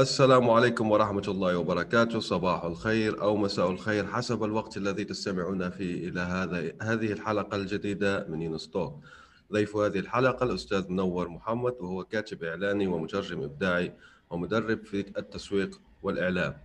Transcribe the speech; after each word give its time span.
السلام 0.00 0.50
عليكم 0.50 0.90
ورحمة 0.90 1.22
الله 1.28 1.56
وبركاته. 1.56 2.20
صباح 2.20 2.64
الخير 2.64 3.22
أو 3.22 3.36
مساء 3.36 3.70
الخير 3.70 4.06
حسب 4.06 4.44
الوقت 4.44 4.76
الذي 4.76 5.04
تستمعون 5.04 5.70
فيه 5.70 6.08
إلى 6.08 6.20
هذا 6.20 6.72
هذه 6.82 7.12
الحلقة 7.12 7.56
الجديدة 7.56 8.26
من 8.28 8.42
يونستوك 8.42 9.04
ضيف 9.52 9.76
هذه 9.76 9.98
الحلقة 9.98 10.44
الأستاذ 10.44 10.88
منور 10.88 11.28
محمد 11.28 11.74
وهو 11.80 12.04
كاتب 12.04 12.44
إعلاني 12.44 12.86
ومترجم 12.86 13.42
إبداعي 13.42 13.92
ومدرب 14.30 14.84
في 14.84 15.00
التسويق 15.00 15.80
والإعلام. 16.02 16.56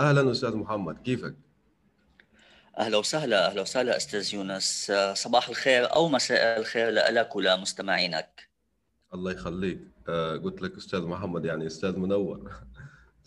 أهلا 0.00 0.30
أستاذ 0.30 0.56
محمد 0.56 0.98
كيفك؟ 0.98 1.34
أهلا 2.78 2.96
وسهلا 2.96 3.46
أهلا 3.46 3.62
وسهلا 3.62 3.96
أستاذ 3.96 4.34
يونس. 4.34 4.92
صباح 5.12 5.48
الخير 5.48 5.94
أو 5.94 6.08
مساء 6.08 6.60
الخير 6.60 6.90
لك 6.90 7.36
ولمستمعينك. 7.36 8.48
الله 9.14 9.32
يخليك. 9.32 9.93
قلت 10.44 10.62
لك 10.62 10.76
أستاذ 10.76 11.02
محمد 11.02 11.44
يعني 11.44 11.66
أستاذ 11.66 11.98
منور. 11.98 12.50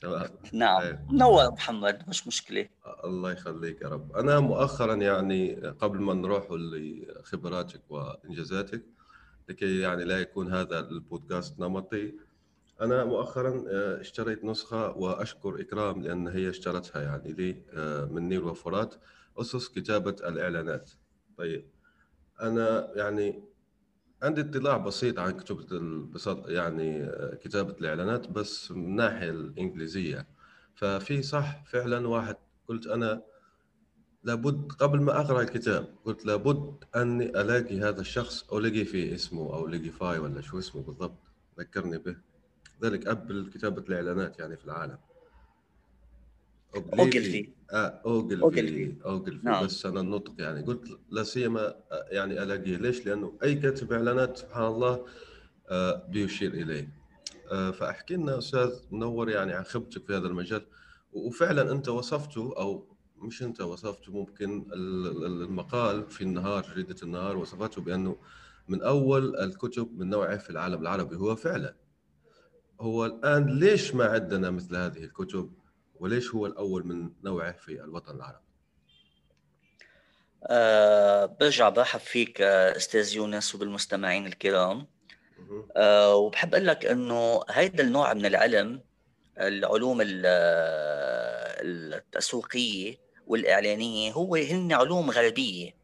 نعم. 0.53 0.81
إيه. 0.81 1.05
منور 1.09 1.51
محمد 1.51 2.03
مش 2.07 2.27
مشكلة. 2.27 2.69
الله 3.03 3.31
يخليك 3.31 3.81
يا 3.81 3.87
رب. 3.87 4.15
أنا 4.15 4.39
مؤخرا 4.39 4.95
يعني 4.95 5.55
قبل 5.55 6.01
ما 6.01 6.13
نروح 6.13 6.47
لخبراتك 6.51 7.81
وإنجازاتك 7.89 8.85
لكي 9.49 9.79
يعني 9.79 10.03
لا 10.03 10.19
يكون 10.19 10.53
هذا 10.53 10.79
البودكاست 10.79 11.59
نمطي 11.59 12.13
أنا 12.81 13.05
مؤخرا 13.05 13.63
آه، 13.69 14.01
اشتريت 14.01 14.45
نسخة 14.45 14.91
وأشكر 14.91 15.61
إكرام 15.61 16.01
لأن 16.01 16.27
هي 16.27 16.49
اشترتها 16.49 17.01
يعني 17.01 17.33
لي 17.33 17.63
آه، 17.73 18.05
من 18.05 18.29
نيل 18.29 18.43
وفرات 18.43 18.95
أسس 19.37 19.69
كتابة 19.69 20.15
الإعلانات. 20.27 20.91
طيب. 21.37 21.69
أنا 22.41 22.91
يعني 22.95 23.43
عندي 24.23 24.41
اطلاع 24.41 24.77
بسيط 24.77 25.19
عن 25.19 25.31
كتب 25.31 25.59
يعني 26.47 27.03
آه، 27.03 27.35
كتابة 27.35 27.71
الإعلانات 27.71 28.29
بس 28.29 28.71
من 28.71 28.85
الناحية 28.85 29.29
الإنجليزية. 29.29 30.27
ففي 30.75 31.21
صح 31.21 31.63
فعلا 31.65 32.07
واحد 32.07 32.35
قلت 32.67 32.87
أنا 32.87 33.21
لابد 34.23 34.71
قبل 34.71 35.01
ما 35.01 35.19
أقرأ 35.21 35.41
الكتاب 35.41 35.95
قلت 36.05 36.25
لابد 36.25 36.83
أني 36.95 37.29
ألاقي 37.41 37.79
هذا 37.79 38.01
الشخص 38.01 38.49
أو 38.51 38.59
لقي 38.59 38.85
فيه 38.85 39.15
اسمه 39.15 39.53
أو 39.53 39.67
لقي 39.67 39.89
فاي 39.89 40.19
ولا 40.19 40.41
شو 40.41 40.59
اسمه 40.59 40.81
بالضبط 40.81 41.19
ذكرني 41.59 41.97
به. 41.97 42.15
ذلك 42.83 43.07
أب 43.07 43.49
كتابة 43.49 43.81
الإعلانات 43.81 44.39
يعني 44.39 44.57
في 44.57 44.65
العالم. 44.65 44.97
Ogilvy 46.99 47.49
آه 47.71 48.01
Ogilvy 48.05 48.93
Ogilvy 49.05 49.45
نعم. 49.45 49.65
بس 49.65 49.85
أنا 49.85 49.99
النطق 49.99 50.33
يعني 50.39 50.61
قلت 50.61 50.99
لا 51.09 51.23
سيما 51.23 51.67
آه، 51.67 52.05
يعني 52.09 52.43
ألاقيه. 52.43 52.77
ليش؟ 52.77 53.05
لأنه 53.05 53.33
أي 53.43 53.55
كاتب 53.55 53.93
إعلانات 53.93 54.37
سبحان 54.37 54.65
الله 54.65 55.05
آه 55.69 56.07
بيشير 56.09 56.53
إليه. 56.53 56.89
آه 57.51 57.71
فأحكي 57.71 58.15
لنا 58.15 58.37
أستاذ 58.37 58.71
منور 58.91 59.29
يعني 59.29 59.53
عن 59.53 59.63
خبرتك 59.63 60.05
في 60.07 60.15
هذا 60.15 60.27
المجال. 60.27 60.65
وفعلا 61.11 61.71
أنت 61.71 61.89
وصفته 61.89 62.53
أو 62.57 62.97
مش 63.17 63.43
أنت 63.43 63.61
وصفته 63.61 64.11
ممكن 64.11 64.65
المقال 64.73 66.09
في 66.09 66.21
النهار 66.21 66.65
جريدة 66.73 66.95
النهار 67.03 67.37
وصفته 67.37 67.81
بأنه 67.81 68.15
من 68.67 68.81
أول 68.81 69.35
الكتب 69.35 69.89
من 69.99 70.09
نوعه 70.09 70.37
في 70.37 70.49
العالم 70.49 70.81
العربي. 70.81 71.15
هو 71.15 71.35
فعلا 71.35 71.75
هو 72.81 73.05
الآن 73.05 73.59
ليش 73.59 73.95
ما 73.95 74.05
عندنا 74.05 74.49
مثل 74.49 74.75
هذه 74.75 75.03
الكتب؟ 75.03 75.51
وليش 75.99 76.35
هو 76.35 76.45
الأول 76.45 76.87
من 76.87 77.11
نوعه 77.23 77.51
في 77.51 77.71
الوطن 77.71 78.15
العربي؟ 78.15 78.47
أه 80.43 81.25
برجع 81.25 81.69
برحب 81.69 81.99
فيك 81.99 82.41
آه، 82.41 82.77
أستاذ 82.77 83.13
يونس 83.15 83.55
وبالمستمعين 83.55 84.27
الكرام. 84.27 84.87
أه 85.77 86.15
وبحب 86.15 86.55
أقول 86.55 86.67
لك 86.67 86.85
إنه 86.85 87.43
هيدا 87.49 87.83
النوع 87.83 88.13
من 88.13 88.25
العلم 88.25 88.81
العلوم 89.37 90.01
آه، 90.01 90.07
التسويقيه 91.61 92.97
والإعلانية 93.27 94.11
هو 94.11 94.35
هن 94.35 94.73
علوم 94.73 95.11
غربية 95.11 95.75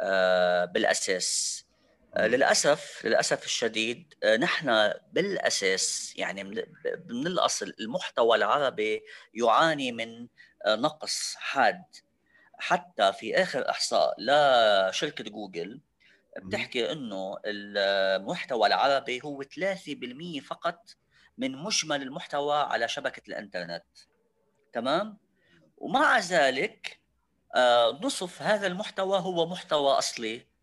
أه 0.00 0.64
بالأساس. 0.64 1.60
آه، 1.60 1.63
للأسف 2.18 3.00
للأسف 3.04 3.44
الشديد 3.44 4.14
آه، 4.22 4.36
نحن 4.36 4.92
بالأساس 5.12 6.14
يعني 6.16 6.44
من 7.08 7.26
الاصل 7.26 7.72
المحتوى 7.80 8.36
العربي 8.36 9.02
يعاني 9.34 9.92
من 9.92 10.28
آه، 10.66 10.76
نقص 10.76 11.34
حاد. 11.36 11.84
حتى 12.58 13.12
في 13.12 13.42
آخر 13.42 13.70
إحصاء 13.70 14.14
لشركه 14.18 15.24
جوجل 15.24 15.80
بتحكي 16.42 16.92
إنه 16.92 17.36
المحتوى 17.44 18.66
العربي 18.66 19.20
هو 19.24 19.42
3% 19.42 20.40
فقط 20.40 20.80
من 21.38 21.52
مجمل 21.56 22.02
المحتوى 22.02 22.56
على 22.56 22.88
شبكة 22.88 23.22
الإنترنت. 23.28 23.84
تمام؟ 24.72 25.18
ومع 25.78 26.18
ذلك 26.18 27.00
نصف 28.02 28.42
هذا 28.42 28.66
المحتوى 28.66 29.18
هو 29.18 29.46
محتوى 29.46 29.98
أصلي. 29.98 30.53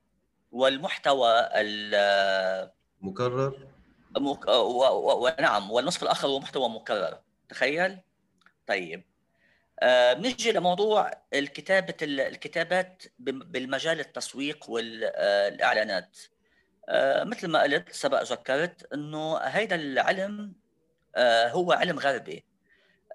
والمحتوى 0.52 1.50
مكرر؟ 3.02 3.68
مك... 4.18 4.48
و... 4.48 4.84
و... 4.84 5.26
ونعم 5.26 5.72
والنصف 5.72 6.04
الآخر 6.04 6.28
هو 6.28 6.40
محتوى 6.40 6.70
مكرر. 6.70 7.20
تخيل؟ 7.50 8.00
طيب. 8.68 9.04
آه 9.80 10.14
لموضوع 10.46 11.12
الكتابة 11.34 11.96
الكتابات 12.02 13.04
بالمجال 13.20 14.00
التسويق 14.00 14.70
والإعلانات 14.70 16.18
آه 16.90 17.24
مثل 17.24 17.48
ما 17.48 17.62
قلت 17.62 17.92
سبق 17.92 18.22
ذكرت 18.22 18.94
أنه 18.94 19.38
هذا 19.38 19.76
العلم 19.76 20.54
آه 21.16 21.48
هو 21.48 21.72
علم 21.72 22.00
غربي. 22.00 22.46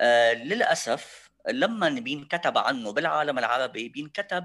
آه 0.00 0.32
للأسف 0.32 1.30
لما 1.48 1.88
بينكتب 1.88 2.58
عنه 2.58 2.92
بالعالم 2.92 3.38
العربي 3.38 3.88
بينكتب 3.88 4.44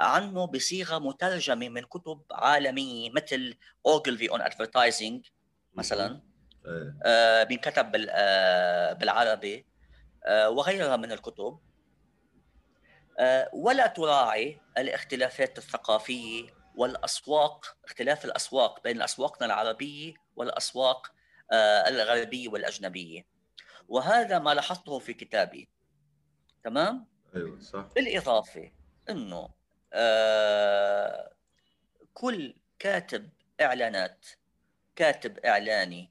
عنه 0.00 0.46
بصيغة 0.46 0.98
مترجمة 0.98 1.68
من 1.68 1.82
كتب 1.82 2.22
عالمية 2.30 3.10
مثل 3.10 3.56
Ogilvy 3.86 4.30
on 4.30 4.40
Advertising 4.42 5.26
مثلا 5.74 6.20
إيه. 6.66 6.96
آه 7.04 7.42
بينكتب 7.42 8.06
آه 8.10 8.92
بالعربي 8.92 9.66
آه 10.24 10.50
وغيرها 10.50 10.96
من 10.96 11.12
الكتب. 11.12 11.58
آه 13.18 13.50
ولا 13.52 13.86
تراعي 13.86 14.60
الاختلافات 14.78 15.58
الثقافية 15.58 16.56
والأسواق 16.76 17.76
اختلاف 17.84 18.24
الأسواق 18.24 18.82
بين 18.82 19.02
أسواقنا 19.02 19.46
العربية 19.46 20.14
والأسواق 20.36 21.12
الغربية 21.88 22.48
والأجنبية. 22.48 23.26
وهذا 23.88 24.38
ما 24.38 24.54
لاحظته 24.54 24.98
في 24.98 25.14
كتابي. 25.14 25.68
تمام؟ 26.64 27.06
أيوه 27.36 27.60
صح. 27.60 27.86
بالإضافة 27.94 28.70
إنه 29.10 29.48
آه، 29.92 31.32
كل 32.14 32.54
كاتب 32.78 33.30
إعلانات 33.60 34.26
كاتب 34.96 35.38
إعلاني 35.38 36.10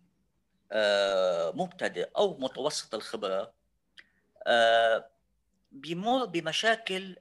آه، 0.72 1.52
مبتدئ 1.52 2.10
أو 2.18 2.38
متوسط 2.38 2.96
الخبرة 2.96 3.54
آه، 4.48 5.10
بيمر 5.72 6.26
بمشاكل 6.26 7.16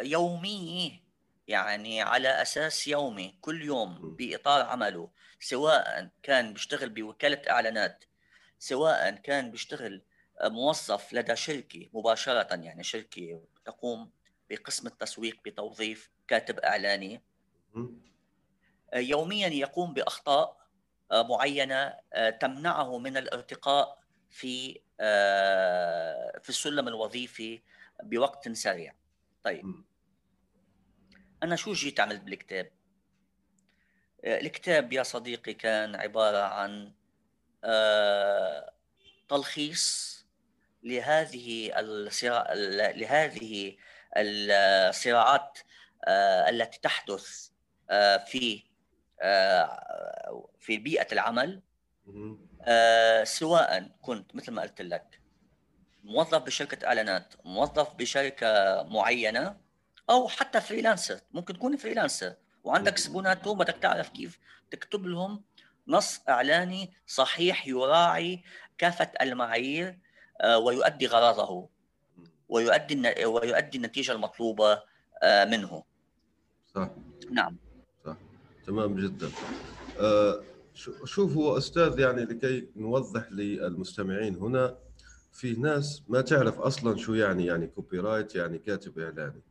يومية 0.00 1.04
يعني 1.48 2.02
على 2.02 2.28
أساس 2.42 2.88
يومي 2.88 3.38
كل 3.40 3.62
يوم 3.62 4.16
بإطار 4.16 4.62
عمله 4.66 5.10
سواء 5.40 6.08
كان 6.22 6.52
بيشتغل 6.52 6.88
بوكالة 6.88 7.50
إعلانات 7.50 8.04
سواء 8.58 9.10
كان 9.10 9.50
بيشتغل 9.50 10.02
موظف 10.42 11.12
لدى 11.12 11.36
شركة 11.36 11.88
مباشرة 11.92 12.54
يعني 12.54 12.82
شركة 12.84 13.42
تقوم 13.64 14.10
بقسم 14.50 14.86
التسويق 14.86 15.36
بتوظيف 15.44 16.10
كاتب 16.28 16.58
إعلاني. 16.58 17.22
آه، 18.92 18.98
يوميا 18.98 19.48
يقوم 19.48 19.94
بأخطاء 19.94 20.64
آه، 21.10 21.22
معينة 21.22 21.94
آه، 22.12 22.30
تمنعه 22.30 22.98
من 22.98 23.16
الارتقاء 23.16 24.04
في 24.30 24.84
في 26.42 26.48
السلم 26.48 26.88
الوظيفي 26.88 27.62
بوقت 28.02 28.48
سريع. 28.48 28.94
طيب. 29.44 29.84
أنا 31.42 31.56
شو 31.56 31.72
جيت 31.72 32.00
عملت 32.00 32.20
بالكتاب؟ 32.20 32.70
الكتاب 34.24 34.92
يا 34.92 35.02
صديقي 35.02 35.54
كان 35.54 35.94
عبارة 35.94 36.38
عن 36.38 36.92
تلخيص 39.28 40.14
لهذه 40.82 41.72
الصراع 41.80 42.52
لهذه 42.92 43.76
الصراعات 44.16 45.58
آه، 46.04 46.48
التي 46.48 46.80
تحدث 46.80 47.48
آه، 47.90 48.16
في 48.16 48.62
في 50.58 50.76
بيئة 50.78 51.06
العمل. 51.12 51.62
سواء 53.24 53.90
كنت 54.02 54.36
مثل 54.36 54.52
ما 54.52 54.62
قلت 54.62 54.82
لك 54.82 55.20
موظف 56.04 56.42
بشركة 56.42 56.86
إعلانات 56.86 57.34
موظف 57.44 57.94
بشركة 57.94 58.82
معينة 58.82 59.56
أو 60.10 60.28
حتى 60.28 60.60
freelancer 60.60 61.20
ممكن 61.32 61.54
تكون 61.54 61.76
freelancer 61.76 62.34
وعندك 62.64 62.98
زبونات 62.98 63.48
بدك 63.48 63.76
تعرف 63.82 64.08
كيف 64.08 64.38
تكتب 64.70 65.06
لهم 65.06 65.44
نص 65.88 66.20
إعلاني 66.28 66.92
صحيح 67.06 67.66
يراعي 67.66 68.44
كافة 68.78 69.10
المعايير 69.20 69.98
آه، 70.40 70.58
ويؤدي 70.58 71.06
غرضه. 71.06 71.68
ويؤدي 72.48 73.24
ويؤدي 73.26 73.78
النتيجة 73.78 74.12
المطلوبة 74.12 74.82
آه، 75.22 75.44
منه. 75.44 75.82
صح. 76.74 76.90
نعم. 77.30 77.56
صح. 78.06 78.16
تمام 78.66 78.96
جدا. 78.96 79.28
آه، 80.00 80.42
شوف 81.04 81.36
هو 81.36 81.56
أستاذ 81.58 81.98
يعني 81.98 82.24
لكي 82.24 82.68
نوضح 82.76 83.32
للمستمعين 83.32 84.36
هنا 84.36 84.78
في 85.32 85.52
ناس 85.52 86.02
ما 86.08 86.20
تعرف 86.20 86.60
أصلا 86.60 86.96
شو 86.96 87.14
يعني 87.14 87.46
يعني 87.46 87.66
copywriter 87.66 88.34
يعني 88.34 88.58
كاتب 88.58 88.98
إعلاني. 88.98 89.42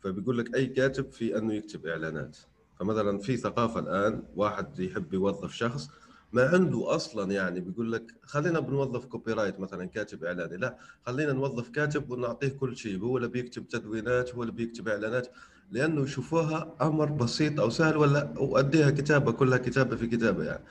فبيقول 0.00 0.38
لك 0.38 0.54
أي 0.54 0.66
كاتب 0.66 1.12
في 1.12 1.38
أنه 1.38 1.54
يكتب 1.54 1.86
إعلانات. 1.86 2.36
فمثلا 2.78 3.18
في 3.18 3.36
ثقافة 3.36 3.80
الآن 3.80 4.22
واحد 4.36 4.78
يحب 4.80 5.14
يوظف 5.14 5.52
شخص 5.52 5.88
ما 6.32 6.48
عنده 6.48 6.94
أصلا 6.94 7.32
يعني 7.32 7.60
بيقول 7.60 7.92
لك 7.92 8.14
خلينا 8.22 8.60
بنوظف 8.60 9.04
copywriter 9.04 9.60
مثلا 9.60 9.84
كاتب 9.84 10.24
إعلاني 10.24 10.56
لا 10.56 10.78
خلينا 11.06 11.32
نوظف 11.32 11.68
كاتب 11.68 12.10
ونعطيه 12.10 12.48
كل 12.48 12.76
شيء 12.76 13.00
هو 13.00 13.16
اللي 13.16 13.28
بيكتب 13.28 13.68
تدوينات 13.68 14.34
هو 14.34 14.42
اللي 14.42 14.52
بيكتب 14.52 14.88
إعلانات 14.88 15.28
لأنه 15.70 16.02
يشوفوها 16.02 16.76
أمر 16.82 17.12
بسيط 17.12 17.60
أو 17.60 17.70
سهل 17.70 17.96
ولا 17.96 18.34
وأديها 18.38 18.90
كتابة 18.90 19.32
كلها 19.32 19.58
كتابة 19.58 19.96
في 19.96 20.06
كتابة 20.06 20.44
يعني. 20.44 20.64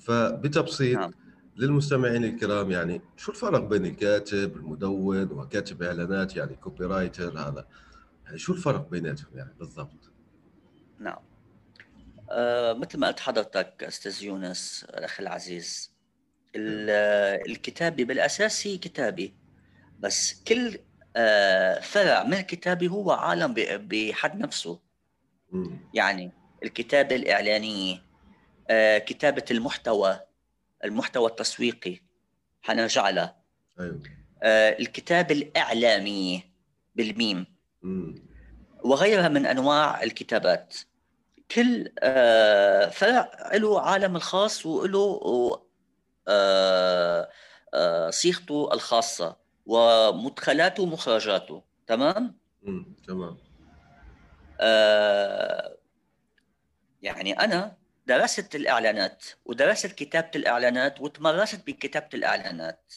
فبتبسيط 0.00 0.98
نعم. 0.98 1.10
للمستمعين 1.56 2.24
الكرام 2.24 2.70
يعني 2.70 3.02
شو 3.16 3.32
الفرق 3.32 3.64
بين 3.64 3.86
الكاتب 3.86 4.56
المدون 4.56 5.32
وكاتب 5.32 5.82
إعلانات 5.82 6.36
يعني 6.36 6.56
copywriter 6.56 7.38
هذا؟ 7.38 7.66
يعني 8.24 8.38
شو 8.38 8.52
الفرق 8.52 8.90
بيناتهم 8.90 9.30
يعني 9.34 9.54
بالضبط؟ 9.58 10.10
نعم. 10.98 11.27
مثل 12.74 12.98
ما 12.98 13.06
قلت 13.06 13.20
حضرتك 13.20 13.84
أستاذ 13.84 14.22
يونس 14.22 14.86
الأخ 14.88 15.20
العزيز 15.20 15.92
الكتابي 16.56 18.04
بالاساس 18.04 18.62
كتابي 18.62 19.34
بس 19.98 20.42
كل 20.48 20.78
آه 21.16 21.80
فرع 21.80 22.22
من 22.22 22.34
الكتابي 22.34 22.88
هو 22.88 23.10
عالم 23.10 23.54
بحد 23.58 24.38
نفسه. 24.38 24.80
يعني 25.94 26.32
الكتابة 26.62 27.16
الإعلانية 27.16 28.02
آه 28.70 28.98
كتابة 28.98 29.44
المحتوى 29.50 30.20
المحتوى 30.84 31.30
التسويقي 31.30 32.00
حنرجع 32.62 33.10
له 33.10 33.34
أيوه. 33.80 34.02
آه 34.42 34.78
الكتابة 34.78 35.34
الإعلامية 35.34 36.40
بالميم. 36.94 37.46
وغيرها 38.84 39.28
من 39.28 39.46
أنواع 39.46 40.02
الكتابات. 40.02 40.76
كل 41.50 41.92
آه، 41.98 42.88
فرع 42.88 43.30
له 43.54 43.80
عالم 43.80 44.16
الخاص 44.16 44.66
وله 44.66 45.62
آه، 46.28 47.28
آه، 47.74 48.10
صيغته 48.10 48.68
الخاصة 48.72 49.36
ومدخلاته 49.66 50.82
ومخرجاته 50.82 51.62
تمام؟ 51.86 52.38
تمام 53.06 53.38
يعني 57.02 57.32
أنا 57.32 57.76
درست 58.06 58.54
الإعلانات 58.54 59.24
ودرست 59.44 59.92
كتابة 59.92 60.30
الإعلانات 60.36 61.00
وتمرست 61.00 61.66
بكتابة 61.66 62.08
الإعلانات 62.14 62.94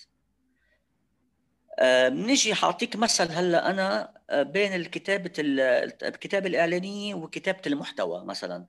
بنجي 1.79 2.53
حاعطيك 2.53 2.95
مثل 2.95 3.31
هلا 3.31 3.69
أنا 3.69 4.13
آه، 4.29 4.44
بين 4.44 4.75
الكتابة 4.75 5.31
الكتابه 5.38 6.47
الاعلانيه 6.47 7.15
وكتابة 7.15 7.62
المحتوى 7.68 8.25
مثلا. 8.25 8.65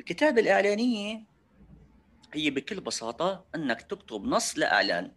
الكتابة 0.00 0.40
الإعلانية 0.40 1.22
هي 2.34 2.50
بكل 2.50 2.80
بساطة 2.80 3.44
إنك 3.54 3.82
تكتب 3.82 4.24
نص 4.24 4.58
لإعلان. 4.58 5.12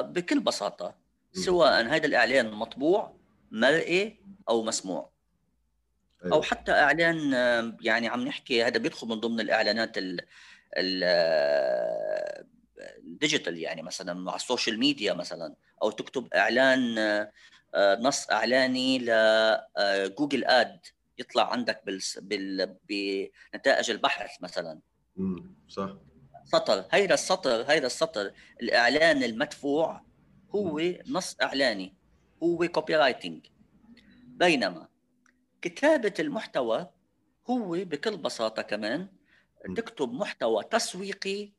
بكل 0.00 0.40
بساطة 0.40 0.94
سواء 1.32 1.86
هذا 1.86 2.06
الإعلان 2.06 2.50
مطبوع 2.50 3.16
مرئي 3.50 4.20
أو 4.48 4.62
مسموع. 4.62 5.10
أو 6.24 6.32
أيوة. 6.32 6.42
حتى 6.42 6.72
إعلان 6.72 7.32
يعني 7.80 8.08
عم 8.08 8.24
نحكي 8.24 8.64
هذا 8.64 8.78
بيدخل 8.78 9.08
من 9.08 9.20
ضمن 9.20 9.40
الإعلانات 9.40 9.98
ال 9.98 10.20
digital 13.02 13.58
يعني 13.58 13.82
مثلا 13.82 14.14
مع 14.14 14.34
ال 14.36 14.42
social 14.42 14.78
media 14.78 15.12
مثلا 15.14 15.54
أو 15.82 15.90
تكتب 15.90 16.34
إعلان 16.34 16.98
آه، 17.74 17.98
نص 18.00 18.30
إعلاني 18.30 18.98
ل 18.98 19.19
Google 19.19 20.44
Ad 20.44 20.66
آه، 20.68 20.80
يطلع 21.18 21.52
عندك 21.52 21.82
بال... 22.22 22.78
بنتائج 22.88 23.90
البحث 23.90 24.42
مثلا. 24.42 24.80
صح. 25.68 25.96
سطر 26.44 26.84
هيدا 26.90 27.14
السطر 27.14 27.62
هيدا 27.62 27.86
السطر 27.86 28.32
الإعلان 28.62 29.22
المدفوع 29.22 30.02
هو 30.54 30.80
نص 31.08 31.36
إعلاني 31.42 31.94
هو 32.42 32.68
copywriting 32.68 33.46
بينما 34.26 34.88
كتابة 35.62 36.14
المحتوى 36.18 36.90
هو 37.50 37.70
بكل 37.70 38.16
بساطة 38.16 38.62
كمان 38.62 39.08
تكتب 39.76 40.12
محتوى 40.12 40.64
تسويقي 40.64 41.52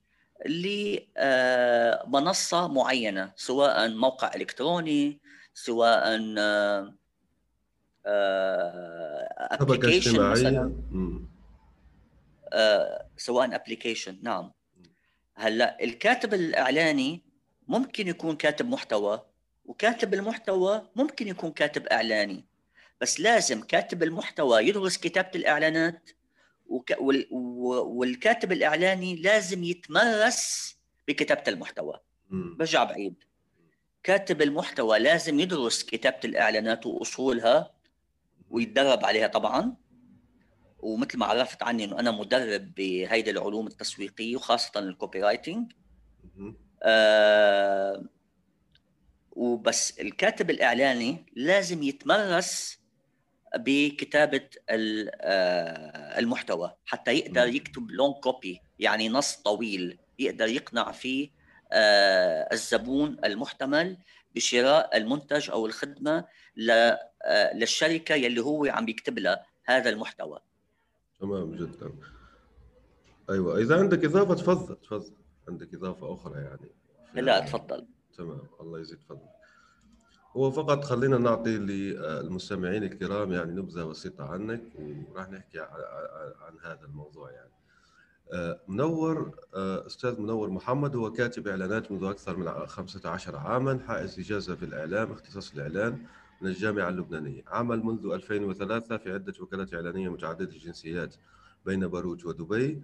لمنصة 1.17 2.67
معينة 2.67 3.31
سواء 3.35 3.89
موقع 3.89 4.31
إلكتروني 4.35 5.19
سواء 5.53 6.19
application 9.51 10.21
آه، 10.21 10.31
مثلا. 10.31 10.73
آه، 12.53 13.05
سواء 13.17 13.55
application 13.55 14.19
نعم. 14.23 14.51
هلأ 15.35 15.83
الكاتب 15.83 16.33
الإعلاني 16.33 17.23
ممكن 17.67 18.07
يكون 18.07 18.35
كاتب 18.35 18.69
محتوى 18.69 19.25
وكاتب 19.65 20.13
المحتوى 20.13 20.89
ممكن 20.95 21.27
يكون 21.27 21.51
كاتب 21.51 21.87
إعلاني 21.87 22.45
بس 23.01 23.19
لازم 23.19 23.61
كاتب 23.61 24.03
المحتوى 24.03 24.67
يدرس 24.67 24.97
كتابة 24.97 25.31
الإعلانات 25.35 26.09
والكاتب 26.67 28.51
الإعلاني 28.51 29.15
لازم 29.15 29.63
يتمرس 29.63 30.75
بكتابة 31.07 31.43
المحتوى. 31.47 31.99
برجع 32.29 32.83
بعيد. 32.83 33.15
كاتب 34.03 34.41
المحتوى 34.41 34.99
لازم 34.99 35.39
يدرس 35.39 35.83
كتابة 35.83 36.19
الإعلانات 36.25 36.85
وأصولها 36.85 37.71
ويتدرب 38.49 39.05
عليها 39.05 39.27
طبعا. 39.27 39.75
ومثل 40.79 41.17
ما 41.17 41.25
عرفت 41.25 41.63
عني 41.63 41.83
إنه 41.83 41.99
أنا 41.99 42.11
مدرب 42.11 42.73
بهيدي 42.75 43.31
العلوم 43.31 43.67
التسويقية 43.67 44.35
وخاصة 44.35 44.79
ال 44.79 45.21
copywriting 45.23 45.71
آه 46.83 48.03
وبس 49.31 49.99
الكاتب 49.99 50.49
الإعلاني 50.49 51.25
لازم 51.35 51.83
يتمرس 51.83 52.79
بكتابة 53.57 54.49
آه، 54.69 56.19
المحتوى 56.19 56.75
حتى 56.85 57.11
يقدر 57.11 57.47
يكتب 57.47 57.91
long 57.91 58.15
copy 58.15 58.61
يعني 58.79 59.09
نص 59.09 59.35
طويل 59.35 59.97
يقدر 60.19 60.47
يقنع 60.47 60.91
فيه 60.91 61.29
آه، 61.71 62.49
الزبون 62.53 63.17
المحتمل 63.25 63.97
بشراء 64.35 64.97
المنتج 64.97 65.49
أو 65.51 65.65
الخدمة 65.65 66.25
آه، 66.69 67.53
للشركة 67.53 68.15
يلي 68.15 68.41
هو 68.41 68.65
عم 68.65 68.89
يكتب 68.89 69.19
لها 69.19 69.45
هذا 69.65 69.89
المحتوى. 69.89 70.39
تمام 71.19 71.55
جدا. 71.55 71.91
أيوه 73.29 73.57
إذا 73.57 73.79
عندك 73.79 74.05
إضافة 74.05 74.33
تفضل 74.33 74.75
تفضل. 74.75 75.13
عندك 75.47 75.73
إضافة 75.73 76.13
أخرى 76.13 76.41
يعني 76.41 76.69
لا 77.13 77.39
تفضل. 77.39 77.87
تمام 78.17 78.41
الله 78.59 78.79
يزيد 78.79 78.99
فضلك. 79.09 79.35
هو 80.35 80.51
فقط 80.51 80.83
خلينا 80.83 81.17
نعطي 81.17 81.57
للمستمعين 81.57 82.83
الكرام 82.83 83.31
يعني 83.31 83.51
نبذة 83.51 83.83
بسيطة 83.83 84.23
عنك 84.23 84.61
وراح 85.09 85.29
نحكي 85.29 85.59
عن 85.59 86.59
هذا 86.63 86.85
الموضوع 86.85 87.31
يعني. 87.31 87.51
آه، 88.33 88.61
منور 88.67 89.35
آه، 89.53 89.85
أستاذ 89.87 90.21
منور 90.21 90.49
محمد 90.49 90.95
هو 90.95 91.11
كاتب 91.11 91.47
إعلانات 91.47 91.91
منذ 91.91 92.03
أكثر 92.03 92.37
من 92.37 92.67
15 92.67 93.35
عاما 93.35 93.79
حائز 93.87 94.19
إجازة 94.19 94.55
في 94.55 94.65
الإعلام 94.65 95.11
اختصاص 95.11 95.53
الإعلان 95.53 96.05
من 96.41 96.47
الجامعة 96.47 96.89
اللبنانية. 96.89 97.43
عمل 97.47 97.83
منذ 97.83 98.11
2003 98.13 98.97
في 98.97 99.13
عدة 99.13 99.33
وكالات 99.41 99.73
إعلانية 99.73 100.09
متعددة 100.09 100.51
الجنسيات 100.51 101.15
بين 101.65 101.87
بيروت 101.87 102.25
ودبي. 102.25 102.81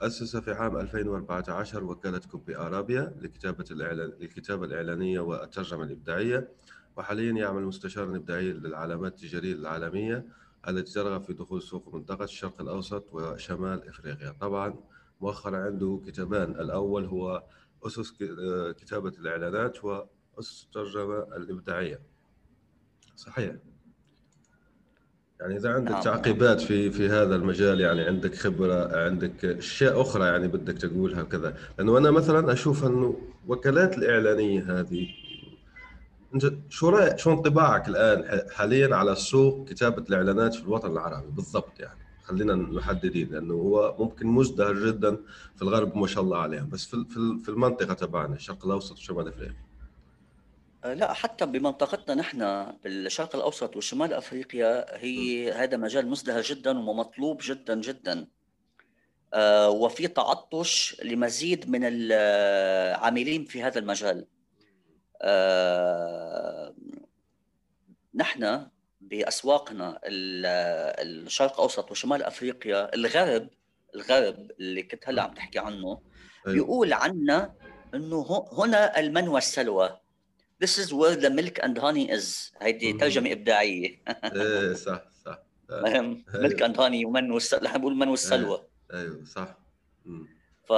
أسس 0.00 0.36
في 0.36 0.52
عام 0.52 0.76
2014 0.76 1.84
وكالة 1.84 2.20
كوبي 2.30 2.56
أرابيا 2.56 3.16
لكتابة 3.20 3.64
الإعلان 3.70 4.12
للكتابة 4.20 4.64
الإعلانية 4.64 5.20
والترجمة 5.20 5.82
الإبداعية. 5.82 6.48
وحاليا 6.96 7.32
يعمل 7.32 7.62
مستشارا 7.62 8.16
إبداعيا 8.16 8.52
للعلامات 8.52 9.14
التجارية 9.14 9.52
العالمية 9.52 10.26
التي 10.68 10.92
ترغب 10.92 11.22
في 11.22 11.32
دخول 11.32 11.62
سوق 11.62 11.94
منطقة 11.94 12.24
الشرق 12.24 12.60
الأوسط 12.60 13.04
وشمال 13.12 13.88
إفريقيا. 13.88 14.34
طبعا 14.40 14.74
مؤخرا 15.20 15.56
عنده 15.56 16.00
كتابان. 16.06 16.50
الأول 16.50 17.04
هو 17.04 17.42
أسس 17.86 18.12
كتابة 18.76 19.12
الإعلانات 19.18 19.84
وأسس 19.84 20.64
الترجمة 20.64 21.36
الإبداعية. 21.36 22.00
صحيح. 23.16 23.56
يعني 25.42 25.56
إذا 25.56 25.70
عندك 25.74 25.90
نعم. 25.90 26.02
تعقيبات 26.02 26.60
في 26.60 26.90
في 26.90 27.08
هذا 27.08 27.36
المجال 27.36 27.80
يعني 27.80 28.00
عندك 28.00 28.34
خبرة 28.34 28.96
عندك 28.96 29.44
أشياء 29.44 30.00
أخرى 30.00 30.26
يعني 30.26 30.48
بدك 30.48 30.78
تقولها 30.78 31.22
كذا 31.22 31.56
لأنه 31.78 31.98
أنا 31.98 32.10
مثلا 32.10 32.52
أشوف 32.52 32.86
أنه 32.86 33.16
وكالات 33.48 33.98
الإعلانية 33.98 34.80
هذه 34.80 35.08
انت 36.34 36.52
شو 36.68 36.88
رايك 36.88 37.18
شو 37.18 37.32
انطباعك 37.32 37.88
الآن 37.88 38.50
حاليا 38.50 38.96
على 38.96 39.14
سوق 39.14 39.68
كتابة 39.68 40.02
الإعلانات 40.02 40.54
في 40.54 40.62
الوطن 40.62 40.90
العربي؟ 40.90 41.30
بالضبط 41.30 41.80
يعني. 41.80 41.98
خلينا 42.24 42.54
محددين 42.54 43.28
لأنه 43.32 43.54
هو 43.54 43.96
ممكن 43.98 44.26
مزدهر 44.26 44.74
جدا 44.74 45.16
في 45.56 45.62
الغرب 45.62 45.96
ما 45.96 46.06
شاء 46.06 46.24
الله 46.24 46.38
عليهم. 46.38 46.68
بس 46.68 46.86
في 46.86 47.04
في 47.44 47.48
المنطقة 47.48 47.94
تبعنا 47.94 48.34
الشرق 48.34 48.66
الأوسط 48.66 48.92
وشمال 48.98 49.28
افريقيا 49.28 49.72
لا 50.84 51.12
حتى 51.12 51.46
بمنطقتنا 51.46 52.14
نحن 52.14 52.66
بالشرق 52.84 53.36
الأوسط 53.36 53.76
وشمال 53.76 54.12
أفريقيا 54.12 54.98
هي 55.04 55.52
هذا 55.52 55.76
مجال 55.76 56.08
مزدهر 56.08 56.42
جدا 56.42 56.78
ومطلوب 56.78 57.40
جدا 57.42 57.80
جدا. 57.80 58.26
آه، 59.34 59.70
وفي 59.70 60.08
تعطش 60.08 61.00
لمزيد 61.04 61.70
من 61.70 61.80
العاملين 61.84 63.44
في 63.44 63.62
هذا 63.62 63.78
المجال. 63.78 64.26
نحن 68.14 68.66
بأسواقنا 69.00 70.00
الشرق 70.04 71.52
الاوسط 71.52 71.90
وشمال 71.90 72.22
أفريقيا 72.22 72.94
الغرب 72.94 73.48
الغرب 73.94 74.50
اللي 74.60 74.82
كنت 74.82 75.08
هلأ 75.08 75.22
عم 75.22 75.34
تحكي 75.34 75.58
عنه 75.58 76.00
أيوه. 76.46 76.56
بيقول 76.56 76.92
عنا 76.92 77.54
إنه 77.94 78.46
هنا 78.52 79.00
المن 79.00 79.28
والسلوى 79.28 79.98
This 80.64 80.78
is 80.78 80.92
where 80.92 81.16
the 81.16 81.30
milk 81.30 81.58
and 81.58 81.76
honey 81.78 82.06
is. 82.18 82.52
هيدي 82.60 82.92
ترجمة 82.92 83.32
إبداعية. 83.32 84.02
إيه 84.36 84.72
صح 84.72 85.04
صح. 85.24 85.38
فاهم؟ 85.68 86.24
ملك 86.34 86.62
اند 86.62 86.80
هاني 86.80 87.04
ومن 87.04 87.30
والسلوى 87.30 87.62
نحن 87.62 87.78
بنقول 87.78 87.96
من 87.96 88.08
والسلوى 88.08 88.66
أيوه 88.94 89.24
صح. 89.24 89.58
ف 90.64 90.72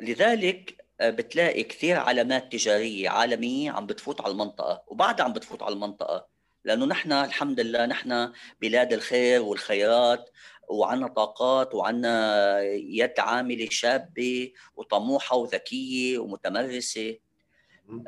لذلك 0.00 0.77
آه، 0.77 0.77
بتلاقي 1.02 1.62
كثير 1.62 1.96
علامات 1.96 2.52
تجارية 2.52 3.08
عالمية 3.08 3.70
عم 3.70 3.86
بتفوت 3.86 4.20
على 4.20 4.32
المنطقة 4.32 4.82
وبعدها 4.86 5.24
عم 5.24 5.32
بتفوت 5.32 5.62
على 5.62 5.74
المنطقة. 5.74 6.26
لأنه 6.64 6.86
نحن 6.86 7.12
الحمد 7.12 7.60
لله 7.60 7.86
نحن 7.86 8.32
بلاد 8.60 8.92
الخير 8.92 9.42
والخيرات 9.42 10.30
وعنا 10.68 11.08
طاقات 11.08 11.74
وعنا 11.74 12.60
يد 12.72 13.20
عاملة 13.20 13.68
شابة 13.70 14.52
وطموحة 14.76 15.36
وذكية 15.36 16.18
ومتمرسة. 16.18 17.18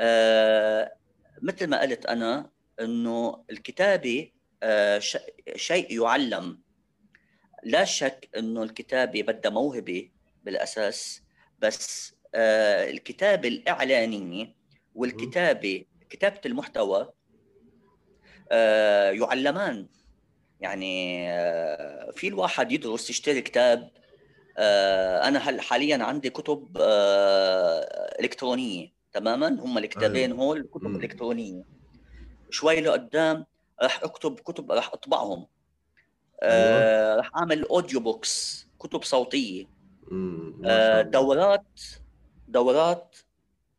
آه 0.00 0.92
مثل 1.42 1.66
ما 1.66 1.80
قلت 1.80 2.06
أنا 2.06 2.50
إنه 2.80 3.44
الكتابة 3.50 4.32
آه 4.62 4.98
شيء 5.56 6.02
يعلم. 6.02 6.60
لا 7.64 7.84
شك 7.84 8.28
إنه 8.36 8.62
الكتابة 8.62 9.22
بدها 9.22 9.50
موهبة 9.50 10.10
بالأساس 10.44 11.22
بس 11.58 12.12
آه 12.14 12.19
الكتابه 12.34 13.48
الاعلانيه 13.48 14.54
والكتابه 14.94 15.84
كتابة 16.10 16.40
المحتوى 16.46 17.12
آه 18.52 19.10
يعلمان. 19.10 19.86
يعني 20.60 21.24
آه 21.30 22.10
في 22.10 22.28
الواحد 22.28 22.72
يدرس 22.72 23.10
يشتري 23.10 23.40
كتاب 23.40 23.90
آه 24.58 25.28
أنا 25.28 25.60
حاليا 25.62 26.04
عندي 26.04 26.30
كتب 26.30 26.76
آه 26.80 27.80
إلكترونية 28.20 28.92
تماما؟ 29.12 29.48
هم 29.48 29.78
الكتابين 29.78 30.32
أيوه. 30.32 30.44
هول 30.44 30.68
كتب 30.74 30.96
إلكترونية. 30.96 31.64
شوي 32.50 32.80
لقدام 32.80 33.46
راح 33.82 34.02
أكتب 34.02 34.40
كتب 34.40 34.72
راح 34.72 34.92
أطبعهم. 34.92 35.46
آه 36.42 37.16
راح 37.16 37.30
أعمل 37.36 37.64
audio 37.64 38.00
books 38.00 38.66
كتب 38.78 39.02
صوتية. 39.02 39.66
آه 40.64 41.02
دورات 41.02 41.80
دورات 42.50 43.16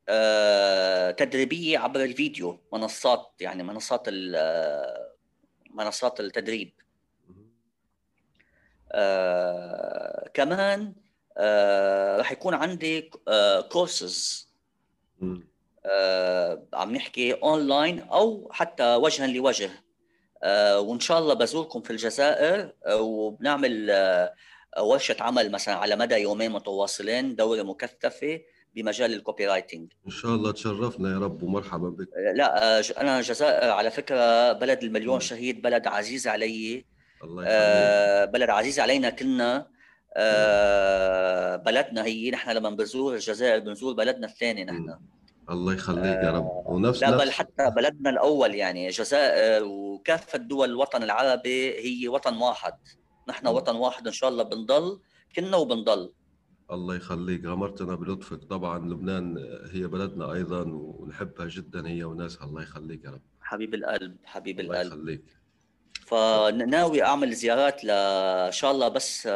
آه 0.09 1.11
تدريبية 1.11 1.79
عبر 1.79 2.03
الفيديو 2.03 2.59
منصات 2.73 3.31
يعني 3.39 3.63
منصات 3.63 4.07
منصات 5.73 6.19
التدريب. 6.19 6.73
آه 8.91 10.29
كمان 10.33 10.93
آه 11.37 12.17
راح 12.17 12.31
يكون 12.31 12.53
عندي 12.53 13.11
آه 13.27 13.61
كورسز 13.61 14.49
آه 15.85 16.63
عم 16.73 16.95
نحكي 16.95 17.33
اونلاين 17.33 17.99
أو 17.99 18.49
حتى 18.51 18.95
وجها 18.95 19.27
لوجه. 19.27 19.69
آه 20.43 20.79
وإن 20.79 20.99
شاء 20.99 21.19
الله 21.19 21.33
بزوركم 21.33 21.81
في 21.81 21.91
الجزائر 21.91 22.73
آه 22.85 23.01
وبنعمل 23.01 23.89
آه 23.91 24.33
ورشة 24.79 25.15
عمل 25.19 25.51
مثلا 25.51 25.75
على 25.75 25.95
مدى 25.95 26.15
يومين 26.15 26.51
متواصلين 26.51 27.35
دورة 27.35 27.63
مكثفة. 27.63 28.41
بمجال 28.75 29.13
ال 29.13 29.47
copywriting 29.47 29.91
إن 30.05 30.11
شاء 30.11 30.35
الله 30.35 30.51
تشرفنا 30.51 31.13
يا 31.13 31.19
رب 31.19 31.43
ومرحبا 31.43 31.89
بك. 31.89 32.07
آه، 32.17 32.33
لا 32.33 32.77
آه، 32.79 32.83
أنا 32.97 33.17
الجزائر 33.19 33.71
على 33.71 33.91
فكرة 33.91 34.51
بلد 34.53 34.83
المليون 34.83 35.19
شهيد 35.19 35.61
بلد 35.61 35.87
عزيز 35.87 36.27
علي. 36.27 36.85
الله 37.23 37.43
آه 37.47 38.25
بلد 38.25 38.49
عزيز 38.49 38.79
علينا 38.79 39.09
كلنا. 39.09 39.67
آه 40.17 41.55
بلدنا 41.55 42.05
هي 42.05 42.31
نحن 42.31 42.51
لما 42.51 42.69
بنزور 42.69 43.13
الجزائر 43.13 43.59
بنزور 43.59 43.93
بلدنا 43.93 44.27
الثاني 44.27 44.65
نحن. 44.65 44.95
الله 45.49 45.73
يخليك 45.73 46.23
يا 46.23 46.31
رب. 46.31 46.45
آه، 46.45 46.63
ونفس 46.65 47.01
لا 47.01 47.17
بل 47.17 47.31
حتى 47.31 47.69
بلدنا 47.69 48.09
الأول 48.09 48.55
يعني 48.55 48.87
الجزائر 48.87 49.63
وكافة 49.63 50.37
دول 50.37 50.69
الوطن 50.69 51.03
العربي 51.03 51.79
هي 51.79 52.07
وطن 52.07 52.37
واحد. 52.37 52.73
نحن. 53.29 53.47
وطن 53.47 53.75
واحد 53.75 54.07
إن 54.07 54.13
شاء 54.13 54.29
الله 54.29 54.43
بنضل 54.43 54.99
كنا 55.35 55.57
وبنضل. 55.57 56.13
الله 56.71 56.95
يخليك. 56.95 57.45
غمرتنا 57.45 57.95
بلطفك. 57.95 58.43
طبعا 58.43 58.79
لبنان 58.79 59.37
هي 59.71 59.87
بلدنا 59.87 60.33
أيضا 60.33 60.63
ونحبها 60.63 61.47
جدا 61.47 61.87
هي 61.87 62.03
وناسها. 62.03 62.45
الله 62.45 62.61
يخليك 62.61 63.05
يا 63.05 63.09
رب. 63.09 63.21
حبيب 63.41 63.73
القلب 63.73 64.17
حبيب 64.23 64.81
القلب. 64.81 64.99
الله 64.99 65.11
يخليك. 65.13 65.41
فناوي 66.05 67.03
أعمل 67.03 67.33
زيارات 67.33 67.81
إن 67.85 68.51
شاء 68.51 68.71
الله 68.71 68.87
بس 68.87 69.29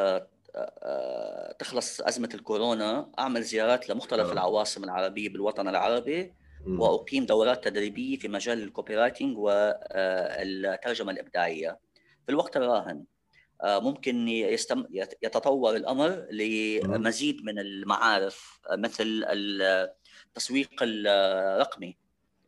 تخلص 1.60 2.02
أزمة 2.02 2.30
الكورونا. 2.34 3.12
أعمل 3.20 3.44
زيارات 3.44 3.90
لمختلف 3.90 4.32
العواصم 4.32 4.84
العربية 4.84 5.30
بالوطن 5.30 5.68
العربي 5.68 6.34
وأقيم 6.68 7.26
دورات 7.26 7.64
تدريبية 7.64 8.18
في 8.18 8.28
مجال 8.28 8.64
ال 8.64 8.96
copywriting 8.96 9.38
والترجمه 9.38 11.12
الإبداعية. 11.12 11.80
في 12.26 12.32
الوقت 12.32 12.58
الراهن 12.58 12.98
آه، 12.98 13.15
ممكن 13.64 14.28
يستم... 14.28 14.86
يتطور 15.24 15.76
الأمر 15.76 16.28
لمزيد 16.32 17.44
من 17.44 17.60
المعارف 17.60 18.60
مثل 18.72 19.26
التسويق 19.30 20.70
الرقمي. 20.82 21.98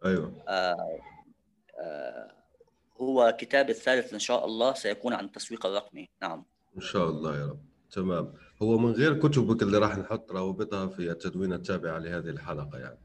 أيوه. 0.05 0.43
آه، 0.47 0.99
آه، 1.79 2.31
هو 2.97 3.37
كتاب 3.39 3.69
الثالث 3.69 4.13
إن 4.13 4.19
شاء 4.19 4.45
الله 4.45 4.73
سيكون 4.73 5.13
عن 5.13 5.25
التسويق 5.25 5.65
الرقمي. 5.65 6.09
نعم. 6.21 6.45
إن 6.75 6.81
شاء 6.81 7.09
الله 7.09 7.39
يا 7.39 7.45
رب. 7.45 7.59
تمام. 7.91 8.33
هو 8.61 8.77
من 8.77 8.91
غير 8.91 9.19
كتبك 9.19 9.63
اللي 9.63 9.77
راح 9.77 9.97
نحط 9.97 10.31
روابطها 10.31 10.87
في 10.87 11.11
التدوين 11.11 11.53
التابعة 11.53 11.99
لهذه 11.99 12.29
الحلقة 12.29 12.77
يعني. 12.77 12.99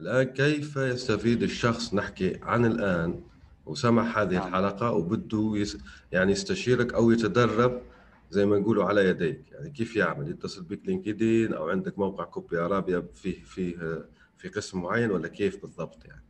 الآن 0.00 0.22
كيف 0.22 0.76
يستفيد 0.76 1.42
الشخص؟ 1.42 1.94
نحكي 1.94 2.40
عن 2.42 2.64
الآن 2.64 3.24
وسمع 3.68 4.22
هذه 4.22 4.34
نعم. 4.34 4.48
الحلقة 4.48 4.92
وبده 4.92 5.52
يس 5.54 5.78
يعني 6.12 6.32
يستشيرك 6.32 6.94
أو 6.94 7.10
يتدرب 7.10 7.82
زي 8.30 8.46
ما 8.46 8.58
نقولوا 8.58 8.84
على 8.84 9.08
يديك. 9.08 9.44
يعني 9.52 9.70
كيف 9.70 9.96
يعمل؟ 9.96 10.30
يتصل 10.30 10.64
بك 10.64 10.80
LinkedIn 10.86 11.54
أو 11.54 11.68
عندك 11.68 11.98
موقع 11.98 12.24
كوبي 12.24 12.58
أرابيا 12.58 13.06
فيه 13.14 13.44
فيه 13.44 13.76
في 14.38 14.48
قسم 14.48 14.82
معين 14.82 15.10
ولا 15.10 15.28
كيف 15.28 15.62
بالضبط 15.62 16.04
يعني؟ 16.04 16.24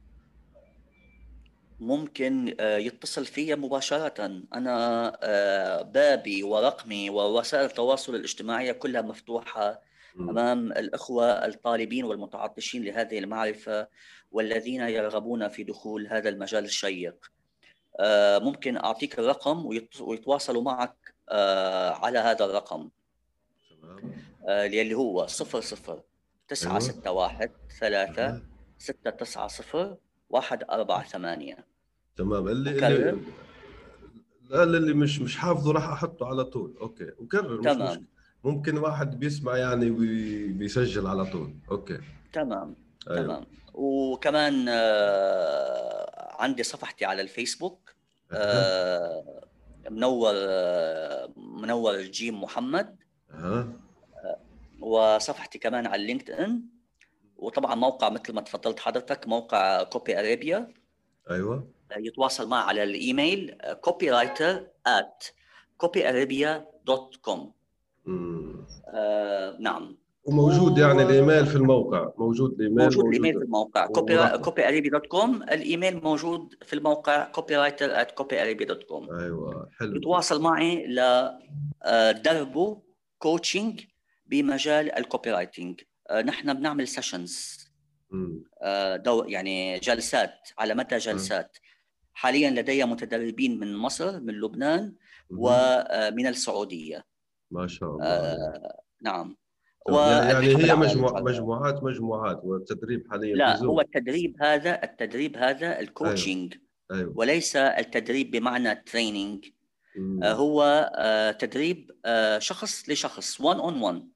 ممكن 1.80 2.54
آه، 2.61 2.76
يتصل 2.76 3.25
فيا 3.25 3.54
مباشرة. 3.57 4.42
أنا 4.54 5.12
آه، 5.23 5.83
بابي 5.83 6.42
ورقمي 6.42 7.11
ووسائل 7.11 7.64
التواصل 7.64 8.14
الاجتماعية 8.14 8.73
كلها 8.73 9.02
مفتوحة 9.02 9.80
أمام 10.21 10.73
الأخوة 10.73 11.25
الطالبين 11.25 12.04
والمتعطشين 12.04 12.85
لهذه 12.85 13.18
المعرفة. 13.18 13.88
والذين 14.32 14.80
يرغبون 14.80 15.49
في 15.49 15.64
دخول 15.64 16.06
هذا 16.06 16.28
المجال 16.28 16.64
الشيق. 16.64 17.32
آه، 18.00 18.38
ممكن 18.38 18.76
أعطيك 18.76 19.18
الرقم 19.18 19.66
ويتواصلوا 20.00 20.62
معك 20.62 21.14
على 22.02 22.18
هذا 22.18 22.44
الرقم. 22.44 22.88
آه، 24.49 24.66
اللي 24.66 24.94
هو 24.94 25.26
00 25.26 25.61
9 26.49 26.78
6 26.78 27.12
1 27.12 27.50
3 27.80 28.42
6 28.78 29.11
9 29.11 29.49
0 29.49 29.97
1 30.30 30.64
4 30.70 31.02
8 31.04 31.66
تمام. 32.16 32.49
اللي 32.49 32.70
اللي 32.70 33.18
لا 34.50 34.62
اللي 34.62 34.94
مش 34.94 35.20
مش 35.20 35.37
حافظه 35.37 35.73
راح 35.73 35.88
أحطه 35.88 36.26
على 36.26 36.44
طول. 36.44 36.76
okay. 36.81 37.12
وكرر 37.18 37.62
تمام. 37.62 38.00
مش 38.00 38.06
ممكن 38.44 38.78
واحد 38.78 39.18
بيسمع 39.18 39.56
يعني 39.56 39.90
وبيسجل 39.90 41.06
على 41.06 41.25
طول. 41.26 41.54
okay. 41.71 41.99
تمام. 42.32 42.88
أيوه. 43.11 43.23
تمام. 43.23 43.47
وكمان 43.75 44.67
آه 44.69 46.37
عندي 46.43 46.62
صفحتي 46.62 47.05
على 47.05 47.23
الفيسبوك 47.23 47.95
آه 48.33 49.45
منور 49.90 50.33
آه 50.35 51.33
منور 51.37 52.00
جيم 52.02 52.43
محمد. 52.43 52.97
أه. 53.31 53.73
وصفحتي 54.81 55.59
كمان 55.59 55.87
على 55.87 56.02
ال 56.02 56.31
LinkedIn 56.31 56.62
وطبعا 57.37 57.75
موقع 57.75 58.09
مثل 58.09 58.33
ما 58.33 58.40
تفضلت 58.40 58.81
حضرتك 58.81 59.28
موقع 59.28 59.83
كوبي 59.83 60.19
ارابيا 60.21 60.73
أيوه. 61.31 61.71
يتواصل 61.97 62.49
معي 62.49 62.62
على 62.62 62.83
الإيميل 62.83 63.59
copywriter 63.81 64.67
at 64.88 65.25
copyarabia.com 65.85 67.40
آه 68.88 69.57
نعم. 69.61 69.99
وموجود 70.28 70.78
يعني 70.78 71.02
الإيميل 71.02 71.47
في 71.47 71.56
الموقع. 71.56 72.12
موجود 72.18 72.52
الإيميل 72.52 72.85
موجود, 72.85 73.04
موجود 73.04 73.14
الإيميل 73.14 73.38
في 73.38 73.44
الموقع. 73.44 73.87
copy 73.87 74.38
copy 74.38 74.88
dot 74.88 75.07
com 75.07 75.43
الإيميل 75.42 76.02
موجود 76.02 76.54
في 76.62 76.73
الموقع 76.73 77.25
copywriter 77.25 78.02
copy 78.02 78.64
dot 78.64 78.83
com 78.83 79.11
أيوه 79.20 79.70
حلو. 79.78 79.97
يتواصل 79.97 80.42
معي 80.42 80.87
لدربه 80.87 82.66
آه، 82.68 82.82
coaching 83.19 83.81
بمجال 84.26 84.99
ال 84.99 85.31
copywriting 85.31 85.81
آه، 86.11 86.23
نحن 86.23 86.54
بنعمل 86.54 86.88
sessions 86.88 87.59
آه، 88.62 88.97
دو 88.97 89.25
يعني 89.25 89.78
جلسات 89.78 90.49
على 90.58 90.75
مدى 90.75 90.97
جلسات. 90.97 91.56
حاليا 92.12 92.50
لدي 92.50 92.85
متدربين 92.85 93.61
من 93.61 93.76
مصر 93.76 94.20
من 94.20 94.35
لبنان 94.35 94.94
ومن 95.30 96.26
السعودية. 96.26 97.04
ما 97.50 97.66
شاء 97.66 97.90
الله. 97.90 98.04
آه 98.04 98.80
نعم. 99.02 99.37
يعني 99.88 100.57
هي 100.57 100.75
مجموع 100.75 101.21
مجموعات 101.21 101.83
مجموعات 101.83 102.40
والتدريب 102.45 103.11
حاليا 103.11 103.35
لا 103.35 103.57
هو 103.57 103.80
التدريب 103.80 104.37
هذا 104.42 104.83
التدريب 104.83 105.37
هذا 105.37 105.80
ال 105.81 105.89
coaching 105.89 106.55
أيوه. 106.54 107.00
أيوه. 107.00 107.12
وليس 107.16 107.57
التدريب 107.57 108.30
بمعنى 108.30 108.75
training 108.75 109.45
آه 110.23 110.33
هو 110.33 110.90
آه 110.95 111.30
تدريب 111.30 111.90
آه 112.04 112.38
شخص 112.38 112.88
لشخص 112.88 113.40
1 113.40 113.59
on 113.61 113.83
1 113.83 114.09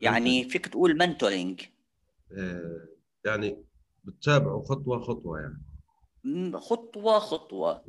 يعني 0.00 0.48
فيك 0.48 0.66
تقول 0.66 0.98
mentoring 0.98 1.60
يعني 3.24 3.64
بتتابعه 4.04 4.62
خطوة 4.62 5.00
خطوة 5.00 5.40
يعني. 5.40 5.73
خطوة 6.54 7.18
خطوة. 7.18 7.84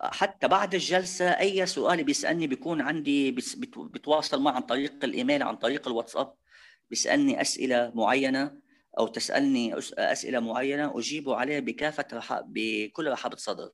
حتى 0.00 0.48
بعد 0.48 0.74
الجلسة 0.74 1.30
أي 1.30 1.66
سؤال 1.66 2.04
بيسألني 2.04 2.46
بيكون 2.46 2.80
عندي 2.80 3.30
بتواصل 3.76 4.42
معه 4.42 4.52
عن 4.52 4.62
طريق 4.62 5.04
الإيميل 5.04 5.42
عن 5.42 5.56
طريق 5.56 5.88
الواتساب. 5.88 6.34
بيسألني 6.90 7.40
أسئلة 7.40 7.92
معينة 7.94 8.62
أو 8.98 9.06
تسألني 9.06 9.74
أسئلة 9.98 10.40
معينة 10.40 10.98
أجيب 10.98 11.30
عليها 11.30 11.60
بكافة 11.60 12.04
رح... 12.12 12.40
بكل 12.46 13.10
رحابة 13.10 13.36
صدر. 13.36 13.70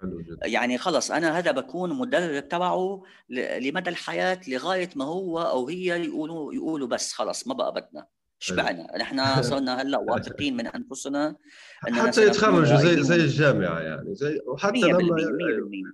حلو 0.00 0.20
جدا. 0.20 0.46
يعني 0.46 0.78
خلص 0.78 1.10
أنا 1.10 1.38
هذا 1.38 1.50
بكون 1.50 1.98
مدرب 1.98 2.48
تبعه 2.48 3.02
لمدى 3.30 3.90
الحياة 3.90 4.40
لغاية 4.48 4.90
ما 4.96 5.04
هو 5.04 5.40
أو 5.42 5.68
هي 5.68 6.04
يقولوا 6.04 6.54
يقولوا 6.54 6.88
بس 6.88 7.12
خلص 7.12 7.46
ما 7.46 7.54
بقى 7.54 7.72
بدنا. 7.72 8.06
شبعنا 8.40 8.98
نحن 8.98 9.42
صرنا 9.42 9.82
هلا 9.82 9.98
واثقين 10.08 10.56
من 10.56 10.66
أنفسنا 10.66 11.36
حتى 11.82 12.26
يتخرجوا 12.26 12.76
زي 12.76 13.02
زي 13.02 13.16
الجامعة 13.16 13.80
يعني. 13.80 14.14
زي 14.14 14.40
وحتى 14.46 14.78
لما 14.78 15.92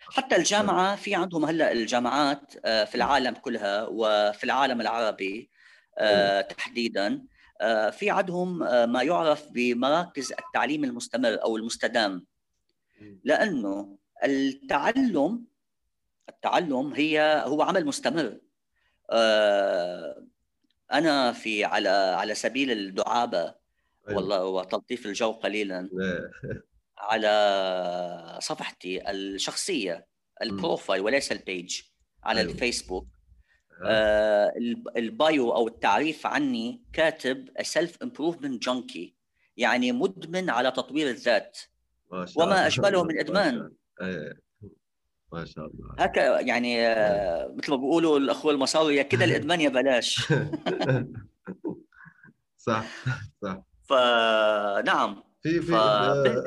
حتى 0.00 0.36
الجامعة 0.36 0.96
في 0.96 1.14
عندهم 1.14 1.44
هلا 1.44 1.72
الجامعات 1.72 2.52
آه، 2.64 2.84
في 2.84 2.94
العالم 2.94 3.34
كلها 3.34 3.86
وفي 3.86 4.44
العالم 4.44 4.80
العربي 4.80 5.50
آه، 5.98 6.40
تحديدا 6.40 7.24
آه، 7.60 7.90
في 7.90 8.10
عندهم 8.10 8.58
ما 8.92 9.02
يعرف 9.02 9.48
بمراكز 9.50 10.32
التعليم 10.32 10.84
المستمر 10.84 11.42
أو 11.42 11.56
المستدام. 11.56 12.26
لأنه 13.24 13.98
التعلم 14.24 15.44
التعلم 16.28 16.92
هي 16.92 17.42
هو 17.46 17.62
عمل 17.62 17.86
مستمر. 17.86 18.38
أنا 20.94 21.32
في 21.32 21.64
على 21.64 21.88
على 21.88 22.34
سبيل 22.34 22.70
الدعابة 22.70 23.38
أيوة. 24.08 24.16
والله 24.20 24.44
وتلطيف 24.44 25.06
الجو 25.06 25.32
قليلا. 25.32 25.88
على 26.98 28.38
صفحتي 28.42 29.10
الشخصية 29.10 30.06
ال 30.42 30.49
profile 30.49 31.00
وليس 31.02 31.32
ال 31.32 31.42
page 31.42 31.82
على 32.24 32.40
أيوة. 32.40 32.52
الفيسبوك. 32.52 33.06
آه 33.86 34.52
ال 34.96 35.10
bio 35.10 35.52
أو 35.54 35.68
التعريف 35.68 36.26
عني 36.26 36.82
كاتب 36.92 37.48
self 37.62 38.02
improvement 38.02 38.62
junkie 38.62 39.14
يعني 39.56 39.92
مدمن 39.92 40.50
على 40.50 40.70
تطوير 40.70 41.10
الذات. 41.10 41.58
وما 42.36 42.66
أشبهه 42.66 43.02
من 43.02 43.18
إدمان. 43.18 43.70
ما 45.34 45.44
شاء 45.44 45.66
الله. 45.66 45.94
هكا 45.98 46.40
يعني 46.40 46.86
آه، 46.86 47.54
مثل 47.58 47.70
ما 47.70 47.76
بيقولوا 47.76 48.18
الأخوة 48.18 48.52
المصاروة 48.52 49.02
كده 49.02 49.24
الادمان 49.28 49.60
يا 49.60 49.68
بلاش. 49.68 50.16
صح 52.66 52.84
صح. 53.42 53.62
فنعم 53.88 55.22
في 55.42 55.60
في 55.60 55.72
ف... 55.72 55.74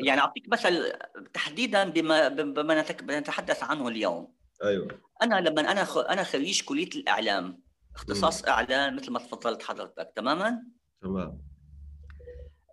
يعني 0.06 0.22
أعطيك 0.22 0.50
مثل 0.50 0.94
تحديدا 1.34 1.90
بما 1.90 2.28
بما 2.28 2.82
نتحدث 3.20 3.64
عنه 3.64 3.88
اليوم. 3.88 4.34
أيوه. 4.64 4.88
أنا 5.24 5.36
لما 5.36 5.72
أنا 5.72 5.84
خ... 5.84 5.98
أنا 5.98 6.24
خريج 6.24 6.64
كلية 6.64 6.90
الإعلام 6.96 7.62
اختصاص 7.96 8.46
م. 8.46 8.50
إعلام 8.50 8.96
مثل 8.96 9.12
ما 9.12 9.20
تفضلت 9.20 9.64
حضرتك 9.64 10.12
تماما؟ 10.16 10.64
تمام. 11.02 11.42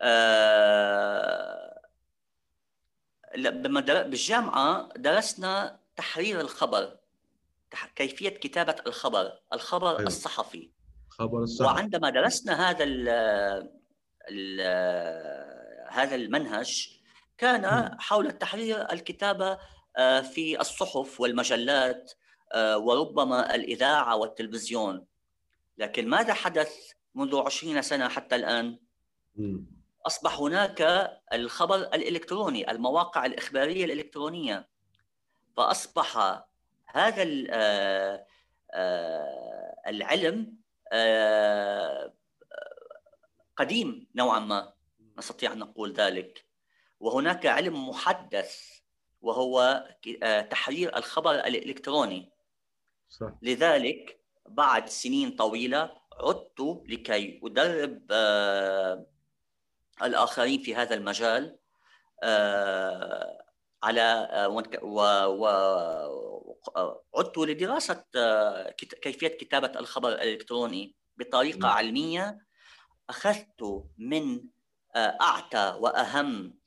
آه... 0.03 1.81
بالجامعة 3.37 4.88
درسنا 4.96 5.84
تحرير 5.97 6.41
الخبر 6.41 6.97
كيفية 7.97 8.29
كتابة 8.29 8.77
الخبر 8.87 9.33
الخبر 9.53 9.91
أيوة. 9.91 10.03
الصحفي. 10.03 10.71
خبر 11.09 11.43
الصحفي. 11.43 11.75
وعندما 11.75 12.11
درسنا 12.11 12.71
هذا 12.71 12.85
ال 12.85 13.09
ال 14.31 14.61
هذا 15.91 16.15
المنهج 16.15 17.01
كان 17.39 17.97
حول 18.01 18.33
تحرير 18.33 18.93
الكتابة 18.93 19.59
آه، 19.97 20.21
في 20.21 20.61
الصحف 20.61 21.21
والمجلات 21.21 22.13
آه، 22.53 22.79
وربما 22.79 23.55
الإذاعة 23.55 24.17
والتلفزيون. 24.17 25.07
لكن 25.79 26.09
ماذا 26.09 26.35
حدث 26.35 26.93
منذ 27.15 27.37
عشرين 27.37 27.83
سنة 27.83 28.09
حتى 28.09 28.37
الآن؟ 28.37 28.79
أصبح 30.07 30.39
هناك 30.39 31.11
الخبر 31.33 31.77
الإلكتروني 31.77 32.71
المواقع 32.71 33.27
الإخبارية 33.27 33.85
الإلكترونية. 33.85 34.69
فأصبح 35.57 36.45
هذا 36.87 37.25
آه، 37.51 38.27
آه، 38.71 39.77
العلم 39.87 40.57
آه، 40.93 42.14
قديم 43.57 44.07
نوعا 44.14 44.40
ما 44.40 44.73
نستطيع 45.19 45.53
أن 45.53 45.59
نقول 45.59 45.93
ذلك 45.93 46.47
وهناك 47.01 47.47
علم 47.47 47.88
محدث 47.88 48.81
وهو 49.21 49.85
تحرير 50.51 50.97
الخبر 50.97 51.35
الإلكتروني 51.35 52.33
صح. 53.09 53.33
لذلك 53.43 54.21
بعد 54.47 54.88
سنين 54.88 55.31
طويلة 55.31 55.90
عدت 56.21 56.83
لكي 56.87 57.40
أدرب 57.45 58.12
الآخرين 60.03 60.62
في 60.62 60.75
هذا 60.75 60.95
المجال 60.95 61.59
على 63.85 64.29
آه، 64.31 64.49
وعدت 67.14 67.38
لدراسة 67.38 68.05
آه، 68.16 68.70
كيفية 69.03 69.29
كتابة 69.29 69.79
الخبر 69.81 70.09
الإلكتروني 70.09 70.97
بطريقة 71.16 71.68
علمية. 71.68 72.38
أخذت 73.11 73.85
من 73.99 74.40
آه، 74.97 75.18
أعتى 75.20 75.77
وأهم 75.81 76.59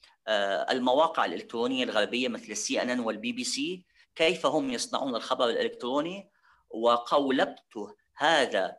المواقع 0.71 1.25
الإلكترونية 1.25 1.83
الغربية 1.83 2.27
مثل 2.27 2.51
السي 2.51 2.81
إن 2.81 2.89
إن 2.89 2.99
والبي 2.99 3.31
بي 3.31 3.43
سي 3.43 3.85
كيف 4.15 4.45
هم 4.45 4.71
يصنعون 4.71 5.15
الخبر 5.15 5.49
الإلكتروني. 5.49 6.31
وقولبت 6.69 7.95
هذا 8.17 8.77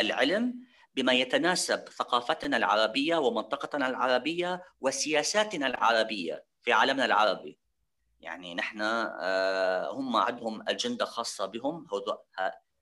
العلم 0.00 0.54
بما 0.94 1.12
يتناسب 1.12 1.88
ثقافتنا 1.88 2.56
العربية 2.56 3.16
ومنطقتنا 3.16 3.86
العربية 3.88 4.62
وسياساتنا 4.80 5.66
العربية 5.66 6.44
في 6.62 6.72
عالمنا 6.72 7.04
العربي. 7.04 7.58
يعني 8.20 8.54
نحن 8.54 8.80
آه، 8.82 9.90
هم 9.90 10.16
عندهم 10.16 10.68
أجندة 10.68 11.04
خاصة 11.04 11.46
بهم. 11.46 11.86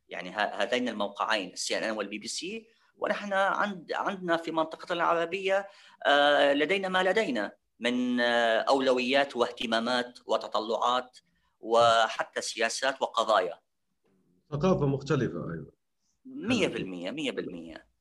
يعني 0.08 0.30
هذين 0.30 0.88
الموقعين 0.88 1.52
السي 1.52 1.78
إن 1.78 1.82
إن 1.82 1.96
والبي 1.96 2.18
بي 2.18 2.28
سي. 2.28 2.66
ونحن 2.96 3.32
عند 3.32 3.92
عندنا 3.92 4.36
في 4.36 4.50
منطقتنا 4.50 4.96
العربية 4.96 5.68
آه، 6.06 6.52
لدينا 6.52 6.88
ما 6.88 7.02
لدينا 7.02 7.52
من 7.80 8.20
آه، 8.20 8.58
أولويات 8.60 9.36
واهتمامات 9.36 10.18
وتطلعات 10.26 11.18
وحتى 11.60 12.40
سياسات 12.40 13.02
وقضايا. 13.02 13.58
ثقافة 14.50 14.86
مختلفة 14.86 15.52
أيضا. 15.52 15.70
100% 16.24 17.10
100% 17.10 17.91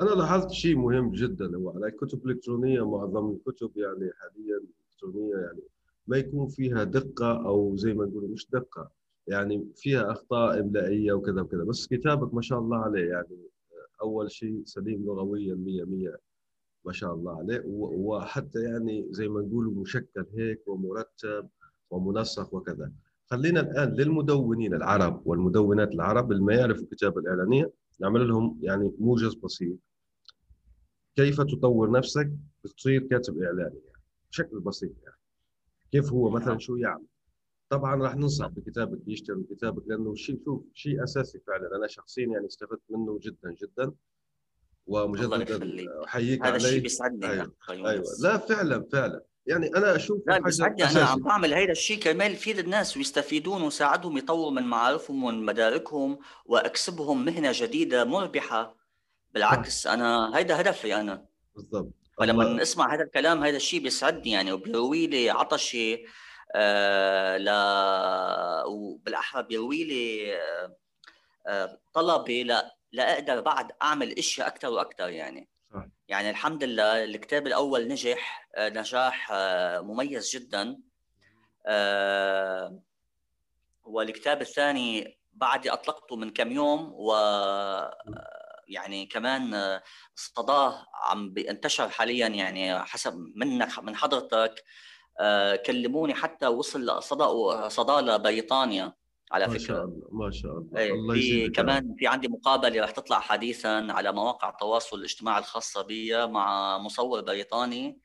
أنا 0.00 0.10
لاحظت 0.10 0.50
شيء 0.50 0.76
مهم 0.76 1.10
جدا. 1.10 1.56
هو 1.56 1.70
على 1.70 1.86
الكتب 1.86 2.26
الالكترونيه 2.26 2.90
معظم 2.90 3.30
الكتب 3.30 3.70
يعني 3.76 4.10
حاليا 4.12 4.60
إلكترونية 4.90 5.36
يعني 5.36 5.60
ما 6.06 6.16
يكون 6.16 6.48
فيها 6.48 6.84
دقة 6.84 7.46
أو 7.46 7.76
زي 7.76 7.94
ما 7.94 8.04
نقول 8.04 8.30
مش 8.30 8.50
دقة 8.50 8.90
يعني 9.26 9.66
فيها 9.76 10.12
أخطاء 10.12 10.60
املائيه 10.60 11.12
وكذا 11.12 11.40
وكذا. 11.40 11.64
بس 11.64 11.86
كتابك 11.86 12.34
ما 12.34 12.42
شاء 12.42 12.58
الله 12.58 12.76
عليه 12.76 13.08
يعني 13.08 13.36
أول 14.02 14.30
شيء 14.30 14.62
سليم 14.64 15.04
لغويا 15.04 15.54
100 15.54 15.84
100 15.84 16.16
ما 16.84 16.92
شاء 16.92 17.14
الله 17.14 17.38
عليه. 17.38 17.62
وحتى 17.66 18.62
يعني 18.62 19.06
زي 19.10 19.28
ما 19.28 19.40
نقول 19.40 19.66
مشكل 19.66 20.26
هيك 20.34 20.68
ومرتب 20.68 21.48
ومنسق 21.90 22.54
وكذا. 22.54 22.92
خلينا 23.26 23.60
الآن 23.60 23.88
للمدونين 23.94 24.74
العرب 24.74 25.22
والمدونات 25.24 25.92
العرب 25.92 26.32
اللي 26.32 26.42
ما 26.42 26.54
يعرفوا 26.54 26.82
الكتابه 26.82 27.20
الإعلانية 27.20 27.72
نعمل 28.00 28.28
لهم 28.28 28.58
يعني 28.62 28.92
موجز 28.98 29.34
بسيط. 29.34 29.76
كيف 31.16 31.40
تطور 31.40 31.90
نفسك 31.90 32.30
تصير 32.76 33.02
كاتب 33.02 33.42
اعلاني 33.42 33.60
يعني 33.60 34.02
بشكل 34.30 34.60
بسيط 34.60 34.92
يعني. 35.02 35.16
كيف 35.92 36.12
هو 36.12 36.30
مثلا 36.30 36.58
شو 36.58 36.76
يعمل؟ 36.76 37.06
طبعا 37.70 38.02
راح 38.02 38.16
ننصح 38.16 38.46
بكتابك 38.46 38.98
يشتروا 39.06 39.44
كتابك 39.50 39.82
لأنه 39.86 40.14
شيء 40.14 40.40
شوف 40.44 40.64
شيء 40.74 41.04
أساسي 41.04 41.40
فعلا. 41.46 41.76
أنا 41.76 41.86
شخصيا 41.86 42.26
يعني 42.26 42.46
استفدت 42.46 42.82
منه 42.90 43.18
جدا 43.22 43.54
جدا. 43.62 43.92
ومجددا 44.86 46.04
أحييك 46.04 46.44
هذا 46.44 46.56
الشيء 46.56 46.82
بيسعدني 46.82 47.30
أيوة. 47.30 47.52
أيوه. 47.70 48.04
لا 48.22 48.36
فعلا 48.36 48.88
فعلا. 48.92 49.24
يعني 49.46 49.66
أنا 49.76 49.96
أشوف 49.96 50.22
لا 50.26 50.38
بيسعدني 50.38 50.84
أنا 50.84 51.00
عم 51.00 51.22
بعمل 51.22 51.54
هذا 51.54 51.72
الشيء 51.72 51.98
كرمال 51.98 52.32
يفيد 52.32 52.58
الناس 52.58 52.96
ويستفيدون 52.96 53.62
وساعدهم 53.62 54.16
يطوروا 54.16 54.50
من 54.50 54.62
معارفهم 54.62 55.24
ومن 55.24 55.44
مداركهم 55.44 56.18
وأكسبهم 56.46 57.24
مهنة 57.24 57.50
جديدة 57.54 58.04
مربحة. 58.04 58.79
بالعكس 59.34 59.86
أنا 59.86 60.38
هيدا 60.38 60.60
هدفي 60.60 60.94
أنا. 60.94 61.26
بالضبط. 61.56 61.92
فلما 62.18 62.62
اسمع 62.62 62.94
هذا 62.94 63.02
الكلام 63.02 63.44
هذا 63.44 63.56
الشيء 63.56 63.80
بيسعدني 63.82 64.30
يعني 64.30 64.52
وبيروي 64.52 65.06
لي 65.06 65.30
عطشي 65.30 66.04
آه 66.54 67.36
ل 67.36 67.48
وبالاحرى 68.66 69.42
بيروي 69.42 69.84
لي 69.84 70.34
آه, 70.36 70.76
آه، 71.46 71.78
طلبي 71.94 72.44
لا 72.44 72.76
لأقدر 72.92 73.40
بعد 73.40 73.72
أعمل 73.82 74.18
إشياء 74.18 74.46
أكثر 74.46 74.68
وأكثر 74.68 75.08
يعني. 75.08 75.48
صح. 75.74 75.86
يعني 76.08 76.30
الحمد 76.30 76.64
لله 76.64 77.04
الكتاب 77.04 77.46
الأول 77.46 77.88
نجح 77.88 78.48
آه 78.54 78.68
نجاح 78.68 79.28
آه 79.32 79.80
مميز 79.80 80.30
جدا. 80.36 80.78
آه 81.66 82.80
والكتاب 83.84 84.40
الثاني 84.40 85.18
بعد 85.32 85.68
أطلقته 85.68 86.16
من 86.16 86.30
كم 86.30 86.52
يوم 86.52 86.92
و 86.94 87.12
يعني 88.70 89.06
كمان 89.06 89.80
صداه 90.14 90.86
عم 90.94 91.32
بينتشر 91.32 91.88
حاليا 91.88 92.28
يعني 92.28 92.78
حسب 92.78 93.32
منك 93.36 93.78
من 93.78 93.96
حضرتك 93.96 94.64
آه، 95.20 95.56
كلموني 95.56 96.14
حتى 96.14 96.46
وصل 96.46 96.98
لصدى 96.98 97.24
صدى 97.68 97.92
لبريطانيا 97.92 98.92
على 99.32 99.46
ما 99.46 99.52
فكرة. 99.52 99.64
شاء 99.64 99.84
الله 99.84 100.08
ما 100.12 100.30
شاء 100.30 100.52
الله. 100.52 100.78
إيه، 100.80 100.92
الله 100.92 101.14
في 101.14 101.48
كمان 101.48 101.94
في 101.98 102.06
عندي 102.06 102.28
مقابلة 102.28 102.82
رح 102.82 102.90
تطلع 102.90 103.20
حديثا 103.20 103.86
على 103.90 104.12
مواقع 104.12 104.48
التواصل 104.48 104.98
الاجتماعي 104.98 105.38
الخاصة 105.38 105.82
بي 105.82 106.26
مع 106.26 106.78
مصور 106.78 107.20
بريطاني 107.20 108.00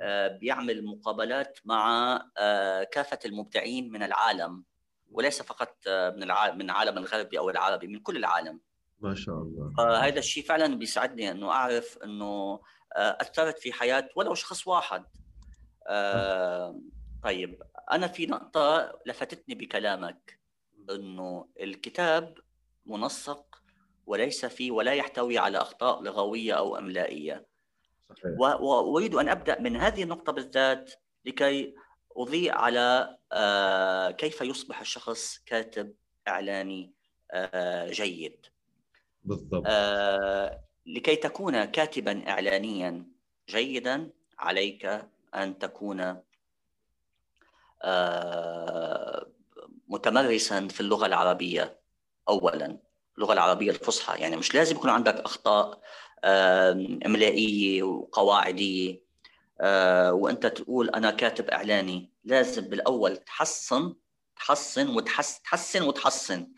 آه، 0.00 0.28
بيعمل 0.28 0.84
مقابلات 0.84 1.58
مع 1.64 2.14
آه، 2.38 2.84
كافة 2.84 3.18
المبدعين 3.24 3.92
من 3.92 4.02
العالم 4.02 4.64
وليس 5.10 5.42
فقط 5.42 5.76
من 5.86 6.22
العالم 6.22 6.58
من 6.58 6.64
العالم 6.70 6.98
الغربي 6.98 7.38
أو 7.38 7.50
العربي 7.50 7.86
من 7.86 7.98
كل 7.98 8.16
العالم. 8.16 8.60
ما 9.00 9.14
شاء 9.14 9.34
الله. 9.34 9.72
فهذا 9.78 10.18
الشيء 10.18 10.44
فعلا 10.44 10.74
بيسعدني 10.78 11.30
إنه 11.30 11.50
أعرف 11.50 11.98
إنه 12.04 12.60
أثرت 12.96 13.58
في 13.58 13.72
حياة 13.72 14.08
ولو 14.16 14.34
شخص 14.34 14.66
واحد. 14.66 15.04
آه 15.86 16.80
طيب 17.24 17.62
أنا 17.90 18.08
في 18.08 18.26
نقطة 18.26 18.98
لفتتني 19.06 19.54
بكلامك 19.54 20.40
إنه 20.90 21.48
الكتاب 21.60 22.38
منسق 22.86 23.62
وليس 24.06 24.46
فيه 24.46 24.70
ولا 24.70 24.92
يحتوي 24.92 25.38
على 25.38 25.58
أخطاء 25.58 26.02
لغوية 26.02 26.52
أو 26.52 26.78
أملائية. 26.78 27.46
صحيح. 28.10 28.38
وأريد 28.38 29.14
أن 29.14 29.28
أبدأ 29.28 29.60
من 29.60 29.76
هذه 29.76 30.02
النقطة 30.02 30.32
بالذات 30.32 30.94
لكي 31.24 31.74
أضيء 32.16 32.52
على 32.52 33.16
آه 33.32 34.10
كيف 34.10 34.40
يصبح 34.40 34.80
الشخص 34.80 35.38
كاتب 35.38 35.94
إعلاني 36.28 36.92
آه 37.30 37.90
جيد. 37.90 38.46
بالضبط. 39.30 39.62
آه 39.66 40.60
لكي 40.86 41.16
تكون 41.16 41.64
كاتبا 41.64 42.28
اعلانيا 42.28 43.06
جيدا 43.48 44.10
عليك 44.38 45.04
أن 45.34 45.58
تكون 45.58 46.16
آه، 47.82 49.26
متمرسا 49.88 50.68
في 50.68 50.80
اللغة 50.80 51.06
العربية 51.06 51.80
اولا. 52.28 52.78
اللغة 53.16 53.32
العربية 53.32 53.70
الفصحى 53.70 54.20
يعني 54.20 54.36
مش 54.36 54.54
لازم 54.54 54.76
يكون 54.76 54.90
عندك 54.90 55.14
أخطاء 55.14 55.80
إملائية 57.06 57.82
وقواعدية. 57.82 59.02
آه، 59.60 60.12
وأنت 60.12 60.46
تقول 60.46 60.90
أنا 60.90 61.10
كاتب 61.10 61.48
إعلاني 61.50 62.10
لازم 62.24 62.62
بالأول 62.62 63.16
تحسن 63.16 63.94
تحسن 64.36 64.88
وتحسن 64.88 65.42
تحسن 65.42 65.82
وتحسن 65.82 66.48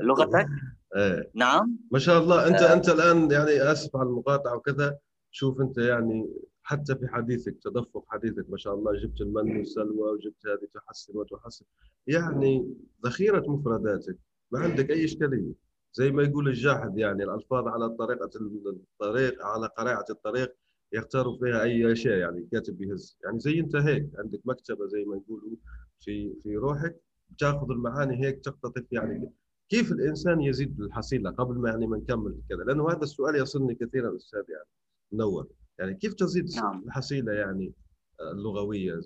لغتك 0.00 0.48
إيه. 0.96 1.30
نعم. 1.34 1.78
ما 1.90 1.98
شاء 1.98 2.22
الله. 2.22 2.46
انت 2.46 2.62
آه. 2.62 2.72
أنت 2.72 2.88
الآن 2.88 3.30
يعني 3.30 3.72
آسف 3.72 3.96
على 3.96 4.08
المقاطعة 4.08 4.56
وكذا. 4.56 4.98
شوف 5.30 5.60
أنت 5.60 5.78
يعني 5.78 6.28
حتى 6.62 6.96
في 6.96 7.08
حديثك 7.08 7.56
تدفق 7.62 8.04
حديثك 8.08 8.50
ما 8.50 8.56
شاء 8.56 8.74
الله. 8.74 8.92
جبت 8.92 9.20
المن 9.20 9.56
والسلوى 9.56 10.12
وجبت 10.12 10.46
هذه 10.46 10.68
تحسن 10.74 11.18
وتحسن. 11.18 11.64
يعني 12.06 12.74
ذخيرة 13.06 13.44
مفرداتك. 13.50 14.18
ما 14.50 14.58
عندك 14.58 14.90
أي 14.90 15.04
إشكالية. 15.04 15.66
زي 15.92 16.10
ما 16.10 16.22
يقول 16.22 16.48
الجاحد 16.48 16.98
يعني 16.98 17.24
الألفاظ 17.24 17.68
على 17.68 17.88
طريقة 17.88 18.30
الطريق 18.66 19.44
على 19.44 19.66
قريعه 19.66 20.04
الطريق 20.10 20.56
يختاروا 20.92 21.38
فيها 21.38 21.62
أي 21.62 21.96
شيء 21.96 22.12
يعني 22.12 22.38
الكاتب 22.38 22.78
بيهز 22.78 23.18
يعني 23.24 23.38
زي 23.40 23.60
أنت 23.60 23.76
هيك 23.76 24.10
عندك 24.18 24.40
مكتبة 24.44 24.86
زي 24.86 25.04
ما 25.04 25.16
يقولوا 25.16 25.56
في 26.00 26.34
في 26.42 26.56
روحك 26.56 26.96
بتاخذ 27.30 27.70
المعاني 27.70 28.26
هيك 28.26 28.44
تقتطف 28.44 28.84
يعني 28.92 29.30
كيف 29.68 29.92
الإنسان 29.92 30.40
يزيد 30.40 30.80
الحصيلة 30.80 31.30
قبل 31.30 31.54
ما 31.54 31.70
يعني 31.70 31.86
ما 31.86 31.96
نكمل 31.96 32.40
كذا 32.48 32.64
لأنه 32.64 32.90
هذا 32.90 33.02
السؤال 33.02 33.36
يصلني 33.36 33.74
كثيرا 33.74 34.16
أستاذ 34.16 34.42
يعني 34.48 34.68
منور. 35.12 35.48
يعني 35.78 35.94
كيف 35.94 36.14
تزيد 36.14 36.54
نعم. 36.56 36.82
الحصيلة 36.86 37.32
يعني 37.32 37.72
آه، 38.20 38.32
اللغوية؟ 38.32 39.00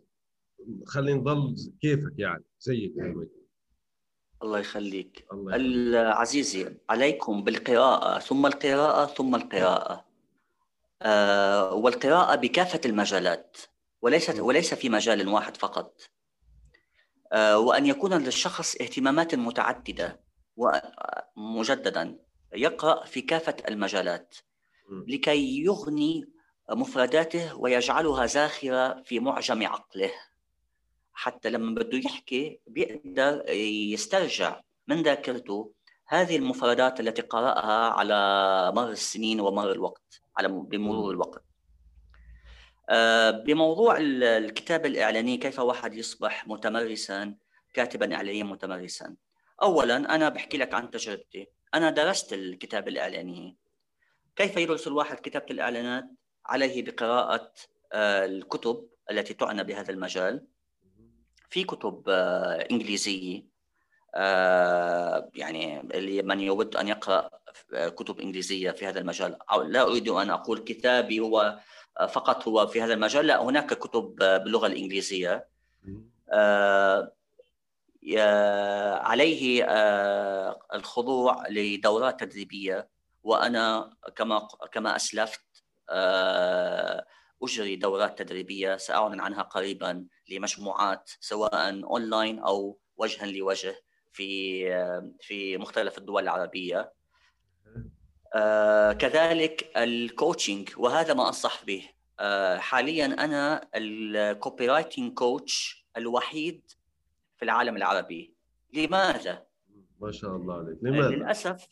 خلينا 0.87 1.21
نظل 1.21 1.73
كيفك 1.81 2.13
يعني 2.19 2.45
زيك 2.61 2.93
زي 2.97 3.29
الله 4.43 4.59
يخليك. 4.59 5.27
الله 5.33 5.99
عزيزي 5.99 6.77
عليكم 6.91 7.45
بالقراءة 7.45 8.19
ثم 8.19 8.47
القراءة 8.47 9.07
ثم 9.07 9.35
القراءة. 9.35 10.05
آه 11.03 11.75
والقراءة 11.75 12.37
بكافة 12.37 12.81
المجالات 12.85 13.57
وليست 14.03 14.41
وليس 14.41 14.75
في 14.75 14.89
مجال 14.89 15.29
واحد 15.29 15.57
فقط. 15.57 16.01
آه 17.33 17.59
وأن 17.59 17.87
يكون 17.87 18.13
للشخص 18.13 18.77
اهتمامات 18.77 19.35
متعددة. 19.35 20.30
ومجددا 21.37 22.19
يقرأ 22.55 23.05
في 23.05 23.21
كافة 23.21 23.57
المجالات 23.69 24.35
لكي 25.09 25.65
يغني 25.65 26.29
مفرداته 26.71 27.57
ويجعلها 27.57 28.27
زاخرة 28.27 29.03
في 29.03 29.21
معجم 29.21 29.67
عقله. 29.67 30.11
حتى 31.13 31.51
لما 31.51 31.75
بده 31.75 31.99
يحكي 31.99 32.61
بيقدر 32.67 33.51
يسترجع 33.93 34.61
من 34.87 35.03
ذاكرته 35.03 35.73
هذه 36.07 36.37
المفردات 36.37 37.01
التي 37.01 37.23
قرأها 37.23 37.91
على 37.91 38.17
مر 38.77 38.91
السنين 38.91 39.41
ومر 39.41 39.73
الوقت 39.73 40.23
على 40.37 40.49
بمرور 40.49 41.11
الوقت. 41.11 41.45
آه، 42.89 43.31
بموضوع 43.31 43.97
الكتابة 44.01 44.89
الإعلانية 44.89 45.41
كيف 45.41 45.59
واحد 45.59 45.95
يصبح 45.95 46.49
متمرسا 46.49 47.35
كاتبا 47.75 48.15
إعلانيا 48.15 48.45
متمرسا؟ 48.45 49.17
أولا 49.63 49.97
أنا 50.15 50.29
بحكي 50.29 50.59
لك 50.59 50.75
عن 50.75 50.91
تجربتي. 50.91 51.49
أنا 51.75 51.91
درست 51.91 52.33
الكتابة 52.33 52.89
الإعلانية 52.89 53.57
كيف 54.37 54.57
يدرس 54.57 54.87
الواحد 54.87 55.17
كتابة 55.17 55.47
الإعلانات 55.51 56.05
عليه 56.47 56.85
بقراءة 56.85 57.53
آه، 57.93 58.25
الكتب 58.25 58.89
التي 59.11 59.35
تعنى 59.35 59.65
بهذا 59.65 59.91
المجال؟ 59.91 60.47
في 61.51 61.65
كتب 61.65 62.09
إنجليزية 62.71 63.51
يعني 65.35 65.81
اللي 65.81 66.23
من 66.23 66.41
يود 66.41 66.77
أن 66.77 66.89
يقرأ 66.89 67.31
كتب 67.73 68.21
إنجليزية 68.21 68.71
في 68.71 68.87
هذا 68.87 69.01
المجال. 69.01 69.39
لا 69.67 69.83
أريد 69.83 70.09
أن 70.09 70.31
أقول 70.31 70.59
كتابي 70.59 71.21
هو 71.21 71.59
فقط 72.09 72.49
هو 72.49 72.67
في 72.67 72.83
هذا 72.83 72.95
المجال. 72.95 73.27
لا 73.27 73.43
هناك 73.43 73.75
كتب 73.75 74.15
باللغة 74.17 74.67
الإنجليزية. 74.67 75.49
عليه 79.03 79.65
الخضوع 80.75 81.49
لدورات 81.49 82.21
تدريبية 82.21 82.89
وأنا 83.23 83.97
كما 84.17 84.49
كما 84.73 84.97
أسلفت 84.97 85.65
أجري 87.43 87.77
دورات 87.77 88.19
تدريبية 88.19 88.77
سأعلن 88.77 89.21
عنها 89.21 89.43
قريبا 89.43 90.07
لمجموعات 90.31 91.11
سواء 91.21 91.85
أونلاين 91.85 92.39
أو 92.39 92.79
وجها 92.97 93.27
لوجه 93.27 93.83
في 94.13 94.63
في 95.21 95.59
مختلف 95.59 95.99
الدول 95.99 96.23
العربية. 96.23 96.93
كذلك 98.99 99.71
ال 99.77 99.87
coaching 99.87 100.69
وهذا 100.77 101.15
ما 101.15 101.29
أنصح 101.29 101.65
به. 101.65 101.91
حاليا 102.59 103.07
أنا 103.07 103.69
ال 103.75 104.69
copywriting 104.69 105.15
coach 105.15 105.87
الوحيد 105.97 106.71
في 107.41 107.45
العالم 107.45 107.77
العربي. 107.77 108.35
لماذا؟ 108.73 109.47
ما 110.01 110.13
شاء 110.13 110.37
الله 110.37 110.55
عليك. 110.55 110.79
لماذا؟ 110.83 111.09
للأسف 111.09 111.69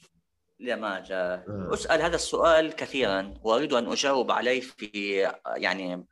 لماذا؟ 0.60 1.34
آه. 1.34 1.70
أسأل 1.72 2.02
هذا 2.02 2.14
السؤال 2.14 2.72
كثيرا 2.72 3.34
وأريد 3.42 3.72
أن 3.72 3.86
أجاوب 3.92 4.30
عليه 4.30 4.60
في 4.60 5.30
يعني 5.56 6.06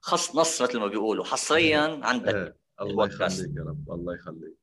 خص 0.00 0.36
نص 0.36 0.62
مثل 0.62 0.78
ما 0.78 0.86
بيقولوا. 0.86 1.24
حصريا 1.24 1.80
آه. 1.86 2.00
عندك 2.06 2.34
آه. 2.34 2.54
الله 2.80 3.06
يخليك 3.06 3.56
يا 3.56 3.62
رب 3.62 3.90
الله 3.90 4.14
يخليك. 4.14 4.56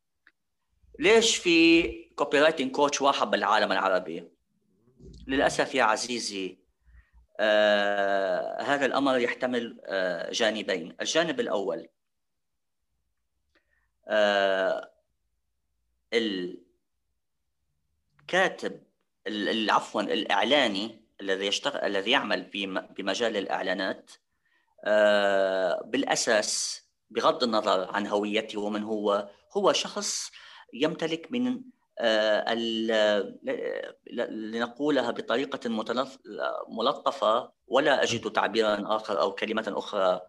ليش 0.99 1.38
في 1.38 1.84
copywriting 2.15 2.71
coach 2.71 3.01
واحد 3.01 3.31
بالعالم 3.31 3.71
العربي؟ 3.71 4.31
للأسف 5.27 5.75
يا 5.75 5.84
عزيزي 5.84 6.60
آه 7.39 8.62
هذا 8.62 8.86
الأمر 8.86 9.17
يحتمل 9.17 9.81
آه 9.86 10.31
جانبين. 10.31 10.95
الجانب 11.01 11.39
الأول 11.39 11.88
آه 14.07 14.91
الكاتب 18.23 18.83
عفوا 19.69 20.01
الإعلاني 20.01 21.05
الذي 21.21 21.47
يشتغل 21.47 21.81
الذي 21.81 22.11
يعمل 22.11 22.41
بمجال 22.97 23.37
الإعلانات 23.37 24.11
آه 24.83 25.81
بالأساس 25.85 26.81
بغض 27.09 27.43
النظر 27.43 27.91
عن 27.91 28.07
هويته 28.07 28.59
ومن 28.59 28.83
هو 28.83 29.29
هو 29.57 29.73
شخص 29.73 30.31
يمتلك 30.73 31.31
من 31.31 31.61
آه، 31.99 32.53
لنقولها 34.29 35.11
بطريقة 35.11 35.85
ملطفة 36.67 37.51
ولا 37.67 38.03
أجد 38.03 38.31
تعبيرا 38.31 38.95
آخر 38.95 39.21
أو 39.21 39.31
كلمة 39.31 39.73
أخرى 39.77 40.21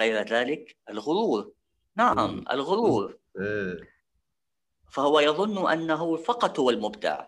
غير 0.00 0.28
ذلك 0.28 0.76
الغرور 0.90 1.52
نعم 1.96 2.44
الغرور. 2.50 3.18
إيه. 3.40 3.94
فهو 4.90 5.20
يظن 5.20 5.70
أنه 5.70 6.16
فقط 6.16 6.60
هو 6.60 6.70
المبدع 6.70 7.26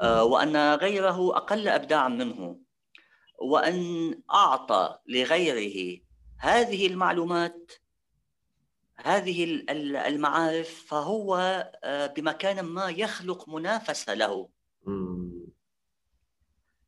آه، 0.00 0.24
وأن 0.24 0.74
غيره 0.74 1.36
أقل 1.36 1.68
إبداعا 1.68 2.08
منه 2.08 2.58
وأن 3.42 4.14
أعطى 4.30 4.98
لغيره 5.06 6.00
هذه 6.38 6.86
المعلومات 6.86 7.72
هذه 8.96 9.62
المعارف 10.06 10.84
فهو 10.88 11.36
آه، 11.84 12.06
بمكان 12.06 12.60
ما 12.60 12.90
يخلق 12.90 13.48
منافسة 13.48 14.14
له. 14.14 14.48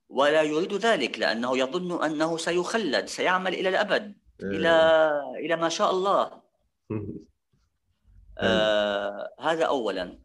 ولا 0.08 0.42
يريد 0.42 0.72
ذلك 0.72 1.18
لأنه 1.18 1.58
يظن 1.58 2.04
أنه 2.04 2.36
سيخلد 2.36 3.06
سيعمل 3.06 3.54
إلى 3.54 3.68
الأبد 3.68 4.16
إلى 4.42 4.68
إيه. 5.36 5.46
إلى 5.46 5.56
ما 5.56 5.68
شاء 5.68 5.90
الله. 5.90 6.45
آه 8.38 9.34
هذا 9.40 9.64
اولا. 9.64 10.18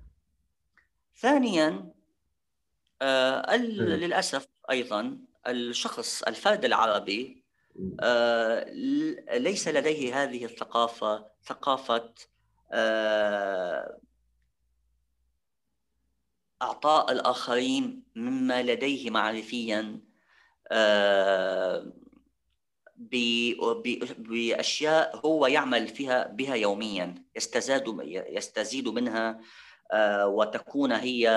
ثانيا 1.15 1.93
آه 3.01 3.55
للأسف 3.55 4.47
أيضا 4.71 5.17
الشخص 5.47 6.23
الفرد 6.23 6.65
العربي 6.65 7.41
آه، 7.99 8.69
ليس 9.37 9.67
لديه 9.67 10.23
هذه 10.23 10.45
الثقافة 10.45 11.25
ثقافة 11.43 12.13
آه، 12.71 13.99
أعطاء 16.61 17.11
الآخرين 17.11 18.03
مما 18.15 18.63
لديه 18.63 19.09
معرفيا 19.09 20.01
آه، 20.71 21.93
بأشياء 24.17 25.17
هو 25.25 25.47
يعمل 25.47 25.87
فيها 25.87 26.27
بها 26.27 26.55
يوميا 26.55 27.15
يستزاد 27.35 27.83
يستزيد 28.29 28.87
منها 28.87 29.39
وتكون 30.25 30.91
هي 30.91 31.29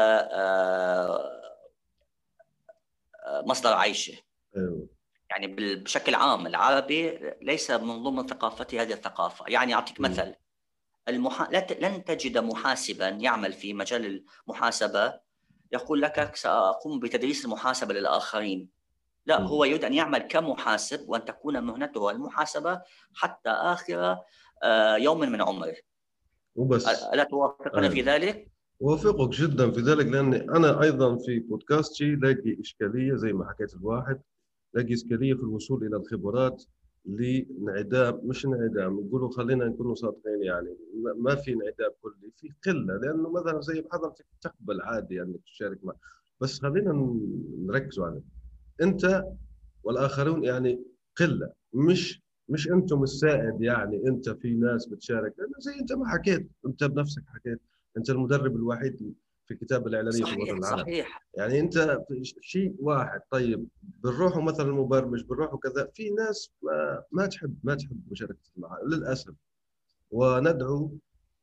مصدر 3.46 3.72
عيشه. 3.72 4.14
أيوه. 4.56 4.88
يعني 5.30 5.46
بشكل 5.76 6.14
عام 6.14 6.46
العربي 6.46 7.18
ليس 7.42 7.70
من 7.70 8.02
ضمن 8.02 8.26
ثقافته 8.26 8.82
هذه 8.82 8.92
الثقافة. 8.92 9.44
يعني 9.48 9.74
أعطيك 9.74 10.00
مثل 10.00 10.34
المحا... 11.08 11.48
لن 11.80 12.04
تجد 12.04 12.38
محاسبا 12.38 13.08
يعمل 13.08 13.52
في 13.52 13.74
مجال 13.74 14.24
المحاسبة. 14.46 15.20
يقول 15.72 16.02
لك 16.02 16.37
سأقوم 16.37 17.00
بتدريس 17.00 17.44
المحاسبة 17.44 17.94
للآخرين. 17.94 18.68
لا 19.26 19.40
هو 19.40 19.64
يريد 19.64 19.84
أن 19.84 19.92
يعمل 19.94 20.18
كمحاسب 20.18 21.08
وأن 21.08 21.24
تكون 21.24 21.60
مهنته 21.60 22.10
المحاسبة 22.10 22.82
حتى 23.14 23.50
آخر 23.50 24.16
آه، 24.62 24.96
يوم 24.96 25.20
من 25.20 25.42
عمره. 25.42 25.74
وبس. 26.56 26.88
ألا 26.88 27.24
توافقني 27.24 27.90
في 27.90 28.02
ذلك؟ 28.02 28.50
أوافقك 28.82 29.28
جدا 29.28 29.70
في 29.70 29.80
ذلك 29.80 30.06
لاني 30.06 30.37
أنا 30.37 30.82
أيضا 30.82 31.16
في 31.16 31.38
بودكاستي 31.38 32.14
لاقي 32.14 32.60
إشكالية 32.60 33.14
زي 33.14 33.32
ما 33.32 33.48
حكيت 33.48 33.74
الواحد 33.74 34.20
لاقي 34.74 34.94
إشكالية 34.94 35.34
في 35.34 35.40
الوصول 35.40 35.87
إلى 35.87 35.96
الخبرات 35.96 36.64
لانعدام 37.04 38.20
مش 38.24 38.46
انعدام 38.46 39.00
نقولوا 39.00 39.30
خلينا 39.30 39.64
نكونوا 39.64 39.94
صادقين 39.94 40.42
يعني 40.42 40.76
ما 41.16 41.34
في 41.34 41.52
انعدام 41.52 41.90
كلي 42.02 42.32
في 42.37 42.48
قلة 42.66 42.96
لأنه 42.96 43.30
مثلا 43.30 43.60
زي 43.60 43.80
بحضرتك 43.80 44.26
تقبل 44.40 44.80
عادي 44.80 45.22
أنك 45.22 45.26
يعني 45.28 45.40
تشارك 45.46 45.84
معه 45.84 45.96
بس 46.40 46.60
خلينا 46.60 47.16
نركزوا 47.66 48.06
على 48.06 48.22
انت 48.82 49.24
والآخرون 49.82 50.44
يعني 50.44 50.84
قلة. 51.16 51.52
مش 51.72 52.22
مش 52.48 52.70
أنتم 52.70 53.02
السائد 53.02 53.62
يعني 53.62 54.08
انت 54.08 54.30
في 54.30 54.54
ناس 54.54 54.87
بتشارك. 54.87 55.34
زي 55.58 55.80
انت 55.80 55.92
ما 55.92 56.08
حكيت 56.08 56.48
انت 56.66 56.84
بنفسك 56.84 57.22
حكيت. 57.26 57.60
انت 57.96 58.10
المدرب 58.10 58.56
الوحيد 58.56 59.14
في 59.46 59.54
كتاب 59.54 59.87
الاعلانيه 59.87 60.24
صحيح 60.24 60.34
في 60.34 60.42
الوطن 60.42 60.58
العربي. 60.58 60.82
صحيح. 60.82 61.26
يعني 61.34 61.60
انت 61.60 61.98
شيء 62.40 62.74
واحد. 62.78 63.20
طيب 63.30 63.68
بنروحوا 63.82 64.42
مثلا 64.42 64.72
مبرمج 64.72 65.24
بنروحوا 65.24 65.58
كذا. 65.58 65.90
في 65.94 66.10
ناس 66.10 66.50
ما, 66.62 67.02
ما 67.12 67.26
تحب 67.26 67.56
ما 67.64 67.74
تحب 67.74 68.00
مشاركه 68.10 68.38
المعارف 68.56 68.84
للأسف. 68.88 69.34
وندعو 70.10 70.90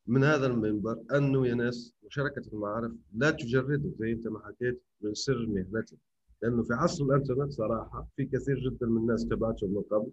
من 0.07 0.23
هذا 0.23 0.47
المنبر 0.47 0.97
أنه 1.15 1.47
يا 1.47 1.53
ناس 1.53 1.93
مشاركة 2.03 2.41
المعارف 2.53 2.91
لا 3.13 3.31
تجردوا 3.31 3.91
زي 3.99 4.11
انت 4.11 4.27
ما 4.27 4.39
حكيت 4.45 4.83
من 5.01 5.13
سر 5.13 5.45
مهنتك. 5.47 5.97
لأنه 6.41 6.63
في 6.63 6.73
عصر 6.73 7.05
الإنترنت 7.05 7.51
صراحة 7.51 8.07
في 8.15 8.25
كثير 8.25 8.59
جدا 8.59 8.87
من 8.87 8.97
الناس 8.97 9.25
تبعتهم 9.25 9.69
من 9.69 9.81
قبل 9.81 10.11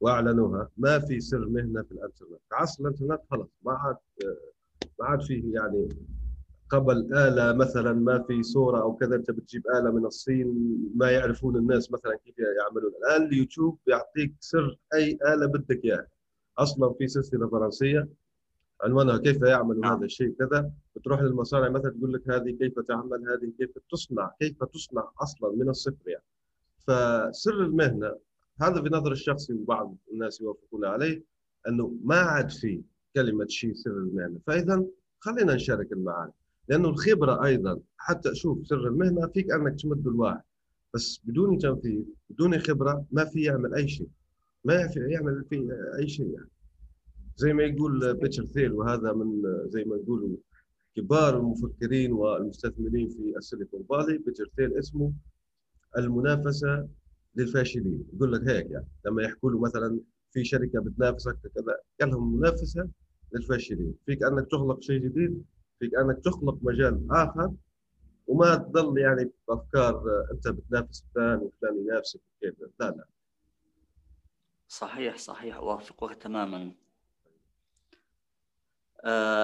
وأعلنوها. 0.00 0.68
ما 0.76 0.98
في 0.98 1.20
سر 1.20 1.48
مهنة 1.48 1.82
في 1.82 1.92
الإنترنت. 1.92 2.40
في 2.48 2.54
عصر 2.54 2.84
الإنترنت 2.84 3.20
خلص 3.30 3.48
ما 3.62 3.72
عاد 3.72 3.96
ما 5.00 5.06
عاد 5.06 5.22
فيه 5.22 5.54
يعني 5.54 5.88
قبل 6.70 7.14
آلة 7.14 7.52
مثلا 7.52 7.92
ما 7.92 8.22
في 8.22 8.42
صورة 8.42 8.82
أو 8.82 8.96
كذا 8.96 9.16
أنت 9.16 9.30
بتجيب 9.30 9.62
آلة 9.78 9.90
من 9.90 10.06
الصين 10.06 10.78
ما 10.94 11.10
يعرفون 11.10 11.56
الناس 11.56 11.92
مثلا 11.92 12.16
كيف 12.24 12.34
يعملون. 12.38 12.92
الآن 13.04 13.28
اليوتيوب 13.28 13.78
بيعطيك 13.86 14.34
سر 14.40 14.78
أي 14.94 15.18
آلة 15.34 15.46
بدك 15.46 15.84
إياها. 15.84 16.06
أصلا 16.58 16.92
في 16.98 17.06
سلسلة 17.08 17.48
فرنسية 17.48 18.08
عنوانها 18.82 19.18
كيف 19.18 19.42
يعمل 19.42 19.80
نعم. 19.80 19.96
هذا 19.96 20.04
الشيء 20.04 20.34
كذا 20.38 20.70
بتروح 20.96 21.22
للمصانع 21.22 21.68
مثلا 21.68 21.90
تقول 21.90 22.12
لك 22.12 22.30
هذه 22.30 22.50
كيف 22.50 22.80
تعمل 22.88 23.28
هذه 23.30 23.52
كيف 23.58 23.70
تصنع 23.90 24.34
كيف 24.40 24.64
تصنع 24.64 25.10
أصلا 25.22 25.52
من 25.56 25.68
الصفر 25.68 26.08
يعني. 26.08 26.24
فسر 26.78 27.54
المهنة 27.54 28.16
هذا 28.60 28.82
في 28.82 28.88
نظر 28.88 29.12
الشخصي 29.12 29.52
وبعض 29.52 29.96
الناس 30.12 30.40
يوافقون 30.40 30.84
عليه 30.84 31.22
أنه 31.68 31.94
ما 32.04 32.16
عاد 32.16 32.50
في 32.50 32.82
كلمة 33.14 33.46
شيء 33.48 33.74
سر 33.74 33.90
المهنة. 33.90 34.38
فإذا 34.46 34.84
خلينا 35.20 35.54
نشارك 35.54 35.92
المعارف 35.92 36.34
لأنه 36.68 36.88
الخبرة 36.88 37.44
أيضا 37.44 37.80
حتى 37.96 38.34
شوف 38.34 38.66
سر 38.66 38.86
المهنة 38.88 39.26
فيك 39.26 39.52
أنك 39.52 39.80
تمد 39.80 40.06
الواحد. 40.06 40.42
بس 40.94 41.20
بدون 41.24 41.58
تنفيذ 41.58 42.04
بدون 42.30 42.58
خبرة 42.58 43.04
ما 43.12 43.24
في 43.24 43.42
يعمل 43.42 43.74
أي 43.74 43.88
شيء. 43.88 44.08
ما 44.64 44.88
في 44.88 45.00
يعمل 45.00 45.44
في 45.50 45.68
أي 45.98 46.08
شيء 46.08 46.26
يعني. 46.26 46.48
زي 47.36 47.52
ما 47.52 47.62
يقول 47.62 48.14
بيتر 48.14 48.44
ثيل 48.46 48.72
وهذا 48.72 49.12
من 49.12 49.42
زي 49.68 49.84
ما 49.84 49.96
يقولوا 49.96 50.36
كبار 50.96 51.38
المفكرين 51.38 52.12
والمستثمرين 52.12 53.08
في 53.08 53.34
السيليكون 53.36 53.84
فالي. 53.88 54.18
بيتر 54.18 54.50
ثيل 54.56 54.78
اسمه 54.78 55.12
المنافسة 55.98 56.88
للفاشلين. 57.36 58.04
يقول 58.14 58.32
لك 58.32 58.48
هيك 58.48 58.70
يعني 58.70 58.86
لما 59.06 59.22
يحكوا 59.22 59.50
له 59.50 59.60
مثلا 59.60 60.00
في 60.30 60.44
شركة 60.44 60.80
بتنافسك 60.80 61.36
كذا 61.54 61.76
قال 62.00 62.10
لهم 62.10 62.36
منافسة 62.36 62.88
للفاشلين. 63.32 63.94
فيك 64.06 64.22
أنك 64.22 64.46
تخلق 64.50 64.82
شيء 64.82 64.98
جديد 65.00 65.44
فيك 65.78 65.94
أنك 65.94 66.18
تخلق 66.24 66.58
مجال 66.62 67.06
آخر 67.10 67.52
وما 68.26 68.54
تضل 68.54 68.98
يعني 68.98 69.30
بأفكار 69.48 70.02
أنت 70.32 70.48
بتنافس 70.48 71.04
فلان 71.14 71.38
وفلان 71.38 71.78
ينافسك 71.78 72.20
وكيف. 72.36 72.54
لا 72.80 72.90
لا. 72.90 73.04
صحيح 74.68 75.16
صحيح. 75.16 75.56
اوافقك 75.56 76.14
تماما. 76.14 76.74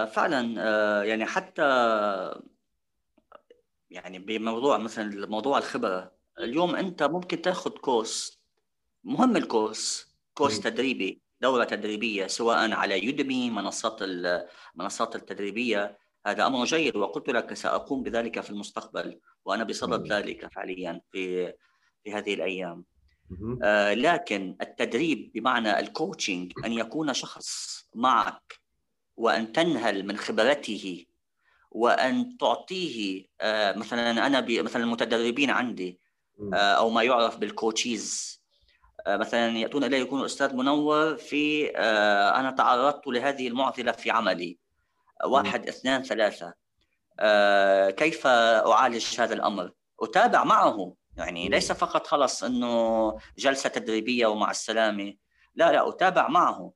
فعلا 0.07 0.55
آه 0.59 1.03
يعني 1.03 1.27
حتى 1.27 1.62
يعني 3.90 4.18
بموضوع 4.18 4.79
مثلا 4.79 5.27
موضوع 5.27 5.59
الخبرة 5.59 6.12
اليوم 6.38 6.77
أنت 6.77 7.03
ممكن 7.03 7.42
تاخذ 7.42 7.70
course 7.70 8.42
مهم 9.05 9.37
ال 9.37 9.48
course 9.48 10.16
course. 10.35 10.61
تدريبي 10.61 11.23
دورة 11.40 11.64
تدريبية 11.64 12.27
سواء 12.27 12.73
على 12.73 13.05
يودمي 13.05 13.51
منصات 13.51 13.99
المنصات 14.03 15.16
التدريبية. 15.16 15.99
هذا 16.27 16.46
أمر 16.46 16.64
جيد 16.64 16.96
وقلت 16.96 17.31
لك 17.31 17.55
سأقوم 17.55 18.03
بذلك 18.03 18.40
في 18.40 18.51
المستقبل 18.51 19.20
وأنا 19.44 19.64
بصدد 19.64 20.12
ذلك 20.12 20.53
فعليا 20.55 21.01
في 21.12 21.53
في 22.05 22.12
هذه 22.12 22.35
الأيام. 22.35 22.85
آه 23.62 23.94
لكن 23.94 24.57
التدريب 24.61 25.33
بمعنى 25.35 25.79
ال 25.81 25.88
coaching 25.88 26.53
أن 26.64 26.73
يكون 26.73 27.14
شخص 27.14 27.81
معك 27.94 28.60
وأن 29.20 29.52
تنهل 29.52 30.06
من 30.06 30.16
خبرته 30.16 31.06
وأن 31.70 32.37
تعطيه 32.37 33.26
آه 33.40 33.72
مثلا 33.72 34.26
أنا 34.26 34.46
مثلا 34.62 34.83
المتدربين 34.83 35.50
عندي 35.50 36.00
آه 36.54 36.56
أو 36.56 36.90
ما 36.90 37.02
يعرف 37.02 37.37
بالكوتشيز. 37.37 38.40
آه 39.06 39.16
مثلا 39.16 39.59
يأتون 39.59 39.85
إلي 39.85 40.00
يكون 40.00 40.20
الاستاذ 40.20 40.54
منور 40.56 41.16
في 41.16 41.68
أنا 42.37 42.50
تعرضت 42.50 43.06
لهذه 43.06 43.48
المعضلة 43.48 43.92
في 43.92 44.11
عملي. 44.11 44.59
واحد 45.24 45.68
اثنان 45.68 46.02
ثلاثة. 46.02 46.54
آه 47.20 47.90
كيف 47.90 48.26
أعالج 48.26 49.20
هذا 49.20 49.35
الأمر؟ 49.35 49.72
أتابع 50.00 50.44
معه. 50.44 50.94
يعني 51.16 51.48
ليس 51.48 51.72
فقط 51.72 52.06
خلص 52.06 52.44
إنه 52.44 53.16
جلسة 53.38 53.68
تدريبية 53.68 54.26
ومع 54.26 54.50
السلامة. 54.50 55.14
لا 55.54 55.72
لا 55.72 55.88
أتابع 55.88 56.28
معه 56.28 56.72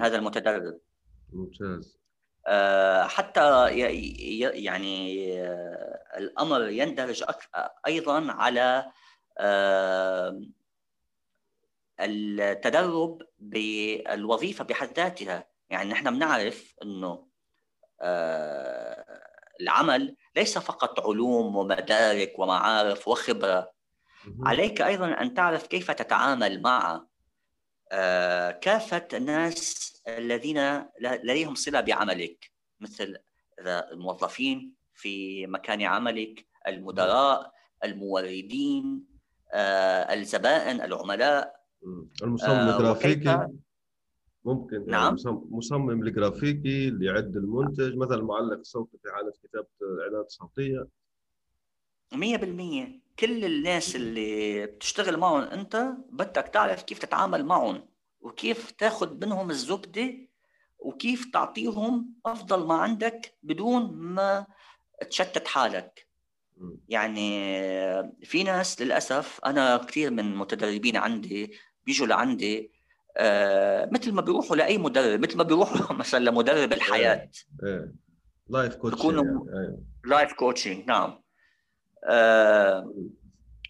هذا 0.00 0.16
المتدرب. 0.16 0.78
ممتاز. 1.32 2.00
آه 2.46 3.02
حتى 3.02 3.70
يعني 4.54 5.26
آه 5.42 6.02
الأمر 6.16 6.68
يندرج 6.68 7.24
أيضا 7.86 8.32
على 8.32 8.92
آه 9.38 10.42
التدرب 12.00 13.22
بالوظيفة 13.38 14.64
بحد 14.64 14.88
ذاتها. 14.96 15.44
يعني 15.70 15.90
نحن 15.90 16.14
بنعرف 16.14 16.74
إنه 16.82 17.26
العمل 19.60 20.16
ليس 20.36 20.58
فقط 20.58 21.00
علوم 21.00 21.56
ومدارك 21.56 22.38
ومعارف 22.38 23.08
وخبرة. 23.08 23.72
عليك 24.40 24.82
أيضا 24.82 25.06
أن 25.06 25.34
تعرف 25.34 25.66
كيف 25.66 25.90
تتعامل 25.90 26.62
مع 26.62 27.06
كافة 28.60 29.08
الناس 29.14 29.90
الذين 30.08 30.84
لديهم 31.00 31.54
صلة 31.54 31.80
بعملك 31.80 32.50
مثل 32.80 33.16
الموظفين 33.66 34.74
في 34.94 35.46
مكان 35.46 35.82
عملك 35.82 36.46
المدراء 36.66 37.52
الموردين 37.84 39.04
الزبائن 39.54 40.80
العملاء 40.80 41.60
المصمم 42.22 42.68
الجرافيكي. 42.68 43.46
ممكن. 44.44 44.84
نعم. 44.86 45.16
مصمم 45.50 45.90
الجرافيكي 46.02 46.88
اللي 46.88 47.06
يعد 47.06 47.36
المنتج 47.36 47.96
مثلا 47.96 48.22
معلق 48.22 48.58
الصوتي 48.58 48.98
في 49.02 49.12
حاله 49.14 49.32
كتابة 49.42 49.66
إعلانات 50.02 50.30
صوتية. 50.30 50.86
100% 52.14 52.99
كل 53.18 53.44
الناس 53.44 53.96
اللي 53.96 54.66
بتشتغل 54.66 55.16
معهم 55.16 55.40
انت 55.40 55.92
بدك 56.10 56.50
تعرف 56.54 56.82
كيف 56.82 56.98
تتعامل 56.98 57.44
معهم 57.44 57.86
وكيف 58.20 58.70
تاخذ 58.70 59.26
منهم 59.26 59.50
الزبدة 59.50 60.14
وكيف 60.78 61.30
تعطيهم 61.32 62.14
أفضل 62.26 62.66
ما 62.66 62.74
عندك 62.74 63.34
بدون 63.42 63.92
ما 63.92 64.46
تشتت 65.10 65.48
حالك. 65.48 66.06
يعني 66.88 67.30
في 68.24 68.42
ناس 68.42 68.82
للأسف 68.82 69.40
أنا 69.46 69.76
كثير 69.76 70.10
من 70.10 70.36
متدربين 70.36 70.96
عندي 70.96 71.52
بيجوا 71.86 72.06
لعندي 72.06 72.72
آه 73.16 73.88
مثل 73.92 74.12
ما 74.12 74.20
بيروحوا 74.20 74.56
لأي 74.56 74.78
مدرب 74.78 75.20
مثل 75.20 75.36
ما 75.36 75.42
بيروحوا 75.42 75.96
مثلا 76.02 76.30
لمدرب 76.30 76.72
الحياة. 76.72 77.30
إيه. 77.64 77.92
life 78.48 78.74
coaching. 78.74 79.26
life 80.04 80.32
coaching 80.32 80.86
نعم. 80.86 81.22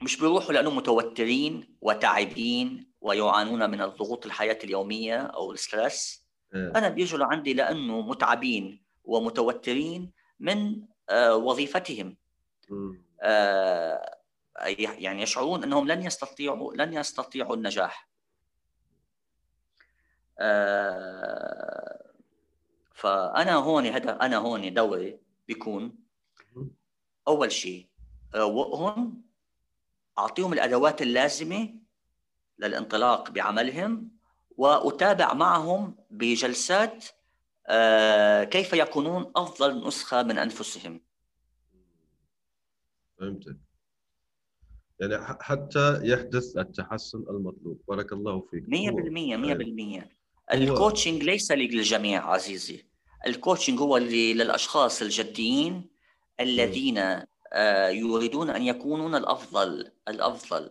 مش 0.03 0.21
بيروحوا 0.21 0.53
لأنهم 0.53 0.77
متوترين 0.77 1.77
وتعبين 1.81 2.91
ويعانون 3.01 3.71
من 3.71 3.81
الضغوط 3.83 4.27
الحياة 4.27 4.59
اليومية 4.65 5.17
أو 5.17 5.53
الستريس 5.53 6.27
إيه. 6.55 6.73
أنا 6.77 6.89
بيجوا 6.89 7.19
لعندي 7.19 7.55
لأنه 7.55 8.01
متعبين 8.01 8.83
ومتوترين 9.05 10.13
من 10.41 10.83
آه 11.09 11.37
وظيفتهم. 11.37 12.17
آه 13.23 14.17
يعني 14.77 15.23
يشعرون 15.23 15.63
أنهم 15.63 15.89
لن 15.89 16.03
يستطيعوا 16.03 16.75
لن 16.75 16.95
يستطيعوا 16.95 17.57
النجاح. 17.57 18.11
آه، 20.41 22.11
فأنا 22.95 23.55
هون 23.55 23.87
هدف 23.87 24.09
أنا 24.09 24.37
هون 24.37 24.75
دوري 24.75 25.19
بيكون 25.49 25.99
أول 27.29 27.53
شيء 27.53 27.90
روقهم 28.35 29.23
أعطيهم 30.19 30.53
الأدوات 30.53 31.03
اللازمة 31.03 31.75
للانطلاق 32.59 33.31
بعملهم 33.31 34.11
وأتابع 34.57 35.35
معهم 35.35 35.97
بجلسات 36.11 37.05
آه، 37.67 38.45
كيف 38.45 38.73
يكونون 38.73 39.33
أفضل 39.37 39.87
نسخة 39.87 40.23
من 40.23 40.39
أنفسهم. 40.39 41.01
فهمتك. 43.19 43.57
يعني 45.01 45.37
حتى 45.41 46.01
يحدث 46.03 46.57
التحسن 46.57 47.19
المطلوب. 47.19 47.81
بارك 47.89 48.13
الله 48.13 48.41
فيك. 48.41 48.65
100% 48.69 49.37
100% 49.37 50.09
ال 50.53 50.60
coaching 50.60 51.23
ليس 51.23 51.53
للجميع 51.53 52.31
عزيزي. 52.31 52.87
ال 53.27 53.33
coaching 53.33 53.81
هو 53.81 53.99
للأشخاص 53.99 55.03
الجديين 55.03 55.91
الذين 56.41 56.99
آه، 56.99 57.27
يريدون 57.91 58.51
أن 58.51 58.63
يكونون 58.63 59.15
الأفضل 59.15 59.93
الأفضل. 60.09 60.71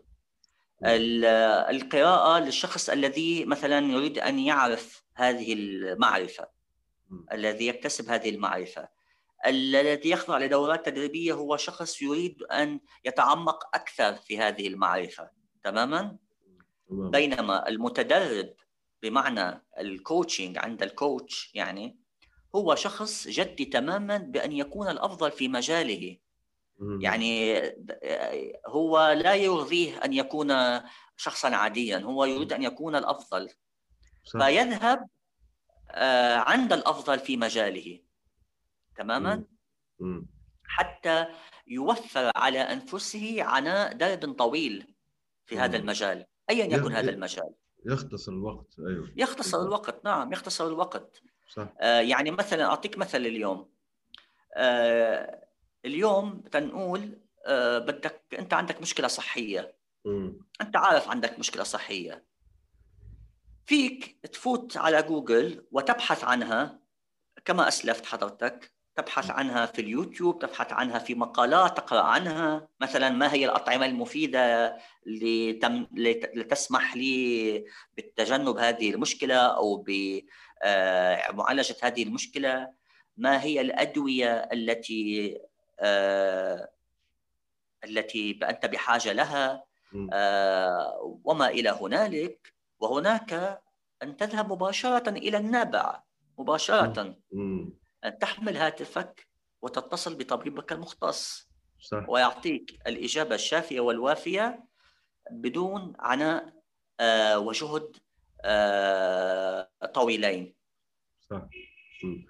القراءة 1.70 2.39
للشخص 2.39 2.89
الذي 2.89 3.46
مثلا 3.46 3.92
يريد 3.92 4.20
أن 4.20 4.39
يعرف 4.39 5.04
هذه 5.15 5.54
المعرفة 5.54 6.48
الذي 7.32 7.68
يكتسب 7.68 8.10
هذه 8.10 8.30
المعرفة. 8.30 8.89
الذي 9.46 10.10
يخضع 10.10 10.38
لدورات 10.38 10.86
تدريبية 10.86 11.34
هو 11.34 11.58
شخص 11.58 12.02
يريد 12.02 12.44
أن 12.44 12.80
يتعمق 13.06 13.76
أكثر 13.76 14.15
في 14.15 14.39
هذه 14.39 14.68
المعرفة. 14.68 15.30
تماما؟ 15.63 16.18
بينما 16.89 17.70
المتدرب 17.70 18.54
بمعنى 19.04 19.63
الكوتشنج 19.80 20.58
عند 20.58 20.84
الكوتش 20.84 21.52
يعني 21.56 21.98
هو 22.56 22.75
شخص 22.75 23.27
جدي 23.27 23.65
تماما 23.65 24.17
بأن 24.17 24.52
يكون 24.52 24.90
الأفضل 24.90 25.32
في 25.32 25.48
مجاله. 25.48 26.17
يعني 26.80 27.62
هو 28.67 29.12
لا 29.12 29.36
يرضيه 29.36 30.06
أن 30.06 30.13
يكون 30.13 30.80
شخصا 31.17 31.56
عاديا 31.56 31.98
هو 31.98 32.25
يريد 32.25 32.54
أن 32.54 32.63
يكون 32.63 32.96
الأفضل. 32.96 33.50
صح. 34.25 34.40
فيذهب 34.40 35.08
آه، 35.92 36.36
عند 36.36 36.73
الأفضل 36.73 37.19
في 37.19 37.38
مجاله. 37.38 38.00
تماما؟ 38.98 39.44
حتى 40.63 41.25
يوفر 41.67 42.32
على 42.36 42.60
أنفسه 42.60 43.44
عناء 43.44 43.94
درب 43.94 44.34
طويل 44.34 44.96
في 45.46 45.60
هذا 45.60 45.77
المجال 45.77 46.25
ايا 46.50 46.65
يكن 46.65 46.92
هذا 46.92 47.10
المجال. 47.10 47.54
يختصر 47.86 48.32
الوقت 48.32 48.80
أيوه. 48.80 49.13
يختصر. 49.15 49.62
الوقت 49.62 50.06
نعم 50.06 50.34
يختصر 50.34 50.67
الوقت. 50.67 51.21
صح. 51.50 51.73
آه 51.80 52.00
يعني 52.00 52.32
مثلا 52.32 52.65
أعطيك 52.65 52.98
مثل 52.98 53.17
اليوم. 53.17 53.69
آه 54.56 55.48
اليوم 55.86 56.42
تنقول 56.52 57.21
آه 57.46 57.80
بدك 57.80 58.21
انت 58.40 58.54
عندك 58.54 58.82
مشكلة 58.82 59.08
صحية. 59.08 59.75
م. 60.06 60.32
انت 60.62 60.75
عارف 60.75 61.10
عندك 61.10 61.40
مشكلة 61.40 61.63
صحية. 61.63 62.25
فيك 63.65 64.19
تفوت 64.34 64.77
على 64.77 65.04
جوجل 65.04 65.67
وتبحث 65.71 66.23
عنها 66.23 66.80
كما 67.46 67.67
أسلفت 67.67 68.06
حضرتك 68.06 68.73
تبحث 68.96 69.30
عنها 69.30 69.65
في 69.65 69.82
اليوتيوب 69.82 70.40
تبحث 70.40 70.73
عنها 70.73 71.00
في 71.00 71.15
مقالات 71.15 71.77
تقرأ 71.77 72.02
عنها. 72.02 72.67
مثلا 72.82 73.10
ما 73.10 73.34
هي 73.34 73.46
الأطعمة 73.46 73.86
المفيدة 73.86 74.77
لتم... 75.06 75.88
لتسمح 76.36 76.96
لي 76.96 77.65
بالتجنب 77.98 78.58
هذه 78.58 78.90
المشكلة 78.90 79.36
أو 79.36 79.77
بمعالجه 79.88 81.75
آه، 81.84 81.88
هذه 81.88 82.04
المشكلة؟ 82.04 82.73
ما 83.17 83.44
هي 83.44 83.62
الأدوية 83.62 84.50
التي 84.54 85.38
التي 87.84 88.40
انت 88.44 88.65
بحاجة 88.65 89.13
لها 89.13 89.63
آه، 90.13 91.19
وما 91.23 91.48
إلى 91.48 91.69
هنالك 91.69 92.54
وهناك 92.80 93.62
أن 94.04 94.17
تذهب 94.17 94.52
مباشرة 94.52 95.10
إلى 95.10 95.38
النابع 95.38 96.04
مباشرة. 96.38 97.15
أن 98.06 98.19
تحمل 98.19 98.58
هاتفك 98.58 99.27
وتتصل 99.62 100.15
بطبيبك 100.15 100.71
المختص. 100.71 101.50
صح. 101.80 102.10
ويعطيك 102.10 102.80
الإجابة 102.88 103.36
الشافية 103.36 103.80
والوافية 103.80 104.63
بدون 105.32 105.94
عناء 106.00 106.54
آه، 107.00 107.40
وجهد 107.40 107.98
آه، 108.42 109.69
طويلين. 109.94 110.56
صح. 111.30 111.42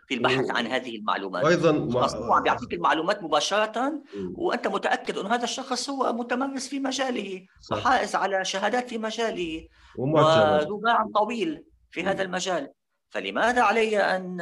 في 0.08 0.14
البحث 0.14 0.52
عن 0.52 0.68
هذه 0.68 0.96
المعلومات. 0.96 1.44
وأيضا 1.44 1.72
مع... 1.72 2.40
بيعطيك 2.40 2.74
المعلومات 2.74 3.24
مباشرة 3.24 4.04
وأنت 4.34 4.68
متأكد 4.68 5.18
انه 5.18 5.36
هذا 5.36 5.44
الشخص 5.44 5.90
هو 5.90 6.14
متمرس 6.14 6.68
في 6.68 6.80
مجاله. 6.80 7.46
وحائز 7.72 8.16
على 8.16 8.46
شهادات 8.46 8.90
في 8.90 8.98
مجاله 8.98 9.68
وذو 9.98 10.78
باع 10.78 11.06
طويل 11.16 11.64
في 11.92 12.04
هذا 12.04 12.24
المجال. 12.24 12.72
فلماذا 13.10 13.62
علي 13.62 13.98
أن 13.98 14.42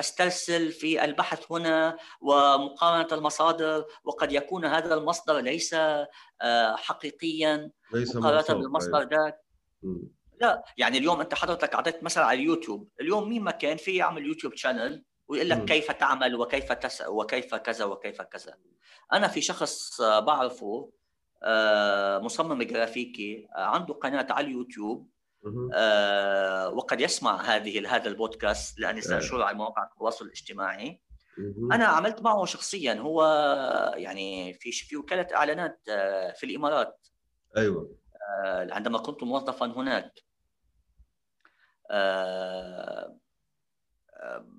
أسترسل 0.00 0.72
في 0.72 1.04
البحث 1.04 1.52
هنا 1.52 1.96
ومقارنة 2.20 3.08
المصادر؟ 3.12 3.84
وقد 4.04 4.32
يكون 4.32 4.64
هذا 4.64 4.94
المصدر 4.94 5.38
ليس 5.38 5.74
آه، 5.74 6.76
حقيقيا 6.76 7.70
ليس 7.92 8.16
مقارنة 8.16 8.60
بالمصدر 8.60 8.98
أيوة. 8.98 9.10
ذاك. 9.10 9.38
لا 10.42 10.64
يعني 10.76 10.98
اليوم 10.98 11.20
انت 11.20 11.34
حضرتك 11.34 11.74
اعطيت 11.74 12.02
مثلا 12.02 12.24
على 12.24 12.38
اليوتيوب 12.38 12.88
اليوم 13.00 13.28
مين 13.28 13.42
ما 13.42 13.50
كان 13.50 13.76
في 13.76 13.96
يعمل 13.96 14.26
YouTube 14.26 14.54
channel 14.54 15.04
ويقول 15.28 15.48
لك 15.48 15.64
كيف 15.64 15.90
تعمل 15.90 16.34
وكيف 16.34 16.72
تس 16.72 17.02
وكيف 17.08 17.54
كذا 17.54 17.84
وكيف 17.84 18.22
كذا. 18.22 18.54
أنا 19.12 19.28
في 19.28 19.40
شخص 19.40 20.00
بعرفه 20.00 20.90
آه، 21.44 22.18
مصمم 22.18 22.62
جرافيكي 22.62 23.48
عنده 23.54 23.94
قناة 23.94 24.26
على 24.30 24.46
اليوتيوب 24.46 25.08
آه 25.74 26.68
وقد 26.68 27.00
يسمع 27.00 27.40
هذه 27.40 27.96
هذا 27.96 28.08
البودكاست 28.08 28.80
لاني. 28.80 29.00
سانشره 29.00 29.44
على 29.44 29.56
مواقع 29.56 29.82
التواصل 29.84 30.24
الاجتماعي. 30.24 31.00
أنا 31.72 31.84
عملت 31.84 32.22
معه 32.22 32.44
شخصيا 32.44 32.94
هو 32.94 33.24
يعني 33.96 34.54
في 34.54 34.72
في 34.72 34.96
وكالة 34.96 35.26
إعلانات 35.34 35.80
آه، 35.88 36.32
في 36.32 36.46
الإمارات. 36.46 37.06
أيوه. 37.56 37.96
آه 38.44 38.68
عندما 38.70 38.98
كنت 38.98 39.22
موظفا 39.22 39.66
هناك. 39.66 40.04
آه, 40.04 40.12
آه، 40.12 40.31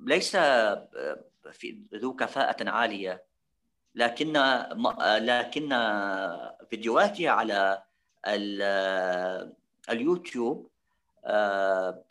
ليس 0.05 0.35
في 1.51 1.79
ذو 1.93 2.15
كفاءة 2.15 2.69
عالية 2.69 3.23
لكن 3.95 4.33
لكن 5.21 5.69
فيديوهاتي 6.69 7.27
على 7.27 7.83
اليوتيوب 9.89 10.69
آه، 11.25 12.03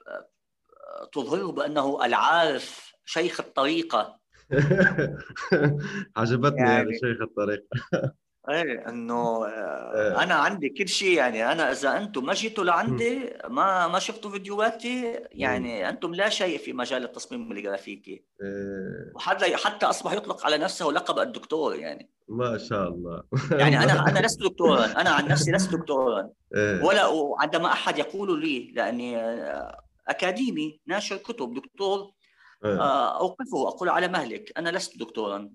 تظهره 1.13 1.53
بأنه 1.53 2.05
العارف 2.05 2.95
شيخ 3.05 3.41
الطريقة. 3.41 4.21
عجبتني 6.17 6.59
يعني, 6.59 6.73
يعني 6.73 6.95
شيخ 6.95 7.21
الطريقة. 7.23 7.67
إيه 8.49 8.89
إنه 8.89 9.47
آه، 9.47 9.93
إيه. 9.95 10.23
أنا 10.23 10.35
عندي 10.35 10.69
كل 10.69 10.89
شيء 10.89 11.17
يعني 11.17 11.53
أنا 11.53 11.73
إذا 11.73 11.97
أنتم 11.97 12.27
ما 12.27 12.35
جيتوا 12.35 12.65
لعندي 12.65 13.33
ما 13.49 13.89
ما 13.89 13.99
شفتوا 13.99 14.31
فيديوهاتي 14.31 15.21
يعني 15.31 15.89
أنتم 15.89 16.15
لا 16.15 16.29
شيء 16.29 16.59
في 16.59 16.73
مجال 16.73 17.05
التصميم 17.05 17.53
الجرافيكي 17.53 18.13
إيه. 18.13 19.13
وحتى 19.15 19.57
حتى 19.57 19.87
أصبح 19.87 20.13
يطلق 20.13 20.47
على 20.47 20.59
نفسه 20.59 20.87
لقب 20.87 21.19
الدكتور 21.19 21.77
يعني. 21.77 22.11
ما 22.29 22.59
شاء 22.59 22.89
الله. 22.89 23.23
يعني 23.61 23.79
أنا 23.79 24.09
أنا 24.09 24.27
لست 24.27 24.43
دكتورا 24.43 24.85
أنا 24.85 25.11
عن 25.11 25.29
نفسي 25.29 25.53
لست 25.53 25.73
دكتورا. 25.73 26.31
إيه. 26.57 26.85
ولا 26.85 27.35
عندما 27.39 27.73
أحد 27.73 27.99
يقول 27.99 28.41
لي 28.41 28.73
لأني 28.77 29.17
آه، 29.17 29.81
أكاديمي 30.09 30.81
ناشر 30.87 31.17
كتب 31.17 31.55
دكتور 31.55 32.13
آه، 32.65 33.21
أوقفه 33.21 33.69
أقول 33.69 33.89
على 33.89 34.09
مهلك 34.09 34.53
أنا 34.59 34.71
لست 34.71 34.99
دكتورا. 34.99 35.51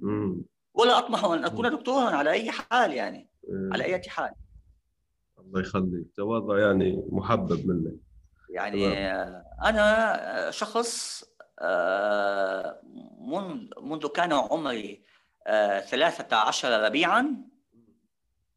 ولا 0.77 0.97
أطمح 0.97 1.25
أن 1.25 1.45
أكون 1.45 1.69
دكتورا 1.69 2.09
على 2.09 2.31
أي 2.31 2.51
حال 2.51 2.93
يعني 2.93 3.29
على 3.71 3.83
أي 3.83 4.01
حال. 4.07 4.31
الله 5.39 5.61
يخليك. 5.61 6.07
تواضع 6.15 6.59
يعني 6.59 7.03
محبب 7.09 7.67
منك. 7.67 7.93
يعني 8.49 9.11
أنا 9.63 10.51
شخص 10.51 11.23
آه، 11.59 12.81
منذ 13.19 13.67
منذ 13.81 14.07
كان 14.07 14.33
عمري 14.33 15.03
13 15.45 16.67
آه، 16.67 16.87
ربيعا 16.87 17.43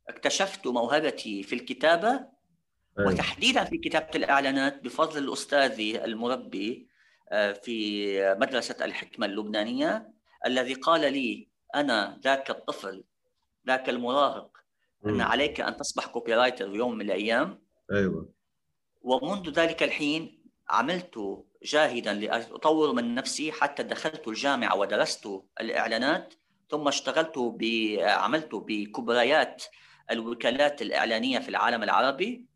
اكتشفت 0.08 0.66
موهبتي 0.66 1.42
في 1.42 1.54
الكتابة 1.54 2.10
أيوة. 2.98 3.12
وتحديدا 3.12 3.64
في 3.64 3.78
كتابة 3.78 4.10
الإعلانات 4.14 4.84
بفضل 4.84 5.24
الأستاذ 5.24 5.80
المربي 5.80 6.88
آه، 7.32 7.52
في 7.52 8.34
مدرسة 8.34 8.84
الحكمة 8.84 9.26
اللبنانية 9.26 10.12
الذي 10.46 10.74
قال 10.74 11.12
لي 11.12 11.49
أنا 11.74 12.20
ذاك 12.24 12.50
الطفل 12.50 13.04
ذاك 13.66 13.88
المراهق 13.88 14.56
أن 15.06 15.20
عليك 15.20 15.60
أن 15.60 15.76
تصبح 15.76 16.06
copywriter 16.06 16.74
يوم 16.74 16.94
من 16.94 17.00
الأيام. 17.00 17.62
أيوه. 17.92 18.32
ومنذ 19.02 19.50
ذلك 19.50 19.82
الحين 19.82 20.44
عملت 20.68 21.44
جاهدا 21.62 22.14
لأطور 22.14 22.92
من 22.92 23.14
نفسي 23.14 23.52
حتى 23.52 23.82
دخلت 23.82 24.28
الجامعة 24.28 24.76
ودرست 24.76 25.28
الإعلانات 25.60 26.34
ثم 26.70 26.88
اشتغلت 26.88 27.38
ب... 27.38 27.64
عملت 28.00 28.50
بكبريات 28.52 29.64
الوكالات 30.10 30.82
الإعلانية 30.82 31.38
في 31.38 31.48
العالم 31.48 31.82
العربي. 31.82 32.46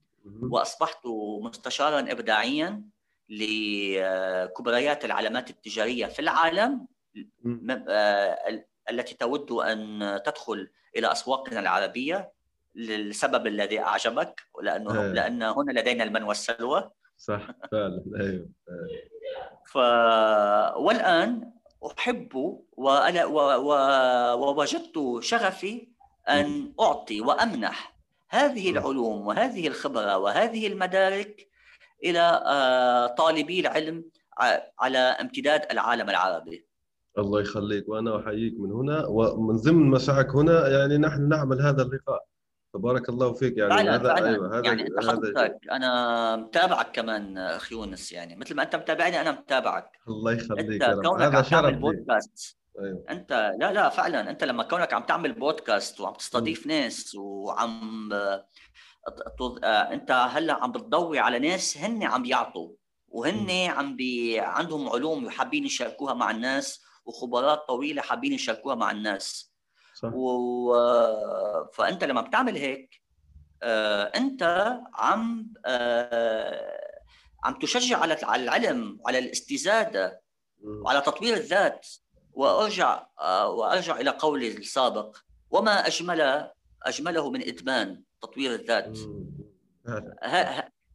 وأصبحت 0.43 1.07
مستشارا 1.41 2.01
ابداعيا 2.01 2.83
لكبريات 3.29 5.05
العلامات 5.05 5.51
التجارية 5.51 6.07
في 6.07 6.21
العالم. 6.21 6.87
التي 8.91 9.15
تود 9.15 9.51
أن 9.51 10.21
تدخل 10.27 10.71
إلى 10.97 11.13
أسواقنا 11.13 11.61
العربية 11.61 12.33
للسبب 12.75 13.47
الذي 13.47 13.81
أعجبك 13.81 14.41
لأنه 14.63 15.03
أيه. 15.03 15.13
لأن 15.13 15.43
هنا 15.43 15.81
لدينا 15.81 16.05
المن 16.05 16.23
والسلوى. 16.23 16.91
صح 17.17 17.51
فعلا. 17.73 18.05
أيوه 18.21 18.49
ف 19.67 19.77
والآن 20.77 21.53
أحب 21.99 22.61
وأنا 22.73 23.25
و... 23.25 23.39
و... 23.39 23.73
ووجدت 24.35 25.19
شغفي 25.21 25.89
أن 26.29 26.75
أعطي 26.81 27.21
وأمنح 27.21 27.97
هذه 28.29 28.71
العلوم 28.71 29.27
وهذه 29.27 29.69
الخبرة 29.69 30.19
وهذه 30.19 30.67
المدارك 30.67 31.49
إلى 32.05 32.43
آه، 32.47 33.07
طالبي 33.07 33.61
العلم 33.61 34.05
على 34.79 34.99
امتداد 34.99 35.67
العالم 35.71 36.11
العربي. 36.11 36.67
الله 37.19 37.41
يخليك. 37.41 37.89
وأنا 37.89 38.21
أحييك 38.21 38.55
من 38.59 38.73
هنا 38.73 39.07
ومن 39.07 39.57
ضمن 39.57 39.91
مساعك 39.91 40.31
هنا 40.31 40.69
يعني 40.69 40.99
نحن 40.99 41.29
نعمل 41.29 41.61
هذا 41.61 41.83
اللقاء. 41.83 42.25
تبارك 42.75 43.09
الله 43.09 43.33
فيك 43.33 43.57
يعني. 43.57 43.71
فعلا 43.75 43.95
هذا 43.95 44.15
فعلا 44.15 44.29
أيوة 44.29 44.59
هذا 44.59 44.67
يعني 44.67 44.83
أنت 44.83 45.07
حضرتك 45.07 45.59
أنا 45.73 46.37
متابعك 46.37 46.91
كمان 46.93 47.39
أخي 47.39 47.75
يونس 47.75 48.13
يعني. 48.13 48.37
مثل 48.37 48.55
ما 48.55 48.63
أنت 48.63 48.77
متابعني 48.77 49.21
أنا 49.21 49.33
متابعك. 49.33 49.91
الله 50.09 50.33
يخليك 50.33 50.83
أنت 50.83 51.01
كونك 51.07 51.23
هذا 51.23 51.37
عم 51.37 51.43
تعمل 51.43 51.75
بودكاست. 51.77 52.57
أيوة. 52.81 53.05
أنت 53.11 53.53
لا 53.59 53.73
لا 53.73 53.89
فعلا. 53.89 54.31
أنت 54.31 54.45
لما 54.45 54.63
كونك 54.63 54.93
عم 54.93 55.03
تعمل 55.03 55.33
بودكاست 55.33 56.01
وعم 56.01 56.15
تستضيف 56.15 56.67
م. 56.67 56.71
ناس 56.71 57.15
وعم 57.15 58.13
أنت 59.65 60.11
هلأ 60.31 60.55
عم 60.55 60.73
بتضوي 60.73 61.19
على 61.19 61.39
ناس 61.39 61.79
هن 61.79 62.03
عم 62.03 62.23
بيعطوا 62.23 62.71
وهن 63.09 63.51
عم 63.51 63.97
بي 63.97 64.41
عندهم 64.41 64.89
علوم 64.89 65.25
وحابين 65.25 65.65
يشاركوها 65.65 66.15
مع 66.15 66.31
الناس. 66.31 66.85
وخبرات 67.05 67.59
طويلة 67.69 68.03
حابين 68.03 68.33
يشاركوها 68.33 68.75
مع 68.75 68.91
الناس. 68.91 69.55
صح. 69.95 70.11
و... 70.15 70.75
فأنت 71.73 72.05
لما 72.05 72.21
بتعمل 72.21 72.57
هيك 72.57 73.05
آه، 73.63 74.03
أنت 74.05 74.73
عم 74.95 75.53
آه، 75.67 77.01
عم 77.45 77.59
تشجع 77.59 77.99
على 77.99 78.43
العلم 78.43 78.99
وعلى 79.01 79.19
الاستزادة 79.19 80.21
وعلى 80.65 81.01
تطوير 81.01 81.37
الذات. 81.37 81.87
وأرجع 82.33 83.07
آه، 83.21 83.49
وأرجع 83.49 84.01
إلى 84.01 84.11
قولي 84.11 84.49
السابق 84.49 85.17
وما 85.51 85.87
أجمل 85.87 86.51
أجمله 86.83 87.31
من 87.31 87.49
إدمان 87.49 88.03
تطوير 88.23 88.55
الذات. 88.55 88.99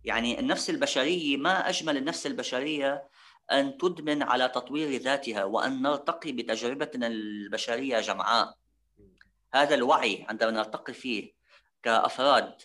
يعني 0.04 0.40
النفس 0.40 0.70
البشرية 0.70 1.38
ما 1.38 1.70
أجمل 1.70 1.98
النفس 1.98 2.28
البشرية 2.28 3.10
أن 3.52 3.78
تدمن 3.78 4.24
على 4.24 4.48
تطوير 4.48 5.02
ذاتها 5.02 5.44
وأن 5.44 5.82
نرتقي 5.82 6.32
بتجربتنا 6.32 7.08
البشرية 7.08 8.00
جمعاء. 8.00 8.56
هذا 9.54 9.76
الوعي 9.76 10.26
عندما 10.30 10.52
نرتقي 10.52 10.94
فيه 10.94 11.34
كأفراد 11.84 12.56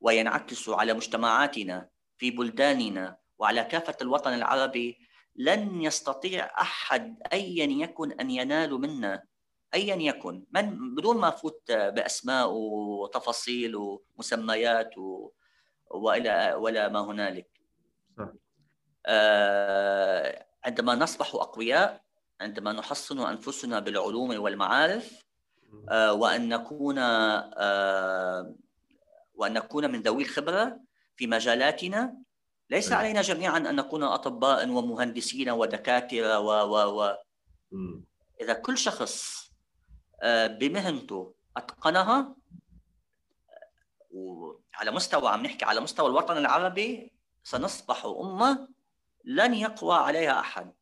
وينعكس 0.00 0.68
على 0.68 0.94
مجتمعاتنا 0.94 1.88
في 2.16 2.30
بلداننا 2.30 3.16
وعلى 3.38 3.64
كافة 3.64 3.96
الوطن 4.02 4.34
العربي 4.34 4.98
لن 5.36 5.82
يستطيع 5.82 6.60
أحد 6.60 7.22
ايا 7.32 7.64
يكن 7.64 8.12
أن 8.12 8.30
ينال 8.30 8.80
منا. 8.80 9.24
ايا 9.74 9.96
يكن. 9.96 10.44
من 10.50 10.94
بدون 10.94 11.16
ما 11.16 11.28
أفوت 11.28 11.72
بأسماء 11.72 12.50
وتفاصيل 12.52 13.76
ومسميات 13.76 14.98
و... 14.98 15.30
والى 15.90 16.54
ولا 16.58 16.88
ما 16.88 17.00
هنالك. 17.00 17.48
صح. 18.18 18.43
آه 19.06 20.46
عندما 20.64 20.94
نصبح 20.94 21.34
أقوياء 21.34 22.02
عندما 22.40 22.72
نحصن 22.72 23.18
أنفسنا 23.20 23.80
بالعلوم 23.80 24.40
والمعارف 24.40 25.24
آه 25.90 26.12
وأن 26.12 26.48
نكون 26.48 26.98
آه 26.98 28.54
وأن 29.34 29.52
نكون 29.52 29.90
من 29.92 30.02
ذوي 30.02 30.22
الخبرة 30.22 30.80
في 31.16 31.26
مجالاتنا 31.26 32.16
ليس. 32.70 32.92
علينا 32.92 33.22
جميعا 33.22 33.58
أن 33.58 33.76
نكون 33.76 34.02
أطباء 34.02 34.68
ومهندسين 34.68 35.50
ودكاترة 35.50 36.38
و 36.38 36.48
و 36.50 37.02
و. 37.02 37.16
إذا 38.40 38.52
كل 38.52 38.78
شخص 38.78 39.44
بمهنته 40.46 41.34
أتقنها 41.56 42.34
وعلى 44.10 44.90
مستوى 44.90 45.28
عم 45.28 45.42
نحكي 45.42 45.64
على 45.64 45.80
مستوى 45.80 46.08
الوطن 46.08 46.36
العربي 46.36 47.12
سنصبح 47.42 48.04
أمة 48.06 48.68
لن 49.24 49.54
يقوى 49.54 49.94
عليها 49.94 50.40
أحد. 50.40 50.72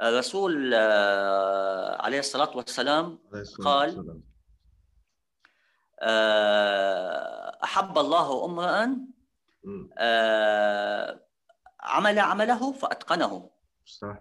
الرسول 0.00 0.74
آه، 0.74 2.02
عليه 2.02 2.18
الصلاة 2.18 2.56
والسلام 2.56 3.18
قال 3.64 4.20
آه، 6.02 7.58
أحب 7.64 7.98
الله 7.98 8.44
امرا 8.44 8.98
عمل 11.80 12.18
عمله 12.18 12.72
فأتقنه. 12.72 13.50
صح. 13.84 14.18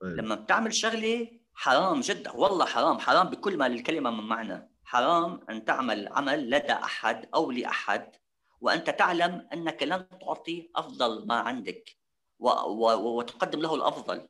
طيب. 0.00 0.16
لما 0.16 0.34
بتعمل 0.34 0.74
شغلة 0.74 1.28
حرام 1.54 2.00
جدا 2.00 2.30
والله 2.32 2.64
حرام 2.64 2.98
حرام 2.98 3.30
بكل 3.30 3.58
ما 3.58 3.68
للكلمة 3.68 4.10
من 4.10 4.24
معنى. 4.28 4.70
حرام 4.84 5.40
أن 5.50 5.64
تعمل 5.64 6.08
عمل 6.08 6.50
لدى 6.50 6.72
أحد 6.72 7.28
أو 7.34 7.50
لأحد 7.50 8.16
وأنت 8.60 8.90
تعلم 8.90 9.48
أنك 9.52 9.82
لن 9.82 10.08
تعطي 10.20 10.70
أفضل 10.76 11.26
ما 11.26 11.34
عندك. 11.34 12.03
وتقدم 12.38 13.60
له 13.60 13.74
الأفضل. 13.74 14.28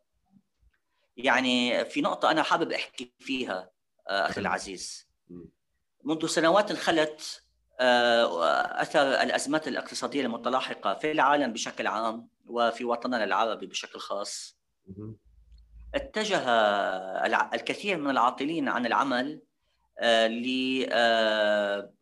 يعني 1.17 1.85
في 1.85 2.01
نقطة 2.01 2.31
أنا 2.31 2.43
حابب 2.43 2.73
أحكي 2.73 3.13
فيها 3.19 3.71
آه، 4.09 4.27
أخي 4.27 4.41
العزيز. 4.41 5.09
منذ 6.05 6.27
سنوات 6.27 6.73
خلت 6.73 7.43
آه، 7.81 8.83
أثر 8.83 9.01
الأزمات 9.01 9.69
الاقتصادية 9.69 10.21
المتلاحقة 10.21 10.95
في 10.95 11.13
العالم 11.13 11.53
بشكل 11.53 11.87
عام 11.87 12.29
وفي 12.47 12.85
وطننا 12.85 13.25
العربي 13.25 13.67
بشكل 13.67 13.99
خاص. 13.99 14.59
اتجه 15.95 16.39
الكثير 17.55 17.97
من 17.97 18.11
العاطلين 18.11 18.69
عن 18.69 18.87
العمل 18.87 19.43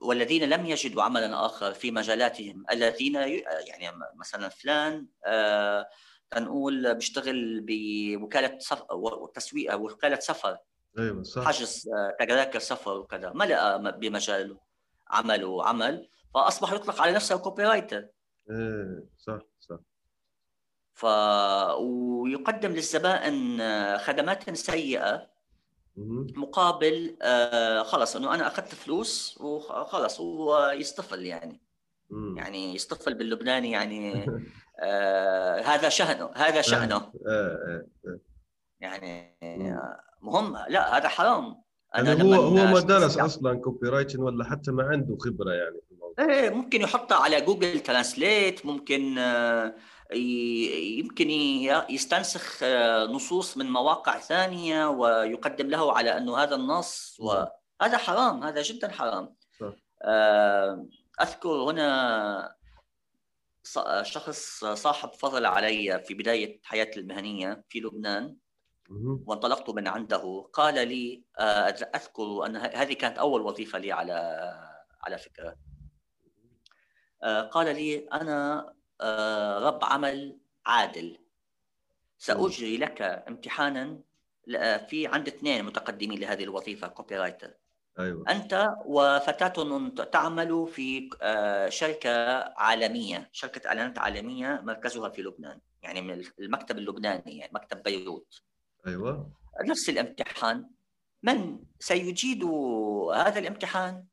والذين 0.00 0.48
لم 0.48 0.66
يجدوا 0.66 1.02
عملا 1.02 1.46
آخر 1.46 1.74
في 1.74 1.90
مجالاتهم 1.90 2.64
الذين 2.70 3.14
يعني 3.14 3.98
مثلا 4.16 4.48
فلان 4.48 5.06
تنقول 6.30 6.94
بيشتغل 6.94 7.64
بوكالة 7.68 8.58
تسويق 9.34 9.74
وكالة 9.74 10.18
سفر. 10.18 10.58
أيوه 10.98 11.22
صح. 11.22 11.44
حجز 11.44 11.90
تذاكر 12.20 12.58
سفر 12.58 12.96
وكذا 12.96 13.32
ما 13.34 13.44
لقى 13.44 13.98
بمجاله 13.98 14.60
عمل 15.08 15.44
وعمل 15.44 16.08
فأصبح 16.34 16.72
يطلق 16.72 17.02
على 17.02 17.12
نفسه 17.12 17.36
copywriter 17.36 18.08
إيه 18.50 19.04
صح 19.18 19.38
صح. 19.60 19.78
ف 20.94 21.04
ويقدم 21.80 22.72
للزبائن 22.72 23.58
خدمات 23.98 24.50
سيئة. 24.50 25.31
مقابل 26.36 27.16
آه 27.22 27.82
خلص 27.82 28.16
إنه 28.16 28.34
أنا 28.34 28.46
أخذت 28.46 28.74
فلوس 28.74 29.38
وخلص 29.40 30.20
هو 30.20 30.70
يصطفل 30.70 31.26
يعني. 31.26 31.60
مم. 32.10 32.38
يعني 32.38 32.74
يصطفل 32.74 33.14
باللبناني 33.14 33.70
يعني 33.70 34.26
آه 34.80 35.60
هذا 35.60 35.88
شأنه 35.88 36.30
هذا 36.34 36.58
آه، 36.58 36.62
شأنه. 36.62 37.12
يعني 38.80 39.36
مهم. 40.22 40.56
لا 40.68 40.98
هذا 40.98 41.08
حرام. 41.08 41.62
أنا 41.96 42.22
هو 42.22 42.34
هو 42.34 42.54
ما 42.54 42.80
درس 42.80 43.18
أصلا 43.18 43.60
copywriting 43.60 44.20
ولا 44.20 44.44
حتى 44.44 44.70
ما 44.70 44.82
عنده 44.82 45.16
خبرة 45.16 45.52
يعني. 45.52 45.80
إيه 46.18 46.50
ممكن 46.50 46.80
يحطها 46.80 47.16
على 47.18 47.40
Google 47.40 47.80
Translate 47.80 48.66
ممكن 48.66 49.18
آه، 49.18 49.74
يمكن 50.98 51.30
يستنسخ 51.90 52.62
آه، 52.62 53.04
نصوص 53.04 53.56
من 53.56 53.66
مواقع 53.70 54.18
ثانية 54.18 54.88
ويقدم 54.88 55.70
له 55.70 55.92
على 55.92 56.16
إنه 56.16 56.38
هذا 56.38 56.54
النص 56.54 57.16
وهذا 57.20 57.98
حرام 57.98 58.42
هذا 58.44 58.62
جدا 58.62 58.92
حرام. 58.92 59.34
آه، 60.02 60.86
أذكر 61.20 61.48
هنا 61.48 62.56
شخص 64.02 64.64
صاحب 64.64 65.12
فضل 65.12 65.46
علي 65.46 66.02
في 66.06 66.14
بداية 66.14 66.60
حياتي 66.64 67.00
المهنية 67.00 67.64
في 67.68 67.80
لبنان. 67.80 68.36
وانطلقت 69.26 69.70
من 69.70 69.88
عنده. 69.88 70.50
قال 70.52 70.88
لي 70.88 71.24
أذكر 71.94 72.46
أن 72.46 72.56
هذه 72.56 72.92
كانت 72.92 73.18
أول 73.18 73.42
وظيفة 73.42 73.78
لي 73.78 73.92
على 73.92 74.12
على 75.02 75.18
فكرة. 75.18 75.56
قال 77.24 77.76
لي 77.76 77.98
أنا 77.98 78.72
آه، 79.00 79.58
رب 79.58 79.84
عمل 79.84 80.38
عادل. 80.66 81.18
سأجري 82.18 82.76
لك 82.76 83.02
امتحانا 83.02 84.00
في 84.88 85.06
عند 85.06 85.28
اثنين 85.28 85.64
متقدمين 85.64 86.18
لهذه 86.18 86.44
الوظيفة 86.44 86.88
copywriter 86.88 87.54
أيوة. 87.98 88.24
أنت 88.28 88.74
وفتاة 88.84 89.88
تعمل 90.04 90.68
في 90.68 91.10
شركة 91.68 92.10
عالمية 92.56 93.28
شركة 93.32 93.68
إعلانات 93.68 93.98
عالمية 93.98 94.60
مركزها 94.64 95.08
في 95.08 95.22
لبنان 95.22 95.60
يعني 95.82 96.00
من 96.02 96.24
المكتب 96.38 96.78
اللبناني 96.78 97.38
يعني 97.38 97.52
مكتب 97.54 97.82
بيروت. 97.82 98.42
أيوه. 98.86 99.30
نفس 99.64 99.88
الامتحان. 99.88 100.70
من 101.22 101.58
سيجيد 101.78 102.44
هذا 103.14 103.38
الامتحان؟ 103.38 104.04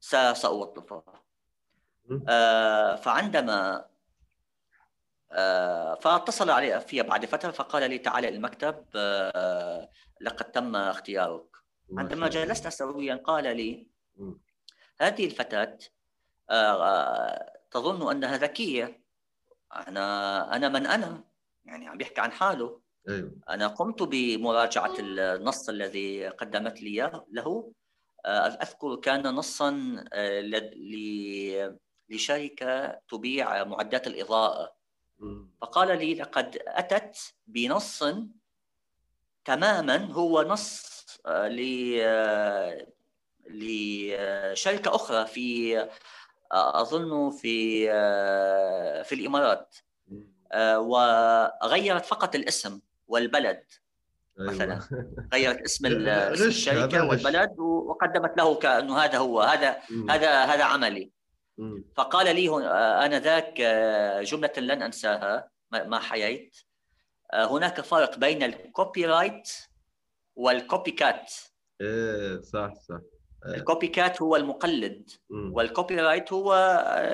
سأوظفه. 0.00 0.96
آه 0.96 1.21
فعندما 2.96 3.84
آه 5.32 5.94
فاتصل 5.94 6.50
علي 6.50 6.80
في 6.80 7.02
بعد 7.02 7.26
فترة 7.26 7.50
فقال 7.50 7.90
لي 7.90 7.98
تعال 7.98 8.24
المكتب 8.24 8.84
آه 8.94 9.90
لقد 10.20 10.50
تم 10.52 10.76
اختيارك. 10.76 11.56
عندما 11.98 12.28
جلسنا 12.28 12.70
سويا 12.70 13.14
قال 13.14 13.56
لي 13.56 13.88
هذه 15.00 15.26
الفتاة 15.26 15.78
آه 16.50 17.52
تظن 17.70 18.10
أنها 18.10 18.36
ذكية 18.36 19.02
أنا 19.88 20.56
أنا 20.56 20.68
من 20.68 20.86
أنا؟ 20.86 21.24
يعني 21.64 21.88
عم 21.88 21.98
بيحكي 21.98 22.20
عن 22.20 22.32
حاله. 22.32 22.80
أيوة. 23.08 23.32
أنا 23.48 23.66
قمت 23.66 24.02
بمراجعة 24.02 24.94
النص 24.98 25.68
الذي 25.68 26.28
قدمت 26.28 26.82
لي 26.82 27.24
له. 27.32 27.72
آه، 28.26 28.46
أذكر 28.46 28.96
كان 28.96 29.34
نصا 29.34 29.70
آه، 32.12 32.16
لشركة 32.16 33.00
تبيع 33.08 33.64
معدات 33.64 34.06
الإضاءة 34.06 34.74
فقال 35.60 35.98
لي 35.98 36.14
لقد 36.14 36.58
أتت 36.66 37.34
بنص 37.46 38.04
تماما 39.44 40.12
هو 40.12 40.42
نص 40.42 40.92
آه، 41.26 41.48
لشركة 43.48 44.94
أخرى 44.94 45.26
في 45.26 45.88
أظن 46.52 47.30
في 47.30 47.86
في 49.04 49.14
الإمارات 49.14 49.76
وغيرت 50.54 52.04
فقط 52.04 52.34
الاسم 52.34 52.80
والبلد 53.08 53.64
أيوة. 54.40 54.52
مثلا 54.52 54.80
غيرت 55.34 55.60
اسم 55.60 55.86
الشركة 55.86 57.04
والبلد 57.08 57.58
وقدمت 57.58 58.38
له 58.38 58.54
كأنه 58.54 58.98
هذا 58.98 59.18
هو 59.18 59.40
هذا. 59.40 59.76
هذا 60.10 60.44
هذا 60.44 60.64
عملي. 60.64 61.10
فقال 61.96 62.36
لي 62.36 62.48
أنا 63.06 63.18
ذاك 63.20 63.60
آه، 63.60 64.22
جملة 64.22 64.52
لن 64.56 64.82
أنساها 64.82 65.50
ما 65.70 65.98
حييت. 65.98 66.56
آه، 67.32 67.44
هناك 67.44 67.80
فرق 67.80 68.18
بين 68.18 68.42
ال 68.42 69.06
copywrite 69.06 69.50
وال 70.36 70.90
copycat 70.90 71.32
إيه 71.80 72.40
صح 72.40 72.72
صح. 72.74 72.94
آه. 73.46 73.54
ال 73.54 73.88
copycat 73.88 74.22
هو 74.22 74.36
المقلد. 74.36 75.10
وال 75.30 75.96
copywrite 76.00 76.32
هو 76.32 76.54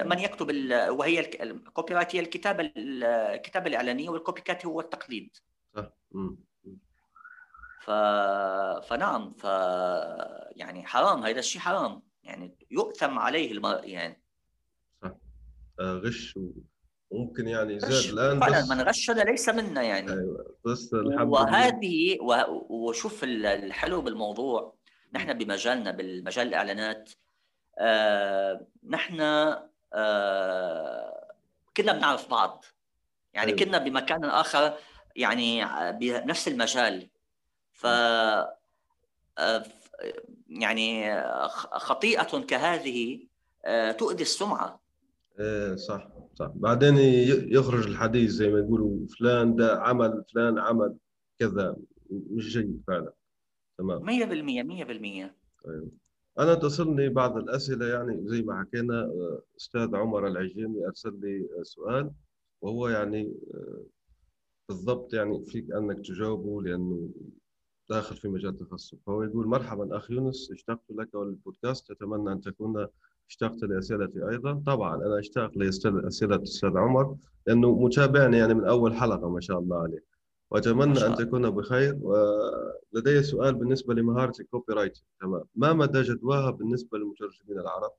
من 0.06 0.18
يكتب 0.18 0.50
ال- 0.50 0.90
وهي 0.90 1.20
الك- 1.20 1.42
ال 1.42 1.94
copywrite 1.94 2.16
هي 2.16 2.20
الكتابه 2.20 2.62
ال- 2.76 3.04
الكتابه 3.04 3.66
الاعلانيه 3.66 4.08
وال 4.08 4.40
copycat 4.40 4.66
هو 4.66 4.80
التقليد. 4.80 5.36
صح. 5.76 5.90
ف... 7.80 7.90
فنعم 8.88 9.34
ف 9.34 9.44
يعني 10.56 10.86
حرام 10.86 11.22
هذا 11.24 11.38
الشيء 11.38 11.60
حرام. 11.62 12.02
يعني 12.22 12.66
يؤثم 12.70 13.18
عليه 13.18 13.52
المرء 13.52 13.88
يعني 13.88 14.14
آه، 14.14 14.27
غش 15.80 16.38
وممكن 17.10 17.48
يعني 17.48 17.80
زاد 17.80 18.12
الآن 18.12 18.40
فعلا 18.40 18.60
بس 18.60 18.70
من 18.70 18.80
غش 18.80 19.10
هذا 19.10 19.24
ليس 19.24 19.48
منا 19.48 19.82
يعني. 19.82 20.12
أيوه 20.12 20.54
بس 20.64 20.94
الحمد 20.94 21.20
لله. 21.20 21.24
وهذه 21.24 22.18
وشوف 22.68 23.24
ال- 23.24 23.46
الحلو 23.46 24.00
بالموضوع. 24.00 24.74
نحن 25.12 25.32
بمجالنا 25.38 25.90
بالمجال 25.90 26.48
الإعلانات 26.48 27.10
آه 27.78 28.66
نحن 28.88 29.20
آه 29.92 31.32
كنا 31.76 31.92
بنعرف 31.92 32.30
بعض. 32.30 32.64
يعني 33.34 33.48
أيوة. 33.52 33.58
كنا 33.64 33.78
بمكان 33.78 34.24
آخر 34.24 34.74
يعني 35.16 35.64
بنفس 35.92 36.48
المجال. 36.48 37.08
ف 37.72 37.86
آه، 37.86 39.58
ف- 39.58 39.90
يعني 40.48 41.20
خطيئة 41.72 42.40
كهذه 42.40 43.26
آه، 43.64 43.92
تؤذي 43.92 44.22
السمعة. 44.22 44.80
إيه 45.40 45.76
صح 45.76 46.08
صح. 46.34 46.52
بعدين 46.54 46.96
يخرج 47.52 47.86
الحديث 47.86 48.30
زي 48.30 48.48
ما 48.48 48.58
يقولوا 48.58 49.06
فلان 49.18 49.56
ده 49.56 49.80
عمل 49.80 50.24
فلان 50.34 50.58
عمل 50.58 50.96
كذا. 51.38 51.76
مش 52.10 52.48
جيد 52.52 52.82
فعلا. 52.86 53.12
تمام. 53.78 54.02
100% 54.04 54.62
100% 54.62 55.34
أنا 56.38 56.54
تصلني 56.54 57.08
بعض 57.08 57.36
الأسئلة 57.36 57.86
يعني 57.86 58.28
زي 58.28 58.42
ما 58.42 58.60
حكينا 58.60 59.00
آه، 59.02 59.42
أستاذ 59.56 59.96
عمر 59.96 60.26
العجيمي 60.26 60.86
أرسل 60.86 61.20
لي 61.20 61.48
سؤال 61.62 62.10
وهو 62.60 62.88
يعني 62.88 63.34
آه، 63.54 63.82
بالضبط 64.68 65.14
يعني 65.14 65.44
فيك 65.44 65.72
أنك 65.72 65.96
تجاوبه 66.06 66.62
لأنه 66.62 67.10
داخل 67.90 68.16
في 68.16 68.28
مجال 68.28 68.58
تخصص. 68.58 68.94
فهو 69.06 69.22
يقول 69.22 69.46
مرحبا 69.46 69.96
أخ 69.96 70.10
يونس 70.10 70.50
اشتقت 70.52 70.90
لك 70.90 71.14
وللبودكاست 71.14 71.90
أتمنى 71.90 72.32
أن 72.32 72.40
تكون 72.40 72.86
اشتقت 73.28 73.62
لأسئلتي 73.62 74.28
أيضا. 74.28 74.62
طبعا 74.66 74.96
أنا 74.96 75.18
أشتاق 75.18 75.58
لأسئلة 75.58 76.36
الأستاذ 76.36 76.76
عمر 76.76 77.16
لأنه 77.46 77.74
متابعني 77.78 78.38
يعني 78.38 78.54
من 78.54 78.64
أول 78.64 78.94
حلقة 78.94 79.28
ما 79.28 79.40
شاء 79.40 79.58
الله 79.58 79.82
عليه. 79.82 80.08
أن 80.52 80.82
الله. 80.82 81.14
تكون 81.14 81.50
بخير. 81.50 81.98
ولدي 82.00 83.22
سؤال 83.22 83.54
بالنسبة 83.54 83.94
لمهارة 83.94 84.32
ال 84.40 84.72
copywriting 84.72 85.02
تمام. 85.20 85.44
ما 85.54 85.72
مدى 85.72 86.02
جدواها 86.02 86.50
بالنسبة 86.50 86.98
للمترجمين 86.98 87.58
العرب؟ 87.58 87.90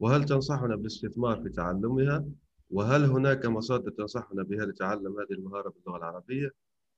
وهل 0.00 0.24
تنصحنا 0.24 0.76
بالاستثمار 0.76 1.42
في 1.42 1.48
تعلمها؟ 1.48 2.24
وهل 2.70 3.04
هناك 3.04 3.46
مصادر 3.46 3.90
تنصحنا 3.90 4.42
بها 4.42 4.64
لتعلم 4.64 5.20
هذه 5.20 5.32
المهارة 5.32 5.68
باللغة 5.68 5.98
العربية؟ 5.98 6.50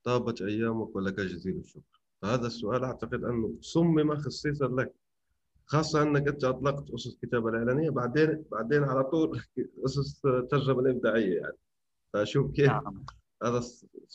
طابت 0.05 0.43
أيامك 0.43 0.97
ولك 0.97 1.21
جزيل 1.21 1.57
الشكر. 1.57 2.03
فهذا 2.23 2.47
السؤال 2.47 2.85
أعتقد 2.85 3.25
أنه 3.25 3.55
صمم 3.61 4.17
خصيصا 4.17 4.67
لك. 4.69 4.95
خاصة 5.69 6.03
أنك 6.03 6.29
أنت 6.29 6.45
أطلقت 6.45 6.91
أسس 6.91 7.15
الكتابة 7.15 7.49
الإعلانية 7.49 7.91
بعدين 7.91 8.45
بعدين 8.53 8.85
على 8.85 9.05
طول 9.05 9.41
أسس 9.87 10.23
الترجمة 10.27 10.81
الإبداعية 10.81 11.37
يعني. 11.41 11.57
فشوف 12.13 12.53
كيف 12.53 12.67
نعم. 12.67 13.05
هذا 13.43 13.63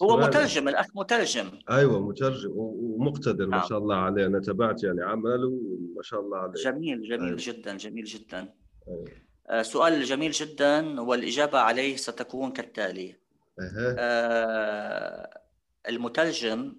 هو 0.04 0.18
مترجم 0.18 0.68
الأخ 0.68 0.86
مترجم. 0.96 1.52
أيوه 1.70 2.08
مترجم 2.08 2.52
ومقتدر 2.56 3.48
ما 3.48 3.58
نعم. 3.58 3.68
شاء 3.68 3.78
الله 3.78 3.96
عليه. 3.96 4.26
أنا 4.26 4.40
تابعت 4.40 4.84
يعني 4.84 5.04
عمله 5.04 5.48
وما 5.48 6.02
شاء 6.02 6.20
الله 6.20 6.38
عليه. 6.38 6.54
جميل 6.64 7.02
جميل 7.02 7.24
أيوة. 7.24 7.38
جدا 7.40 7.78
جميل 7.78 8.04
جدا. 8.04 8.54
أيوة. 8.88 9.06
آه، 9.50 9.62
سؤال 9.62 10.04
جميل 10.04 10.32
جدا 10.32 11.02
والإجابة 11.02 11.60
عليه 11.60 11.96
ستكون 11.96 12.52
كالتالي. 12.52 13.16
أها. 13.60 13.96
آه، 14.00 15.42
المترجم 15.90 16.76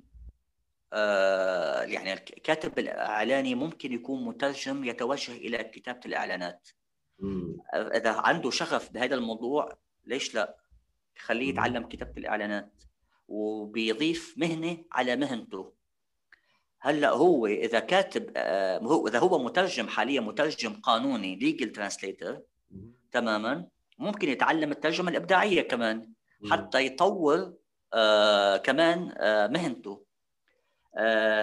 يعني 1.85 2.13
الكاتب 2.13 2.79
الإعلاني 2.79 3.55
ممكن 3.55 3.93
يكون 3.93 4.25
مترجم 4.25 4.85
يتوجه 4.85 5.33
إلى 5.33 5.65
كتابة 5.65 6.01
الإعلانات. 6.07 6.69
أمم. 7.23 7.57
إذا 7.75 8.13
عنده 8.13 8.51
شغف 8.51 8.93
بهذا 8.93 9.15
الموضوع 9.15 9.79
ليش 10.05 10.35
لا؟ 10.35 10.57
خليه 11.19 11.45
مم. 11.45 11.51
يتعلم 11.51 11.89
كتابة 11.89 12.13
الإعلانات. 12.17 12.73
وبيضيف 13.29 14.35
مهنة 14.39 14.85
على 14.93 15.17
مهنته. 15.17 15.73
هلا 16.81 17.11
هو 17.11 17.47
إذا 17.47 17.79
كاتب 17.81 18.31
آه، 18.37 18.79
هو 18.79 19.09
إذا 19.09 19.19
هو 19.19 19.39
مترجم 19.39 19.89
حاليا 19.89 20.21
مترجم 20.21 20.73
قانوني 20.73 21.37
legal 21.37 21.73
translator 21.73 22.41
تماما 23.13 23.67
ممكن 23.99 24.29
يتعلم 24.29 24.71
الترجمة 24.71 25.11
الإبداعية 25.11 25.63
كمان 25.63 26.13
حتى 26.51 26.87
يطور 26.87 27.55
آه 27.95 28.57
كمان 28.57 29.15
آه 29.17 29.47
مهنته. 29.47 29.93
آه 29.93 30.04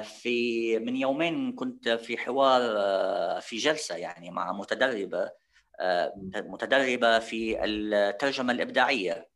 في 0.02 0.80
من 0.80 0.96
يومين 0.96 1.54
كنت 1.54 1.90
في 1.90 2.18
حوار 2.18 2.62
آه 2.78 3.40
في 3.40 3.58
جلسة 3.58 3.96
يعني 3.96 4.32
مع 4.32 4.52
متدربة 4.52 5.32
آه 5.80 6.14
متدربة 6.36 7.20
في 7.20 7.66
الترجمة 7.66 8.54
الإبداعية. 8.54 9.30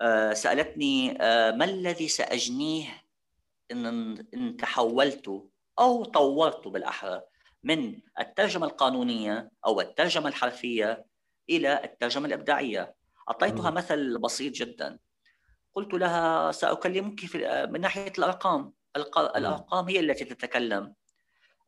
آه 0.00 0.32
سألتني 0.32 1.22
آه 1.22 1.50
ما 1.50 1.64
الذي 1.64 2.08
سأجنيه 2.08 3.02
إن 3.72 3.86
إن 4.34 4.56
تحولت 4.56 5.42
أو 5.78 6.04
طورت 6.04 6.68
بالأحرى 6.68 7.22
من 7.62 8.00
الترجمة 8.20 8.66
القانونية 8.66 9.50
أو 9.66 9.80
الترجمة 9.80 10.28
الحرفية 10.28 11.04
إلى 11.50 11.84
الترجمة 11.84 12.26
الإبداعية 12.26 12.94
أعطيتها. 13.28 13.70
مثل 13.70 14.18
بسيط 14.18 14.52
جدا 14.52 14.98
قلت 15.78 15.94
لها 15.94 16.52
سأكلمك 16.52 17.20
في 17.20 17.66
من 17.70 17.80
ناحية 17.80 18.12
الأرقام. 18.18 18.72
الق- 18.96 19.36
الأرقام 19.36 19.88
هي 19.88 20.00
التي 20.00 20.24
تتكلم. 20.24 20.94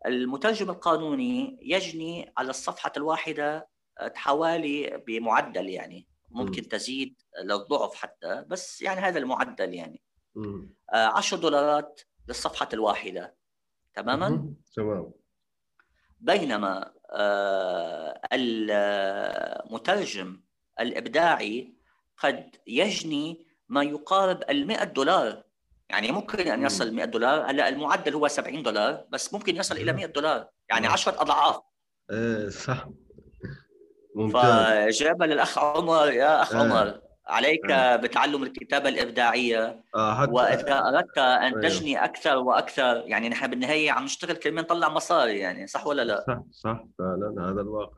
المترجم 0.06 0.70
القانوني 0.70 1.58
يجني 1.62 2.32
على 2.38 2.50
الصفحة 2.50 2.92
الواحدة 2.96 3.68
حوالي 4.14 5.02
بمعدل 5.06 5.68
يعني. 5.68 6.06
ممكن 6.30 6.68
تزيد 6.68 7.20
للضعف 7.44 7.94
حتى 7.94 8.44
بس 8.48 8.82
يعني 8.82 9.00
هذا 9.00 9.18
المعدل 9.18 9.74
يعني. 9.74 10.02
أمم. 10.36 10.74
آه، 10.94 11.06
10 11.06 11.36
دولارات 11.36 12.00
للصفحة 12.28 12.68
الواحدة. 12.72 13.36
تماما. 13.94 14.54
تمام. 14.76 15.12
بينما 16.20 16.92
آه، 17.10 18.20
المترجم 18.32 20.40
الإبداعي 20.80 21.74
قد 22.16 22.56
يجني 22.66 23.46
ما 23.70 23.82
يقارب 23.82 24.42
ال 24.50 24.66
100 24.66 24.84
دولار 24.84 25.42
يعني 25.90 26.12
ممكن 26.12 26.58
مم. 26.58 26.66
يصل 26.66 26.94
100 26.94 27.04
دولار 27.04 27.50
هلأ 27.50 27.68
المعدل 27.68 28.14
هو 28.14 28.28
70 28.28 28.62
دولار 28.62 29.04
بس 29.10 29.34
ممكن 29.34 29.56
يصل 29.56 29.76
إلى 29.76 29.92
100 29.92 30.06
دولار 30.06 30.46
يعني 30.68 30.82
نعم. 30.82 30.92
10 30.92 31.22
أضعاف 31.22 31.60
إيه 32.10 32.48
صح 32.48 32.88
ممتاز 34.14 34.96
فجاب 34.98 35.22
للأخ 35.22 35.58
عمر 35.58 36.12
يا 36.12 36.42
أخ 36.42 36.54
آه. 36.54 36.58
عمر 36.58 37.00
عليك 37.26 37.70
آه. 37.70 37.96
بتعلم 37.96 38.42
الكتابة 38.42 38.88
الإبداعية 38.88 39.84
آه 39.94 40.14
حتى 40.14 40.30
وإذا 40.30 40.78
أردت 40.78 41.18
أن 41.18 41.42
أيوه. 41.42 41.60
تجني 41.60 42.04
أكثر 42.04 42.36
وأكثر 42.36 43.02
يعني 43.06 43.28
نحن 43.28 43.46
بالنهاية 43.46 43.90
عم 43.90 44.04
نشتغل 44.04 44.36
كرمال 44.36 44.62
نطلع 44.62 44.88
مصاري 44.88 45.38
يعني 45.38 45.66
صح 45.66 45.86
ولا 45.86 46.02
لا؟ 46.02 46.24
صح 46.26 46.40
صح 46.50 46.84
فعلا 46.98 47.34
هذا 47.38 47.60
الواقع 47.60 47.92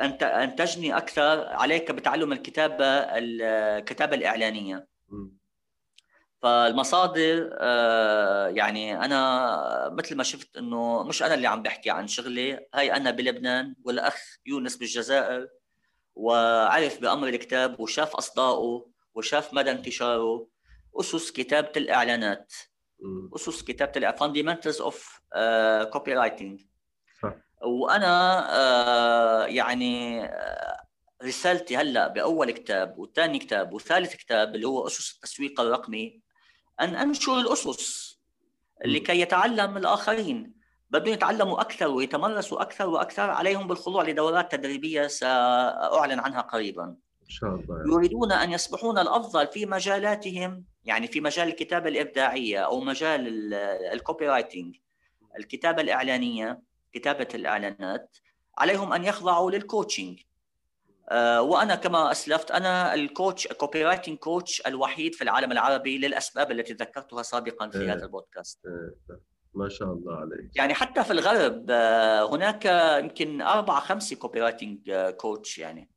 أنت 0.00 0.22
أن 0.22 0.56
تجني 0.56 0.96
أكثر 0.96 1.46
عليك 1.46 1.90
بتعلم 1.90 2.32
الكتابة 2.32 2.84
الكتابه 2.86 4.16
الإعلانية. 4.16 4.93
فالمصادر 6.42 7.50
آه، 7.60 8.48
يعني 8.48 9.04
أنا 9.04 9.90
مثل 9.92 10.16
ما 10.16 10.22
شفت 10.22 10.56
إنه 10.56 11.02
مش 11.02 11.22
أنا 11.22 11.34
اللي 11.34 11.46
عم 11.46 11.62
بحكي 11.62 11.90
عن 11.90 12.06
شغلي 12.06 12.66
هاي 12.74 12.92
أنا 12.92 13.10
بلبنان 13.10 13.74
والأخ 13.84 14.38
يونس 14.46 14.76
بالجزائر 14.76 15.48
وعرف 16.14 17.00
بأمر 17.00 17.28
الكتاب 17.28 17.80
وشاف 17.80 18.14
اصدائه 18.16 18.86
وشاف 19.14 19.54
مدى 19.54 19.70
انتشاره 19.70 20.46
أسس 21.00 21.30
كتابة 21.30 21.72
الإعلانات. 21.76 22.52
أسس 23.36 23.62
كتابة 23.62 24.10
Fundamentals 24.10 24.80
of 24.80 25.20
Copywriting 25.92 26.60
وأنا 27.62 28.46
آه، 28.56 29.46
يعني 29.46 30.24
آه، 30.24 30.63
رسالتي 31.24 31.76
هلا 31.76 32.08
بأول 32.08 32.50
كتاب 32.50 32.98
وثاني 32.98 33.38
كتاب 33.38 33.72
وثالث 33.72 34.14
كتاب 34.14 34.54
اللي 34.54 34.66
هو 34.66 34.86
أسس 34.86 35.14
التسويق 35.14 35.60
الرقمي. 35.60 36.20
أن 36.80 36.94
أنشر 36.94 37.40
الأسس 37.40 38.18
لكي 38.84 39.20
يتعلم 39.20 39.76
الآخرين. 39.76 40.54
بدهم 40.90 41.14
يتعلموا 41.14 41.60
أكثر 41.60 41.88
ويتمرسوا 41.88 42.62
أكثر 42.62 42.88
وأكثر 42.88 43.30
عليهم 43.30 43.68
بالخضوع 43.68 44.02
لدورات 44.02 44.52
تدريبية 44.52 45.06
سأعلن 45.06 46.18
عنها 46.20 46.40
قريبا. 46.40 46.84
إن 46.84 47.28
شاء 47.28 47.50
الله. 47.50 47.94
يريدون 47.94 48.32
أن 48.32 48.52
يصبحون 48.52 48.98
الأفضل 48.98 49.46
في 49.46 49.66
مجالاتهم 49.66 50.64
يعني 50.84 51.06
في 51.06 51.20
مجال 51.20 51.48
الكتابة 51.48 51.88
الإبداعية 51.88 52.58
أو 52.58 52.80
مجال 52.80 53.28
ال- 53.28 53.54
ال 53.92 54.28
copywriting 54.28 54.76
الكتابة 55.38 55.82
الإعلانية 55.82 56.62
كتابة 56.92 57.28
الإعلانات. 57.34 58.16
عليهم 58.58 58.92
أن 58.92 59.04
يخضعوا 59.04 59.50
لل 59.50 59.64
coaching 59.64 60.20
وأنا 61.40 61.74
كما 61.74 62.10
أسلفت 62.10 62.50
أنا 62.50 62.94
ال 62.94 63.46
coach 63.46 63.84
copywriting 63.84 64.18
coach 64.18 64.62
الوحيد 64.66 65.14
في 65.14 65.24
العالم 65.24 65.52
العربي 65.52 65.98
للأسباب 65.98 66.50
التي 66.50 66.72
ذكرتها 66.72 67.22
سابقا 67.22 67.68
في 67.68 67.80
إيه. 67.80 67.92
هذا 67.92 68.04
البودكاست 68.04 68.66
إيه، 68.66 69.18
ما 69.54 69.68
شاء 69.68 69.92
الله 69.92 70.14
عليك 70.14 70.56
يعني 70.56 70.74
حتى 70.74 71.04
في 71.04 71.12
الغرب 71.12 71.66
آه، 71.70 72.34
هناك 72.34 72.64
يمكن 73.04 73.42
أربع 73.42 73.80
خمسه 73.80 74.16
copywriting 74.16 74.92
coach 75.16 75.58
يعني 75.58 75.90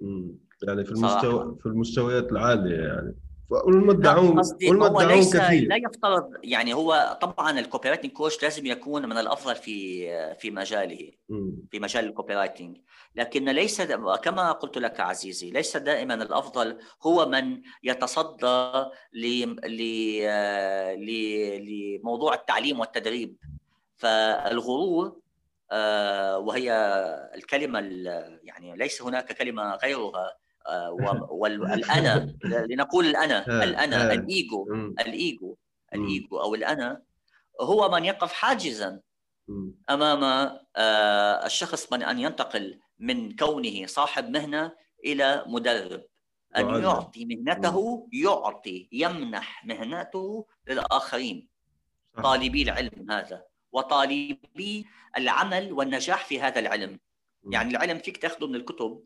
مم. 0.00 0.38
يعني 0.66 0.84
في. 0.84 0.90
المستوى 0.92 1.56
في 1.60 1.66
المستويات 1.66 2.32
العالية 2.32 2.76
يعني 2.76 3.16
والمدعون 3.50 4.40
والمدعون 4.68 5.06
ليس 5.08 5.36
كثير. 5.36 5.68
لا 5.68 5.76
يفترض 5.76 6.30
يعني 6.42 6.74
هو 6.74 7.18
طبعا 7.20 7.58
ال 7.60 7.88
copywriting 7.88 8.12
coach 8.12 8.42
لازم 8.42 8.66
يكون 8.66 9.08
من 9.08 9.18
الأفضل 9.18 9.54
في 9.56 10.34
في 10.34 10.50
مجاله. 10.50 11.10
في 11.70 11.80
مجال 11.80 12.04
ال 12.04 12.34
copywriting 12.34 12.76
لكن 13.14 13.44
ليس 13.44 13.82
كما 14.22 14.52
قلت 14.52 14.78
لك 14.78 15.00
عزيزي 15.00 15.50
ليس 15.50 15.76
دائما 15.76 16.14
الأفضل 16.14 16.78
هو 17.02 17.26
من 17.28 17.62
يتصدى 17.82 18.84
ل- 19.12 19.56
ل- 19.66 20.26
ل- 21.06 21.98
لموضوع 22.00 22.34
التعليم 22.34 22.80
والتدريب. 22.80 23.36
فالغرور 23.96 25.16
آه، 25.72 26.38
وهي 26.38 26.72
الكلمة 27.34 27.78
ال- 27.78 28.40
يعني 28.44 28.76
ليس 28.76 29.02
هناك 29.02 29.32
كلمة 29.32 29.74
غيرها 29.76 30.36
والأنا 31.40 32.36
لنقول 32.42 33.06
الأنا 33.06 33.38
آه، 33.48 33.64
الأنا 33.64 34.10
آه. 34.10 34.14
الإيجو. 34.14 34.74
الإيجو. 35.00 35.56
الإيجو 35.94 36.40
أو 36.40 36.54
الأنا 36.54 37.02
هو 37.60 37.88
من 37.88 38.04
يقف 38.04 38.32
حاجزا. 38.32 39.00
أمام 39.90 40.24
آه، 40.76 41.46
الشخص 41.46 41.92
من 41.92 42.02
أن 42.02 42.18
ينتقل 42.18 42.80
من 42.98 43.36
كونه 43.36 43.86
صاحب 43.86 44.30
مهنة 44.30 44.72
إلى 45.04 45.44
مدرب 45.46 46.04
أن. 46.56 46.82
يعطي 46.82 47.24
مهنته 47.24 48.08
يعطي 48.12 48.88
يمنح 48.92 49.64
مهنته 49.64 50.46
للآخرين. 50.68 51.48
طالبي 52.22 52.62
العلم 52.62 53.10
هذا 53.10 53.44
وطالبي 53.72 54.86
العمل 55.16 55.72
والنجاح 55.72 56.24
في 56.24 56.40
هذا 56.40 56.58
العلم. 56.58 57.00
يعني 57.50 57.70
العلم 57.70 57.98
فيك 57.98 58.16
تاخذه 58.16 58.46
من 58.46 58.54
الكتب 58.54 59.04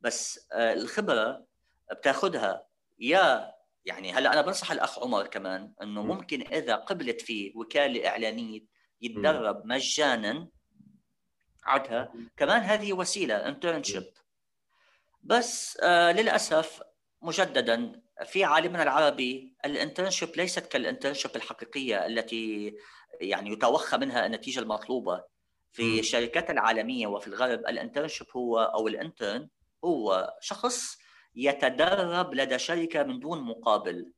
بس 0.00 0.48
آه، 0.52 0.72
الخبرة 0.72 1.46
بتاخذها 1.92 2.66
يا 2.98 3.52
يعني 3.84 4.12
هلا 4.12 4.32
أنا 4.32 4.40
بنصح 4.40 4.72
الأخ 4.72 4.98
عمر 4.98 5.26
كمان 5.26 5.72
إنه 5.82 6.02
مم. 6.02 6.08
ممكن 6.08 6.42
إذا 6.42 6.74
قبلت 6.74 7.20
في 7.20 7.52
وكالة 7.56 8.08
إعلانية 8.08 8.60
يتدرب 9.00 9.66
مجانا 9.66 10.48
عندها. 11.64 12.12
كمان 12.36 12.62
هذه 12.62 12.92
وسيلة 12.92 13.48
internship 13.48 14.04
بس 15.22 15.78
آه 15.82 16.12
للأسف 16.12 16.82
مجددا 17.22 18.02
في 18.24 18.44
عالمنا 18.44 18.82
العربي 18.82 19.56
ال 19.64 19.70
internship 19.70 20.36
ليست 20.36 20.66
كال 20.66 20.78
internship 20.78 21.36
الحقيقية 21.36 22.06
التي 22.06 22.74
يعني 23.20 23.52
يتوخى 23.52 23.96
منها 23.96 24.26
النتيجة 24.26 24.60
المطلوبة. 24.60 25.24
في. 25.72 26.00
الشركات 26.00 26.50
العالمية 26.50 27.06
وفي 27.06 27.26
الغرب 27.26 27.58
ال 27.58 27.64
internship 27.64 28.26
هو 28.36 28.58
أو 28.58 28.88
ال 28.88 28.97
intern 28.97 29.48
هو 29.84 30.34
شخص 30.40 30.98
يتدرب 31.34 32.34
لدى 32.34 32.58
شركة 32.58 33.02
من 33.02 33.20
دون 33.20 33.42
مقابل 33.42 34.12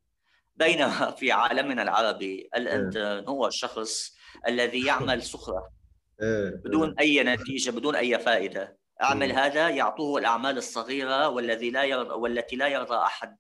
بينما 0.57 1.11
في 1.11 1.33
عالمنا 1.33 1.83
العربي 1.83 2.49
ال 2.57 2.67
intern 2.67 3.29
هو 3.29 3.47
الشخص 3.47 4.17
الذي 4.49 4.87
يعمل 4.87 5.23
سخرة 5.23 5.71
إيه، 6.23 6.51
بدون 6.65 6.95
أي 6.99 7.23
نتيجة 7.23 7.71
بدون 7.71 7.97
أي 7.97 8.19
فائدة 8.19 8.79
أعمل. 9.03 9.33
هذا 9.33 9.69
يعطوه 9.69 10.21
الأعمال 10.21 10.57
الصغيرة 10.57 11.29
والذي 11.29 11.71
لا 11.71 11.85
يرضى 11.85 12.15
والتي 12.15 12.57
لا 12.57 12.69
يرضى 12.69 12.97
أحد 12.97 13.37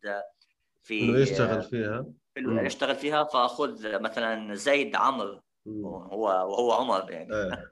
في 0.82 1.22
يشتغل 1.22 1.62
فيها 1.62 2.06
في. 2.34 2.40
يشتغل 2.66 2.96
فيها 2.96 3.24
فأخذ 3.24 4.00
مثلا 4.00 4.54
زيد 4.54 4.96
عمرو 4.96 5.40
مم. 5.66 5.84
هو 5.86 6.24
وهو 6.24 6.72
عمر 6.72 7.10
يعني 7.10 7.34
إيه. 7.34 7.66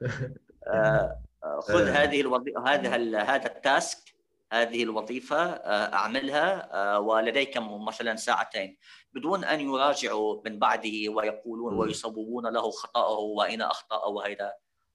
آه، 1.43 1.59
خذ 1.59 1.87
إيه. 1.87 2.03
هذه 2.03 2.21
الوظيفه 2.21 2.67
هذا 2.67 2.95
هذا 3.23 3.45
ال 3.45 3.59
task 3.59 4.16
هذه 4.53 4.83
الوظيفة 4.83 5.37
آه، 5.37 5.93
أعملها 5.93 6.73
آه، 6.73 6.99
ولديك 6.99 7.57
م- 7.57 7.85
مثلا 7.85 8.15
ساعتين. 8.15 8.77
بدون 9.13 9.43
أن 9.43 9.59
يراجعوا 9.61 10.41
من 10.45 10.59
بعده 10.59 11.09
ويقولون. 11.09 11.73
ويصوبون 11.73 12.47
له 12.47 12.71
خطأه 12.71 13.09
واين 13.19 13.61
اخطا 13.61 14.05
وهيدا 14.05 14.53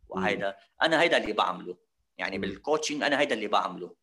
وهيدا. 0.08 0.56
أنا 0.82 1.00
هيدا 1.02 1.16
اللي 1.16 1.32
بعمله. 1.32 1.76
يعني. 2.18 2.38
بال 2.38 2.51
coaching 2.51 3.02
أنا 3.02 3.20
هيدا 3.20 3.34
اللي 3.34 3.46
بعمله. 3.48 3.94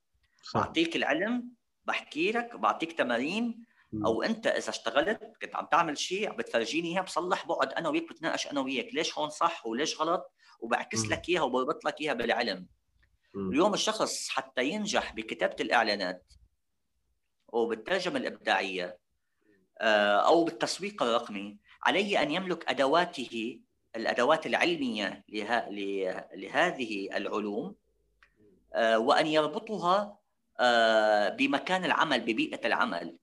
صح. 0.43 0.59
بعطيك 0.59 0.95
العلم 0.95 1.51
بحكي 1.85 2.31
لك 2.31 2.55
بعطيك 2.55 2.91
تمارين 2.91 3.65
أو 4.05 4.23
أنت 4.23 4.47
إذا 4.47 4.69
اشتغلت 4.69 5.23
كنت 5.41 5.55
عم 5.55 5.65
تعمل 5.71 5.97
شيء 5.97 6.29
عم 6.29 6.35
بتفرجيني 6.35 6.93
اياه 6.93 7.01
بصلح 7.01 7.45
بقعد 7.45 7.73
أنا 7.73 7.89
وياك 7.89 8.09
بتناقش 8.09 8.47
أنا 8.47 8.61
وياك. 8.61 8.93
ليش 8.95 9.17
هون 9.17 9.29
صح 9.29 9.65
وليش 9.65 10.01
غلط؟ 10.01 10.31
وبعكس. 10.59 11.05
لك 11.05 11.29
إياها 11.29 11.41
وبربط 11.43 11.85
لك 11.85 12.01
إياها 12.01 12.13
بالعلم. 12.13 12.67
اليوم 13.35 13.73
الشخص 13.73 14.29
حتى 14.29 14.63
ينجح 14.65 15.13
بكتابة 15.13 15.55
الإعلانات 15.59 16.33
وبالترجمه 17.47 18.17
الإبداعية 18.17 18.97
آه، 19.81 20.17
أو 20.27 20.43
بالتسويق 20.43 21.03
الرقمي 21.03 21.57
عليه 21.83 22.21
أن 22.21 22.31
يملك 22.31 22.69
أدواته 22.69 23.59
الأدوات 23.95 24.45
العلمية 24.45 25.23
له- 25.29 25.69
لهذه 26.33 27.17
العلوم 27.17 27.75
آه، 28.73 28.99
وأن 28.99 29.27
يربطها 29.27 30.17
آه، 30.59 31.29
بمكان 31.29 31.85
العمل 31.85 32.19
ببيئة 32.21 32.67
العمل. 32.67 33.17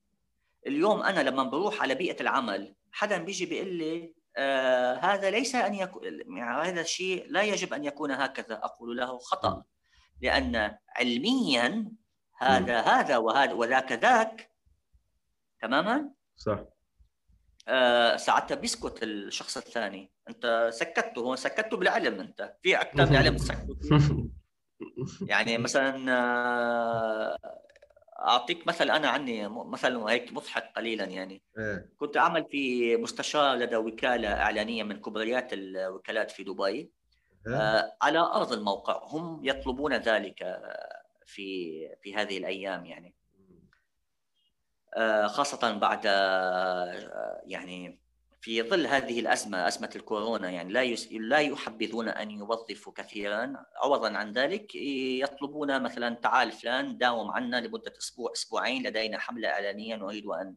اليوم 0.66 1.02
أنا 1.02 1.20
لما 1.20 1.42
بروح 1.42 1.82
على 1.82 1.94
بيئة 1.94 2.20
العمل 2.22 2.74
حدا 2.92 3.18
بيجي 3.18 3.46
بيقول 3.46 3.68
لي 3.74 4.12
آه 4.36 4.94
هذا 4.94 5.30
ليس 5.30 5.54
أن 5.54 5.74
يكون 5.74 6.02
يعني 6.36 6.68
هذا 6.68 6.80
الشيء 6.80 7.26
لا 7.28 7.42
يجب 7.42 7.74
أن 7.74 7.84
يكون 7.84 8.10
هكذا. 8.10 8.54
أقول 8.54 8.96
له 8.96 9.18
خطأ. 9.18 9.64
لأن 10.20 10.78
علميا 10.96 11.92
هذا 12.38 12.80
هذا 12.80 13.16
وهذا 13.16 13.52
وذاك 13.52 13.92
ذاك. 13.92 14.50
تماما؟ 15.62 16.10
صح. 16.36 16.64
آه 17.68 18.16
ساعتها 18.16 18.54
بيسكت 18.54 19.02
الشخص 19.02 19.56
الثاني. 19.56 20.12
أنت 20.28 20.70
سكته 20.72 21.20
هو 21.20 21.36
سكته 21.36 21.76
بالعلم 21.76 22.20
أنت. 22.20 22.56
في 22.62 22.80
أكثر 22.80 23.10
من 23.10 23.16
علم 23.16 23.36
تسكته. 23.36 23.78
يعني 25.32 25.58
مثلا 25.58 26.12
آه، 26.12 27.38
أعطيك 28.18 28.66
مثل 28.66 28.90
أنا 28.90 29.08
عني 29.08 29.48
مثل 29.48 29.96
هيك 29.96 30.32
مضحك 30.32 30.72
قليلا 30.76 31.04
يعني. 31.04 31.42
إيه. 31.58 31.92
كنت 31.98 32.16
أعمل 32.16 32.46
في 32.50 32.96
مستشار 32.96 33.56
لدى 33.56 33.76
وكالة 33.76 34.28
إعلانية 34.28 34.82
من 34.82 35.00
كبريات 35.00 35.52
الوكالات 35.52 36.30
في 36.30 36.44
دبي. 36.44 36.66
إيه. 36.66 36.90
على 38.02 38.18
أرض 38.18 38.52
الموقع 38.52 39.00
هم 39.04 39.40
يطلبون 39.44 39.94
ذلك 39.94 40.42
آه، 40.42 41.02
في 41.26 41.78
في 42.02 42.14
هذه 42.14 42.38
الأيام 42.38 42.86
يعني. 42.86 43.14
آه، 44.96 45.26
خاصة 45.26 45.78
بعد 45.78 46.00
آه، 46.06 47.42
يعني 47.46 48.00
في 48.40 48.62
ظل 48.62 48.86
هذه 48.86 49.20
الأزمة 49.20 49.68
أزمة 49.68 49.90
الكورونا 49.96 50.50
يعني 50.50 50.72
لا 50.72 50.82
يس... 50.82 51.12
لا 51.12 51.38
يحبذون 51.38 52.08
أن 52.08 52.30
يوظفوا 52.30 52.92
كثيرا. 52.92 53.64
عوضا 53.76 54.16
عن 54.16 54.32
ذلك 54.32 54.74
يطلبون 54.74 55.82
مثلا 55.82 56.14
تعال 56.14 56.52
فلان 56.52 56.98
داوم 56.98 57.30
عنا 57.30 57.60
لمدة 57.60 57.92
أسبوع 57.98 58.32
أسبوعين 58.32 58.86
لدينا 58.86 59.18
حملة 59.18 59.48
إعلانية 59.48 59.96
نريد 59.96 60.26
أن 60.26 60.54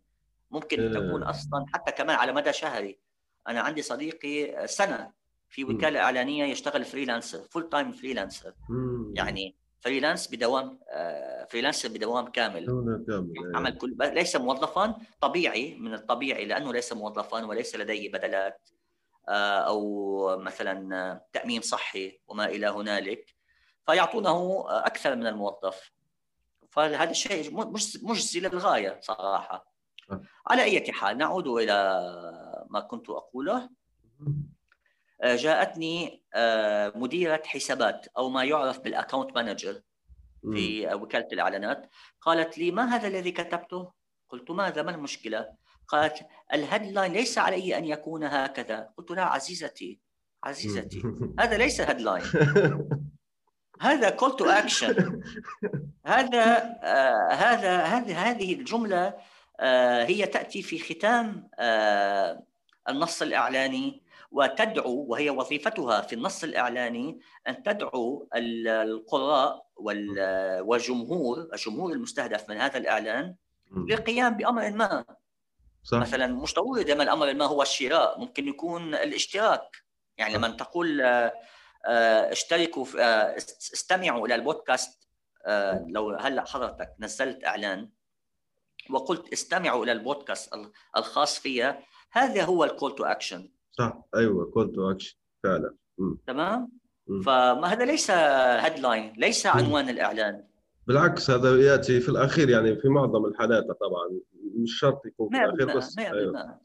ممكن. 0.52 0.92
تكون 0.92 1.24
أصلا 1.24 1.66
حتى 1.74 1.92
كمان 1.92 2.16
على 2.16 2.34
مدى 2.34 2.54
شهري. 2.54 3.00
أنا 3.48 3.62
عندي 3.62 3.82
صديقي 3.82 4.68
سنة 4.68 5.19
في 5.50 5.64
مم. 5.64 5.76
وكالة 5.76 6.00
إعلانية 6.00 6.45
يشتغل 6.45 6.86
freelancer 6.86 7.40
full-time 7.40 7.92
freelancer 7.92 8.54
مم. 8.70 9.14
يعني 9.16 9.56
freelance 9.80 10.28
بدوام 10.28 10.80
آه، 10.91 11.45
freelancer 11.46 11.90
بدوام 11.89 12.28
كامل 12.28 12.66
كامل 13.08 13.34
إيه. 13.38 13.58
عمل 13.58 13.78
كل 13.78 13.97
ليس 14.00 14.36
موظفا 14.36 14.95
طبيعي 15.22 15.76
من 15.76 15.93
الطبيعي 15.93 16.45
لأنه 16.45 16.74
ليس 16.74 16.93
موظفا 16.93 17.45
وليس 17.45 17.76
لديه 17.76 18.12
بدلات 18.12 18.70
آه، 19.30 19.60
أو 19.60 20.38
مثلا 20.38 20.95
آه، 20.95 21.26
تأمين 21.34 21.62
صحي 21.62 22.20
وما 22.28 22.45
إلى 22.45 22.68
هنالك 22.68 23.36
فيعطونه 23.86 24.30
آه، 24.70 24.86
أكثر 24.86 25.16
من 25.16 25.28
الموظف 25.28 25.91
فهذا 26.70 27.12
الشيء 27.12 27.56
مجزي 28.04 28.39
للغاية 28.39 29.00
صراحة 29.02 29.74
آه. 30.12 30.22
على 30.47 30.64
أي 30.64 30.91
حال 30.91 31.18
نعود 31.18 31.47
إلى 31.47 31.74
ما 32.70 32.80
كنت 32.80 33.10
أقوله 33.10 33.58
آه، 33.58 33.70
جاءتني 35.24 36.24
آه، 36.34 36.94
مديرة 36.96 37.42
حسابات 37.46 38.08
أو 38.18 38.30
ما 38.30 38.44
يعرف 38.44 38.80
بال 38.80 38.92
account 38.92 39.36
manager. 39.36 39.82
في 40.54 40.94
وكالة 40.94 41.28
الإعلانات. 41.34 41.90
قالت 42.22 42.58
لي 42.58 42.72
ما 42.72 42.96
هذا 42.96 43.08
الذي 43.08 43.32
كتبته؟ 43.32 43.92
قلت 44.30 44.52
ماذا؟ 44.52 44.82
ما 44.82 44.92
المشكلة؟ 44.92 45.48
قالت 45.88 46.26
ال 46.54 46.60
headline 46.60 47.14
ليس 47.14 47.38
علي 47.38 47.78
أن 47.78 47.86
يكون 47.86 48.24
هكذا. 48.24 48.90
قلت 48.98 49.12
لا 49.12 49.24
عزيزتي 49.24 50.00
عزيزتي 50.44 51.04
هذا 51.40 51.58
ليس 51.58 51.82
headline. 51.82 52.24
هذا 53.82 54.10
call 54.10 54.36
to 54.36 54.46
action 54.46 55.22
هذا 56.06 56.78
آه 56.84 57.34
هذا 57.34 57.78
هذه 57.78 58.30
هذه 58.30 58.54
الجملة 58.54 59.14
آه 59.60 60.04
هي 60.04 60.26
تأتي 60.26 60.62
في 60.62 60.80
ختام 60.80 61.50
آه 61.60 62.44
النص 62.90 63.22
الإعلاني. 63.22 64.04
وتدعو 64.32 65.06
وهي 65.10 65.30
وظيفتها 65.30 66.02
في 66.02 66.14
النص 66.14 66.44
الإعلاني 66.44 67.20
أن 67.48 67.64
تدعو 67.64 68.30
القراء 68.36 69.66
والجمهور 70.62 71.50
الجمهور 71.54 71.92
المستهدف 71.92 72.50
من 72.50 72.58
هذا 72.58 72.78
الإعلان 72.78 73.36
للقيام 73.72 74.38
بأمر 74.38 74.72
ما. 74.72 75.06
صح. 75.84 75.98
مثلا 75.98 76.28
مش 76.28 76.54
ضروري 76.54 76.84
دائما 76.84 77.04
الأمر 77.04 77.34
ما 77.34 77.46
هو 77.46 77.62
الشراء 77.62 78.20
ممكن 78.20 78.48
يكون 78.48 78.96
الاشتراك. 78.96 79.78
يعني 80.18 80.34
لما 80.34 80.48
تقول 80.48 81.02
آه، 81.02 81.34
آه، 81.86 82.32
اشتركوا 82.32 82.86
آه، 83.00 83.36
استمعوا 83.74 84.28
إلى 84.28 84.36
البودكاست 84.36 85.10
لو 85.88 86.10
هلأ 86.10 86.46
حضرتك 86.46 86.96
نزلت 87.00 87.46
إعلان 87.46 87.90
وقلت 88.90 89.34
استمعوا 89.34 89.84
إلى 89.84 89.92
البودكاست 89.92 90.54
الخاص 90.98 91.40
فيها 91.40 91.84
هذا 92.12 92.44
هو 92.44 92.64
ال 92.64 92.70
call 92.70 92.96
to 92.96 93.04
action. 93.04 93.50
صح. 93.80 94.02
أيوه 94.16 94.46
call 94.46 94.72
to 94.72 94.92
action 94.92 95.18
فعلا. 95.44 95.76
تمام؟ 96.28 96.70
فما 97.26 97.68
هذا 97.68 97.86
ليس 97.86 98.12
headline 98.12 99.14
ليس 99.18 99.46
عنوان 99.46 99.90
الإعلان. 99.90 100.44
بالعكس 100.88 101.32
هذا 101.32 101.62
يأتي 101.62 102.00
في 102.00 102.10
الأخير 102.10 102.50
يعني 102.50 102.76
في 102.76 102.90
معظم 102.90 103.26
الحالات 103.26 103.64
طبعا. 103.64 104.20
مش 104.56 104.80
شرط 104.80 105.06
يكون 105.06 105.30
في 105.30 105.44
الأخير 105.44 105.78
بس. 105.78 106.00
أيوة. 106.00 106.60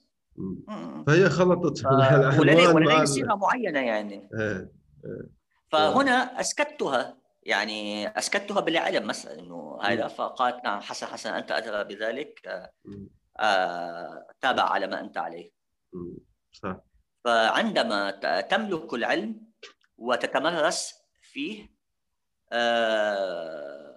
فهي 1.06 1.30
خلطت 1.30 1.78
ف... 1.78 1.86
ولدي 2.74 3.06
صيغه 3.06 3.34
معينة 3.34 3.80
يعني. 3.80 4.28
إيه. 4.34 4.72
إيه. 5.04 5.30
فهنا 5.68 6.40
أسكتها 6.40 7.16
يعني 7.42 8.08
أسكتها 8.08 8.60
بالعلم 8.60 9.06
مثلا 9.06 9.38
إنه 9.38 9.78
هذا 9.82 10.08
فقالت 10.08 10.64
نعم 10.64 10.80
حسن 10.80 11.06
حسن 11.06 11.30
أنت 11.30 11.52
أدرى 11.52 11.84
بذلك. 11.84 12.40
آه 12.46 12.70
آه 13.38 14.26
تابع 14.40 14.62
على 14.62 14.86
ما 14.86 15.00
أنت 15.00 15.18
عليه. 15.18 15.50
صح. 16.52 16.80
فعندما 17.24 18.10
تملك 18.40 18.94
العلم 18.94 19.46
وتتمرس 19.98 20.94
فيه 21.22 21.74
آه 22.52 23.94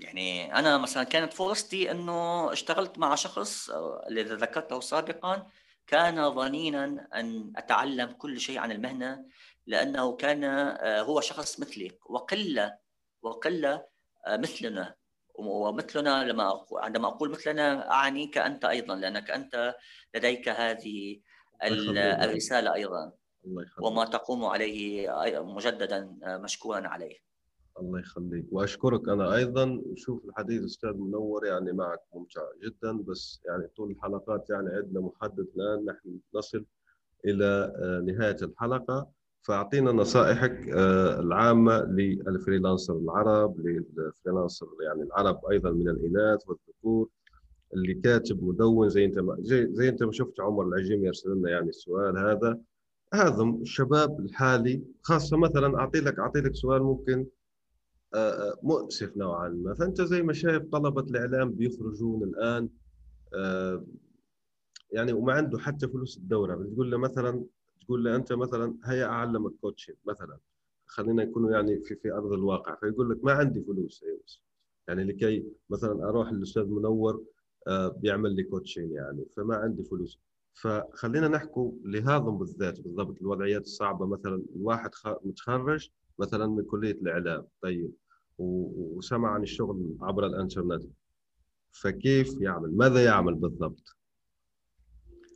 يعني 0.00 0.54
أنا 0.54 0.78
مثلا 0.78 1.04
كانت 1.04 1.32
فرصتي 1.32 1.90
إنه 1.90 2.52
اشتغلت 2.52 2.98
مع 2.98 3.14
شخص 3.14 3.70
اللي 4.08 4.22
ذكرته 4.22 4.80
سابقا 4.80 5.46
كان 5.86 6.34
ظنينا 6.34 7.08
أن 7.14 7.52
أتعلم 7.56 8.12
كل 8.12 8.40
شيء 8.40 8.58
عن 8.58 8.72
المهنة 8.72 9.24
لأنه 9.66 10.16
كان 10.16 10.44
آه، 10.44 11.02
هو 11.02 11.20
شخص 11.20 11.60
مثلي 11.60 11.98
وقلة 12.06 12.78
وقلة 13.22 13.86
آه، 14.26 14.36
مثلنا 14.36 14.94
ومثلنا 15.34 16.24
لما 16.24 16.66
عندما 16.72 17.08
أقول 17.08 17.30
مثلنا 17.30 17.90
أعني 17.92 18.26
كأنت 18.26 18.64
أيضا 18.64 18.96
لأنك 18.96 19.30
أنت 19.30 19.74
لديك 20.14 20.48
هذه 20.48 21.20
الرسالة 21.64 22.74
أيضا. 22.74 23.12
وما 23.82 24.04
تقوم 24.04 24.44
عليه 24.44 25.08
مجددا 25.42 26.16
آه، 26.24 26.36
مشكورا 26.36 26.88
عليه. 26.88 27.16
الله 27.80 28.00
يخليك. 28.00 28.46
وأشكرك 28.52 29.08
أنا 29.08 29.34
أيضا. 29.36 29.82
شوف 29.94 30.24
الحديث 30.24 30.64
أستاذ 30.64 30.90
منور 30.90 31.46
يعني 31.46 31.72
معك 31.72 32.00
ممتع 32.14 32.42
جدا 32.64 32.92
بس 33.02 33.40
يعني 33.46 33.66
طول 33.76 33.90
الحلقات 33.90 34.50
يعني 34.50 34.68
عندنا 34.68 35.00
محدد 35.00 35.46
الآن. 35.56 35.84
نحن 35.84 36.18
نصل 36.34 36.64
إلى 37.24 37.44
آه، 37.76 38.00
نهاية 38.12 38.36
الحلقة. 38.42 39.08
فأعطينا 39.42 39.92
نصائحك 39.92 40.68
آه، 40.68 41.20
العامة 41.20 41.82
لل 41.84 42.03
freelancer 42.03 42.96
العرب 42.96 43.60
لل 43.60 43.78
freelancer 43.78 44.66
يعني 44.86 45.02
العرب 45.02 45.46
أيضا 45.50 45.70
من 45.70 45.88
الإناث 45.88 46.48
والذكور. 46.48 47.08
اللي 47.74 47.94
كاتب 47.94 48.44
مدون 48.44 48.88
زي 48.88 49.04
انت 49.04 49.18
ما 49.18 49.36
زي, 49.40 49.68
زي 49.72 49.88
انت 49.88 50.02
ما 50.02 50.12
شفت 50.12 50.40
عمر 50.40 50.68
العجيم 50.68 51.04
يرسل 51.04 51.30
لنا 51.30 51.50
يعني 51.50 51.68
السؤال 51.68 52.18
هذا. 52.18 52.60
هذا 53.14 53.42
الشباب 53.42 54.20
الحالي 54.20 54.82
خاصة 55.02 55.36
مثلا 55.36 55.78
أعطي 55.78 56.00
لك 56.00 56.18
أعطي 56.18 56.40
لك 56.40 56.54
سؤال 56.54 56.82
ممكن 56.82 57.26
آه، 58.14 58.50
آه، 58.50 58.58
مؤسف 58.62 59.16
نوعا 59.16 59.48
ما. 59.48 59.74
فأنت 59.74 60.02
زي 60.02 60.22
ما 60.22 60.32
شايف 60.32 60.62
طلبة 60.62 61.02
الإعلام 61.02 61.50
بيخرجون 61.52 62.22
الآن 62.22 62.68
آه، 63.34 63.84
يعني 64.92 65.12
وما 65.12 65.32
عنده 65.32 65.58
حتى 65.58 65.88
فلوس 65.88 66.16
الدورة. 66.16 66.54
بتقول 66.54 66.90
له 66.90 66.96
مثلا 66.98 67.44
تقول 67.80 68.04
له 68.04 68.16
أنت 68.16 68.32
مثلا 68.32 68.76
هيا 68.84 69.06
اعلمك 69.06 69.52
coaching 69.60 69.96
مثلا. 70.06 70.38
خلينا 70.86 71.24
نكون 71.24 71.52
يعني 71.52 71.80
في 71.80 71.94
في 71.94 72.12
أرض 72.12 72.32
الواقع. 72.32 72.74
فيقول 72.74 73.10
لك 73.10 73.24
ما 73.24 73.32
عندي 73.32 73.62
فلوس. 73.62 74.04
يعني 74.88 75.04
لكي 75.04 75.46
مثلا 75.70 76.08
أروح 76.08 76.32
للأستاذ 76.32 76.64
منور 76.64 77.24
بيعمل 77.96 78.36
لي 78.36 78.42
coaching 78.42 78.90
يعني 78.90 79.26
فما 79.36 79.56
عندي 79.56 79.84
فلوس. 79.84 80.18
فخلينا 80.54 81.28
نحكوا 81.28 81.72
لهذا 81.84 82.18
بالذات 82.18 82.80
بالضبط 82.80 83.20
الوضعيات 83.20 83.62
الصعبة. 83.62 84.06
مثلا 84.06 84.42
الواحد 84.56 84.90
متخرج 85.24 85.90
مثلا 86.18 86.46
من 86.46 86.64
كلية 86.64 86.92
الإعلام 86.92 87.46
طيب 87.62 87.92
وسمع 88.38 89.30
عن 89.30 89.42
الشغل 89.42 89.96
عبر 90.00 90.26
الإنترنت. 90.26 90.84
فكيف 91.72 92.40
يعمل؟ 92.40 92.76
ماذا 92.76 93.04
يعمل 93.04 93.34
بالضبط؟ 93.34 93.96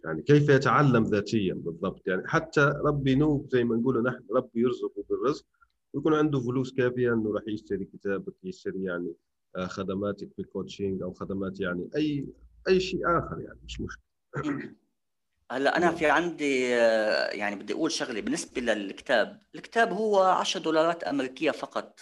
يعني 0.04 0.22
كيف 0.22 0.48
يتعلم 0.48 1.04
ذاتيا 1.04 1.54
بالضبط؟ 1.54 2.06
يعني 2.06 2.22
حتى 2.26 2.74
ربي 2.84 3.14
نوب 3.14 3.48
زي 3.52 3.64
ما 3.64 3.76
نقول 3.76 4.02
نحن 4.02 4.24
ربي 4.36 4.60
يرزقه 4.60 5.04
بالرزق 5.10 5.46
ويكون 5.92 6.14
عنده 6.14 6.40
فلوس 6.40 6.74
كافية 6.74 7.12
إنه 7.12 7.32
راح 7.32 7.42
يشتري 7.46 7.84
كتابك 7.84 8.34
يشتري 8.44 8.82
يعني 8.84 9.08
آه، 9.08 9.14
خدماتك 9.58 10.28
بالكوتشنج 10.38 11.02
أو 11.02 11.12
خدمات 11.12 11.60
يعني 11.60 11.88
أي 11.96 12.26
أي 12.68 12.80
شيء 12.80 13.00
آخر 13.18 13.40
يعني 13.40 13.58
مش 13.64 13.80
مشكلة. 13.80 14.74
هلا 15.50 15.76
أنا 15.76 15.90
في 15.90 16.10
عندي 16.10 16.74
آه، 16.74 17.30
يعني 17.30 17.56
بدي 17.56 17.72
أقول 17.72 17.92
شغلة 17.92 18.20
بالنسبة 18.20 18.60
للكتاب. 18.60 19.40
الكتاب 19.54 19.92
هو 19.92 20.22
10 20.22 20.60
دولارات 20.60 21.04
أمريكية 21.04 21.50
فقط. 21.50 22.00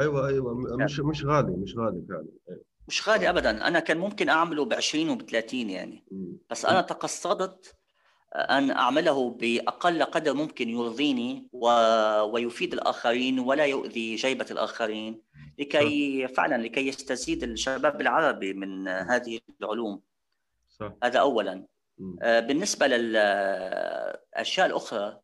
أيوه 0.00 0.28
أيوه 0.28 0.54
مش 0.76 1.00
مش 1.00 1.24
غالي 1.24 1.56
مش 1.56 1.74
غالي 1.76 2.02
فعلا. 2.08 2.26
أيوة. 2.50 2.64
مش 2.88 3.08
غالي 3.08 3.30
ابدا. 3.30 3.68
أنا 3.68 3.80
كان 3.80 3.98
ممكن 3.98 4.28
أعمله 4.28 4.64
ب 4.64 4.72
20 4.72 5.10
وب 5.10 5.22
30 5.22 5.70
يعني 5.70 6.04
بس 6.50 6.64
أنا 6.64 6.80
تقصدت 6.80 7.76
أن 8.36 8.70
أعمله 8.70 9.30
بأقل 9.30 10.02
قدر 10.04 10.34
ممكن 10.34 10.68
يرضيني 10.68 11.48
و... 11.52 11.68
ويفيد 12.22 12.72
الآخرين 12.72 13.38
ولا 13.38 13.64
يؤذي 13.64 14.14
جيبة 14.14 14.46
الآخرين. 14.50 15.22
لكي 15.58 16.28
فعلا 16.28 16.62
لكي 16.62 16.88
يستزيد 16.88 17.42
الشباب 17.42 18.00
العربي 18.00 18.52
من 18.52 18.88
هذه 18.88 19.40
العلوم. 19.60 20.02
صح. 20.68 20.92
هذا 21.02 21.18
اولا. 21.18 21.66
آه، 22.22 22.40
بالنسبة 22.40 22.86
للاشياء 22.86 24.66
الاخرى 24.66 25.20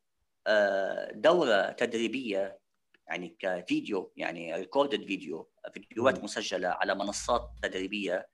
آه، 0.46 1.12
دورة 1.12 1.70
تدريبية 1.70 2.58
يعني 3.06 3.36
كفيديو 3.38 4.12
يعني 4.16 4.54
recorded 4.54 5.04
video 5.06 5.50
فيديوهات 5.74 6.24
مسجلة 6.24 6.68
على 6.68 6.94
منصات 6.94 7.50
تدريبية 7.62 8.28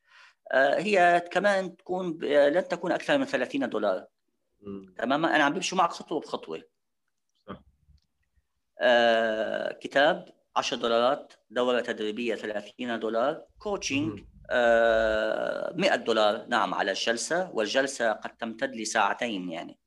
آه، 0.53 0.79
هي 0.79 1.25
كمان 1.33 1.77
تكون 1.77 2.19
لن 2.25 2.69
تكون 2.69 2.93
أكثر 2.93 3.19
من 3.19 3.25
30 3.25 3.69
دولار. 3.69 4.07
تماما 4.99 5.37
أنا 5.37 5.45
عم 5.45 5.55
بمشي 5.55 5.77
معك 5.77 5.91
خطوة 5.91 6.21
بخطوة. 6.21 6.63
صح. 7.49 7.63
آه، 8.81 9.73
كتاب 9.73 10.29
10 10.57 10.77
دولارات 10.77 11.33
دوره 11.51 11.81
تدريبية 11.81 12.35
30 12.35 13.01
دولار 13.01 13.45
coaching 13.59 14.25
100 14.51 15.97
دولار. 15.97 16.47
نعم 16.47 16.75
على 16.75 16.91
الجلسة 16.91 17.51
والجلسة 17.51 18.13
قد 18.13 18.37
تمتد 18.37 18.75
لساعتين 18.77 19.51
يعني. 19.51 19.79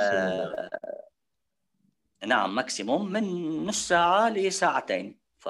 آه 0.00 0.70
نعم 2.26 2.54
ماكسيموم 2.54 3.12
من 3.12 3.24
نص 3.66 3.88
ساعة 3.88 4.28
لساعتين. 4.28 5.18
ف 5.38 5.48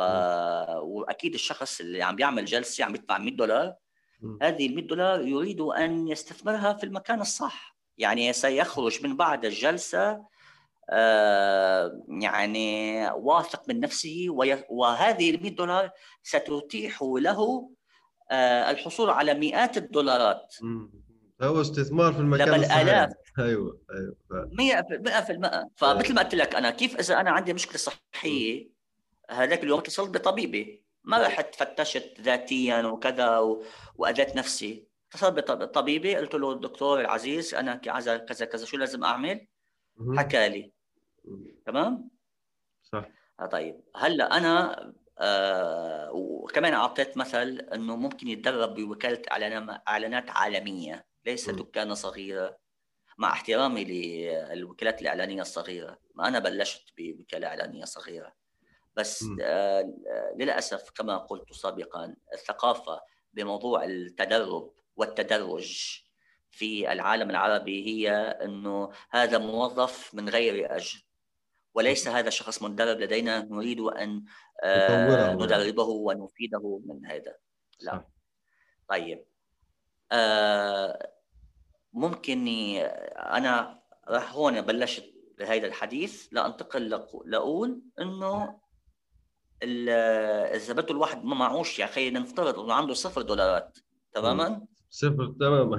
وأكيد 0.78 1.34
الشخص 1.34 1.80
اللي 1.80 2.02
عم 2.02 2.16
بيعمل 2.16 2.44
جلسة 2.44 2.84
عم 2.84 2.94
يدفع 2.94 3.18
100 3.18 3.36
دولار. 3.36 3.74
هذه 4.42 4.66
ال 4.66 4.74
100 4.74 4.86
دولار 4.86 5.26
يريد 5.26 5.60
أن 5.60 6.08
يستثمرها 6.08 6.72
في 6.72 6.84
المكان 6.84 7.20
الصح. 7.20 7.71
يعني 7.98 8.32
سيخرج 8.32 9.06
من 9.06 9.16
بعد 9.16 9.44
الجلسة 9.44 10.24
آه 10.90 12.04
يعني 12.08 13.08
واثق 13.10 13.68
من 13.68 13.80
نفسه 13.80 14.26
وهذه 14.70 15.30
ال 15.30 15.42
100 15.42 15.56
دولار 15.56 15.90
ستتيح 16.22 17.02
له 17.02 17.70
آه 18.30 18.70
الحصول 18.70 19.10
على 19.10 19.34
مئات 19.34 19.76
الدولارات. 19.76 20.54
هو 21.42 21.60
استثمار 21.60 22.12
في 22.12 22.18
المكان 22.18 22.54
الصحيح. 22.54 22.76
آلاف. 22.76 23.10
أيوه 23.38 23.80
أيوه 23.94 24.16
100% 24.82 25.68
فمثل 25.76 26.14
ما 26.14 26.22
قلت 26.22 26.34
لك 26.34 26.54
أنا 26.54 26.70
كيف 26.70 26.96
إذا 26.96 27.20
أنا 27.20 27.30
عندي 27.30 27.52
مشكلة 27.52 27.76
صحية 27.76 28.68
هذاك 29.30 29.62
اليوم 29.62 29.78
اتصلت 29.78 30.10
بطبيبي. 30.10 30.84
ما 31.04 31.22
رحت 31.22 31.54
فتشت 31.54 32.20
ذاتيا 32.20 32.86
وكذا 32.86 33.38
و... 33.38 33.64
وأذيت 33.94 34.36
نفسي. 34.36 34.91
اتصلت 35.14 35.50
بطبيبي 35.50 36.16
قلت 36.16 36.34
له 36.34 36.52
الدكتور 36.52 37.00
العزيز 37.00 37.54
أنا 37.54 37.76
كذا 37.76 38.16
كذا 38.16 38.46
كذا 38.46 38.64
شو 38.64 38.76
لازم 38.76 39.04
أعمل؟ 39.04 39.46
حكى 40.16 40.48
لي. 40.48 40.72
تمام 41.66 42.10
صح 42.82 43.08
آه، 43.40 43.46
طيب 43.46 43.80
هلأ 43.96 44.36
أنا 44.36 44.92
آه 45.18 46.10
وكمان 46.12 46.72
أعطيت 46.74 47.16
مثل 47.16 47.58
إنه 47.74 47.96
ممكن 47.96 48.28
يتدرب 48.28 48.74
بوكالة 48.74 49.22
اعلان 49.32 49.78
إعلانات 49.88 50.30
عالمية 50.30 51.06
ليس. 51.26 51.50
دكانة 51.50 51.94
صغيرة 51.94 52.58
مع 53.18 53.32
احترامي 53.32 53.84
للوكالات 53.84 55.02
الإعلانية 55.02 55.42
الصغيرة 55.42 55.98
ما 56.14 56.28
أنا 56.28 56.38
بلشت 56.38 56.82
بوكالة 56.98 57.46
إعلانية 57.46 57.84
صغيرة 57.84 58.32
بس. 58.96 59.24
آه 59.42 59.94
للأسف 60.36 60.90
كما 60.90 61.16
قلت 61.18 61.52
سابقا 61.52 62.16
الثقافة 62.32 63.00
بموضوع 63.32 63.84
التدرب 63.84 64.72
والتدرج 65.02 66.00
في 66.50 66.92
العالم 66.92 67.30
العربي 67.30 67.86
هي 67.86 68.10
إنه 68.16 68.90
هذا 69.10 69.38
موظف 69.38 70.14
من 70.14 70.28
غير 70.28 70.76
أجر 70.76 71.06
وليس 71.74 72.08
هذا 72.08 72.30
شخص 72.30 72.62
مدرب 72.62 73.00
لدينا 73.00 73.40
نريد 73.50 73.80
أن 73.80 74.24
آه،. 74.62 75.34
ندربه 75.34 75.84
ونفيده 75.84 76.80
من 76.86 77.06
هذا 77.06 77.34
لا. 77.80 78.04
طيب 78.88 79.24
آه، 80.12 81.12
ممكن 81.92 82.48
أنا 83.16 83.82
راح 84.08 84.32
هون 84.32 84.60
بلشت 84.60 85.14
بهذا 85.38 85.66
الحديث 85.66 86.28
لأنتقل 86.32 87.00
لأقول 87.24 87.82
إنه 88.00 88.60
إذا 89.62 90.72
بده 90.72 90.90
الواحد 90.90 91.24
ما 91.24 91.34
معوش 91.34 91.78
يا 91.78 91.84
أخي 91.84 92.10
نفترض 92.10 92.58
إنه 92.58 92.74
عنده 92.74 92.94
صفر 92.94 93.22
دولارات 93.22 93.78
تماما 94.12 94.66
صفر 94.92 95.34
تماما 95.40 95.78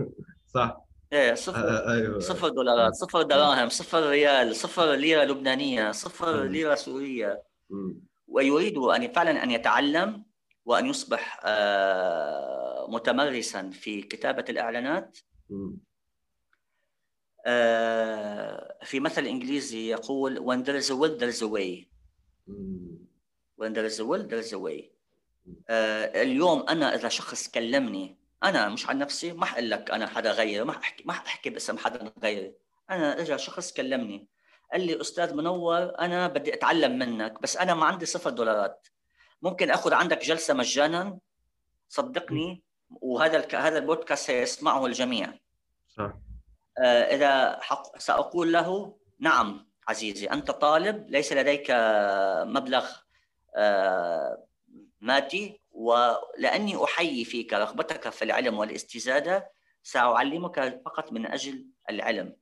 صح. 0.54 0.84
إيه 1.12 1.34
صفر. 1.34 1.68
آه، 1.68 1.92
أيوه. 1.92 2.18
صفر 2.18 2.48
دولارات 2.48 2.94
صفر 2.94 3.22
دراهم 3.22 3.68
صفر 3.68 4.08
ريال 4.10 4.56
صفر 4.56 4.92
ليرة 4.94 5.24
لبنانية 5.24 5.92
صفر. 5.92 6.42
ليرة 6.42 6.74
سورية. 6.74 7.42
ويريد 8.28 8.78
أن 8.78 9.12
فعلا 9.12 9.42
أن 9.44 9.50
يتعلم 9.50 10.24
وأن 10.64 10.86
يصبح 10.86 11.40
آه، 11.44 12.86
متمرسا 12.90 13.70
في 13.70 14.02
كتابة 14.02 14.44
الإعلانات. 14.48 15.18
آه، 17.46 18.78
في 18.84 19.00
مثل 19.00 19.26
إنجليزي 19.26 19.90
يقول 19.90 20.38
when 20.38 20.64
there 20.66 20.82
is 20.84 20.90
a 20.90 20.94
will 20.94 21.18
there 21.20 21.32
is 21.36 21.42
a 21.42 21.48
way. 21.48 21.88
when 23.60 23.72
there 23.72 23.86
is 23.90 23.98
a 24.00 24.04
will 24.04 24.24
there 24.28 24.42
is 24.48 24.52
a 24.52 24.58
way. 24.58 24.84
آه، 25.68 26.22
اليوم 26.22 26.64
أنا 26.68 26.94
إذا 26.94 27.08
شخص 27.08 27.48
كلمني 27.48 28.17
أنا 28.44 28.68
مش 28.68 28.88
عن 28.88 28.98
نفسي 28.98 29.32
ما 29.32 29.46
حقول 29.46 29.70
لك 29.70 29.90
أنا 29.90 30.06
حدا 30.06 30.32
غيري 30.32 30.64
ما 30.64 30.76
احكي 30.76 31.04
ما 31.06 31.12
احكي 31.12 31.50
باسم 31.50 31.78
حدا 31.78 32.12
غيري. 32.22 32.54
أنا 32.90 33.20
اجى 33.20 33.38
شخص 33.38 33.72
كلمني 33.72 34.28
قال 34.72 34.86
لي 34.86 35.00
أستاذ 35.00 35.34
منور 35.34 35.98
أنا 35.98 36.26
بدي 36.28 36.54
أتعلم 36.54 36.98
منك 36.98 37.42
بس 37.42 37.56
أنا 37.56 37.74
ما 37.74 37.86
عندي 37.86 38.06
صفر 38.06 38.30
دولارات. 38.30 38.88
ممكن 39.42 39.70
آخذ 39.70 39.94
عندك 39.94 40.24
جلسة 40.24 40.54
مجانا؟ 40.54 41.18
صدقني 41.88 42.62
وهذا 42.90 43.36
الك... 43.36 43.54
هذا 43.54 43.78
البودكاست 43.78 44.26
سيسمعه 44.26 44.86
الجميع. 44.86 45.32
صح. 45.88 46.12
آه، 46.78 47.14
إذا 47.14 47.58
حق... 47.60 47.98
سأقول 47.98 48.52
له 48.52 48.96
نعم 49.18 49.68
عزيزي 49.88 50.26
أنت 50.26 50.50
طالب 50.50 51.10
ليس 51.10 51.32
لديك 51.32 51.70
مبلغ 52.42 52.90
آه، 53.56 54.44
مادي 55.00 55.60
ولأني 55.78 56.84
أحيي 56.84 57.24
فيك 57.24 57.52
رغبتك 57.52 58.08
في 58.08 58.24
العلم 58.24 58.58
والاستزادة 58.58 59.50
سأعلمك 59.82 60.80
فقط 60.84 61.12
من 61.12 61.26
أجل 61.26 61.66
العلم 61.90 62.36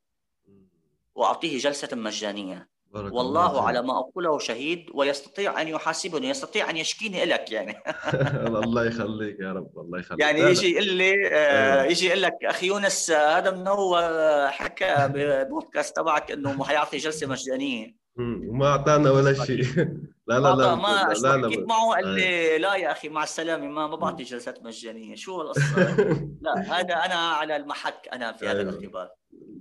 وأعطيه 1.15 1.59
جلسة 1.59 1.97
مجانية 1.97 2.69
بارك 2.91 3.13
والله 3.13 3.51
الله 3.51 3.67
على 3.67 3.83
ما 3.83 3.99
أقوله 3.99 4.39
شهيد 4.39 4.87
ويستطيع 4.95 5.61
أن 5.61 5.69
يحاسبني 5.69 6.29
يستطيع 6.29 6.71
أن 6.71 6.77
يشكيني 6.77 7.25
لك 7.25 7.53
يعني. 7.53 7.83
الله 8.65 8.87
يخليك 8.87 9.41
يا 9.41 9.53
رب 9.53 9.79
الله 9.79 9.99
يخليك 9.99 10.21
يعني. 10.21 10.41
يجي 10.41 10.73
يقول 10.73 10.89
لي 10.89 11.29
آه، 11.29 11.75
أيوة. 11.75 11.91
يجي 11.91 12.07
يقول 12.07 12.23
لك 12.23 12.35
أخي 12.45 12.67
يونس 12.67 13.11
هذا 13.11 13.51
منور 13.51 14.03
حكى 14.51 15.11
ببودكاست 15.15 15.97
تبعك 15.97 16.31
إنه 16.31 16.65
حيعطي 16.65 16.97
جلسة 16.97 17.27
مجانية 17.27 17.87
مم. 17.87 18.06
وما 18.19 18.67
أعطانا 18.67 19.11
ولا 19.11 19.33
شيء. 19.33 19.63
لا 20.29 20.41
لا 20.41 20.55
لا 20.55 20.75
ما 20.75 20.89
لا 20.89 21.15
لا 21.23 21.37
لا 21.37 21.49
حكيت 21.49 21.69
معه 21.69 21.91
قال 21.95 22.09
لي 22.09 22.59
لا 22.59 22.75
يا 22.75 22.93
أخي 22.93 23.09
مع 23.09 23.23
السلامة. 23.23 23.69
ما 23.69 23.87
ما 23.87 23.97
بعطي 23.97 24.23
جلسات 24.23 24.63
مجانية. 24.65 25.15
شو 25.15 25.41
القصة؟ 25.43 25.97
لا 26.41 26.59
هذا 26.59 26.95
أنا 26.95 27.15
على 27.15 27.57
المحك 27.57 28.09
أنا 28.13 28.33
في 28.33 28.49
هذا 28.49 28.59
أيوة. 28.59 28.71
الاختبار 28.71 29.11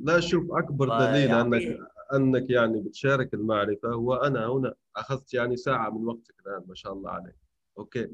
لا 0.01 0.19
شوف 0.19 0.43
أكبر 0.51 0.99
دليل 0.99 1.31
انك 1.31 1.77
أنك 2.13 2.49
يعني 2.49 2.81
بتشارك 2.81 3.33
المعرفة 3.33 3.95
وأنا 3.95 4.47
هنا 4.47 4.73
أخذت 4.95 5.33
يعني 5.33 5.55
ساعة 5.57 5.89
من 5.89 6.05
وقتك 6.07 6.35
الآن 6.45 6.63
ما 6.67 6.75
شاء 6.75 6.93
الله 6.93 7.11
عليك. 7.11 7.35
أوكي. 7.77 8.07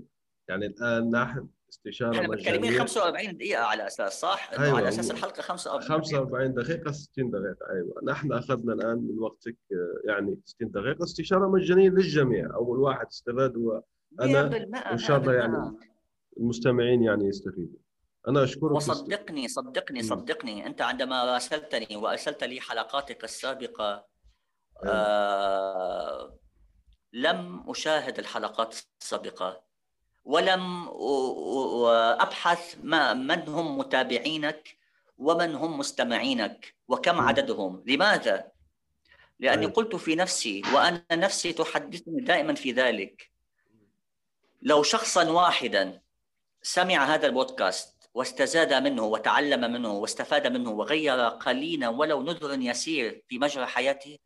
يعني 0.49 0.65
الآن 0.65 1.09
نحن 1.09 1.47
استشارة 1.71 2.15
إحنا 2.15 2.27
متكلمين 2.27 2.61
مجانيه 2.61 2.79
45 2.79 3.37
دقيقة 3.37 3.63
على 3.63 3.87
أساس 3.87 4.19
صح؟ 4.21 4.51
أيوة. 4.59 4.77
على 4.77 4.87
أساس 4.87 5.11
الحلقة 5.11 5.41
45 5.41 6.01
دقيقة. 6.01 6.19
45 6.19 6.53
دقيقة 6.53 6.91
60 6.91 7.31
دقيقة 7.31 7.71
أيوة 7.71 7.93
نحن 8.03 8.33
أخذنا 8.33 8.73
الآن 8.73 8.97
من 8.97 9.19
وقتك 9.19 9.57
آه، 9.71 10.11
يعني 10.11 10.39
60 10.45 10.71
دقيقة 10.71 11.03
استشارة 11.03 11.47
مجانية 11.47 11.89
للجميع 11.89 12.49
أول 12.55 12.79
واحد 12.79 13.05
استفاد 13.05 13.57
هو 13.57 13.81
100% 14.21 14.23
وإن 14.23 14.97
شاء 14.97 15.17
الله 15.17 15.31
100%. 15.31 15.35
يعني 15.35 15.77
المستمعين 16.37 17.03
يعني 17.03 17.27
يستفيدوا 17.27 17.79
أنا 18.27 18.43
أشكرك 18.43 18.71
وصدقني 18.71 19.47
صدقني. 19.47 20.03
صدقني 20.03 20.65
أنت 20.67 20.81
عندما 20.81 21.25
راسلتني 21.33 21.95
وأرسلت 21.97 22.43
لي 22.43 22.61
حلقاتك 22.61 23.23
السابقة 23.23 24.05
أيوة. 24.83 24.95
آه 24.95 26.37
لم 27.13 27.69
أشاهد 27.69 28.19
الحلقات 28.19 28.75
السابقة 29.01 29.70
ولم 30.25 30.85
أ- 30.85 30.89
أ- 30.89 32.21
أبحث 32.21 32.77
ما 32.83 33.13
من 33.13 33.47
هم 33.47 33.77
متابعينك 33.77 34.77
ومن 35.17 35.55
هم 35.55 35.77
مستمعينك 35.79 36.75
وكم. 36.87 37.19
عددهم 37.19 37.83
لماذا 37.87 38.51
لأني 39.39 39.61
أيوة. 39.61 39.71
قلت 39.73 39.95
في 39.95 40.15
نفسي 40.15 40.61
وأنا 40.73 41.05
نفسي 41.11 41.53
تحدثني 41.53 42.21
دائما 42.21 42.53
في 42.55 42.71
ذلك 42.71 43.31
لو 44.61 44.83
شخصا 44.83 45.29
واحدا 45.29 46.01
سمع 46.61 47.05
هذا 47.15 47.27
البودكاست 47.27 48.09
واستزاد 48.13 48.73
منه 48.73 49.03
وتعلم 49.03 49.61
منه 49.73 49.91
واستفاد 49.93 50.47
منه 50.47 50.71
وغير 50.71 51.19
قليلا 51.27 51.89
ولو 51.89 52.21
نذر 52.23 52.59
يسير 52.59 53.23
في 53.27 53.39
مجرى 53.39 53.65
حياته 53.65 54.17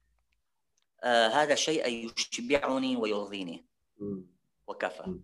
آه 1.04 1.28
هذا 1.28 1.56
شيء 1.56 2.12
يشبعني 2.18 2.96
ويرضيني. 2.98 3.66
وكفى. 4.68 5.16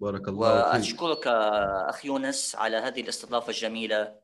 بارك 0.00 0.28
الله 0.28 0.62
فيك. 0.62 0.74
وأشكرك 0.74 1.26
أخ 1.88 2.04
يونس 2.06 2.54
على 2.56 2.76
هذه 2.76 3.00
الاستضافة 3.00 3.48
الجميلة. 3.50 4.14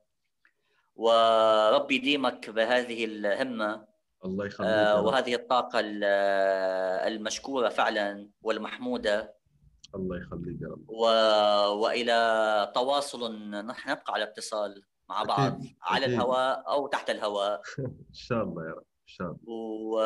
وربي 0.97 1.95
يديمك 1.95 2.51
بهذه 2.51 3.05
الهمة 3.05 3.85
الله 4.25 4.47
يخليك 4.47 4.71
آه. 4.71 5.01
وهذه 5.03 5.35
الطاقة 5.35 5.81
ال- 5.81 6.05
المشكورة 7.13 7.69
فعلا 7.69 8.31
والمحمودة. 8.43 9.35
الله 9.95 10.17
يخليك 10.17 10.63
يا 10.63 10.69
رب. 10.69 10.85
و... 10.91 11.03
وإلى 11.85 12.73
تواصل 12.75 13.33
نحن 13.51 13.91
نبقى 13.91 14.13
على 14.15 14.25
اتصال 14.25 14.83
مع 15.09 15.23
بعض 15.23 15.53
أكيد، 15.53 15.77
على 15.83 16.05
أكيد. 16.07 16.15
الهواء 16.15 16.65
أو 16.69 16.87
تحت 16.87 17.11
الهواء. 17.11 17.61
إن 17.79 18.15
شاء 18.15 18.43
الله 18.43 18.63
يا 18.65 18.71
رب 18.71 18.79
إن 18.79 19.07
شاء 19.07 19.27
الله. 19.27 19.39
و... 19.47 19.99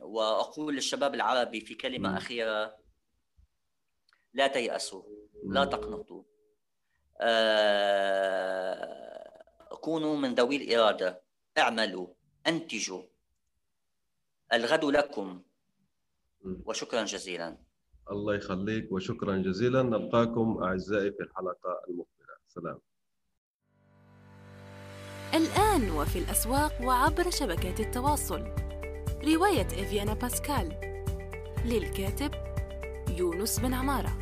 وأقول 0.00 0.74
للشباب 0.74 1.14
العربي 1.14 1.60
في 1.60 1.74
كلمة 1.74 2.08
مم. 2.10 2.16
أخيرة. 2.16 2.81
لا 4.34 4.46
تيأسوا 4.46 5.02
لا. 5.44 5.64
تقنطوا. 5.64 6.22
آه، 7.20 9.02
كونوا 9.80 10.16
من 10.16 10.34
ذوي 10.34 10.56
الإرادة. 10.56 11.22
اعملوا 11.58 12.06
أنتجوا. 12.46 13.02
الغد 14.52 14.84
لكم. 14.84 15.42
وشكرا 16.64 17.04
جزيلا. 17.04 17.56
الله 18.10 18.34
يخليك 18.34 18.92
وشكرا 18.92 19.36
جزيلا. 19.36 19.82
نلقاكم 19.82 20.62
أعزائي 20.62 21.10
في 21.12 21.22
الحلقة 21.22 21.82
المقبلة. 21.88 22.36
سلام. 22.48 22.78
الآن 25.34 25.90
وفي 25.90 26.18
الأسواق 26.18 26.72
وعبر 26.82 27.30
شبكات 27.30 27.80
التواصل. 27.80 28.40
رواية 29.24 29.66
إفيانا 29.66 30.14
باسكال. 30.14 30.92
للكاتب 31.64 32.30
يونس 33.18 33.60
بن 33.60 33.74
عمارة. 33.74 34.21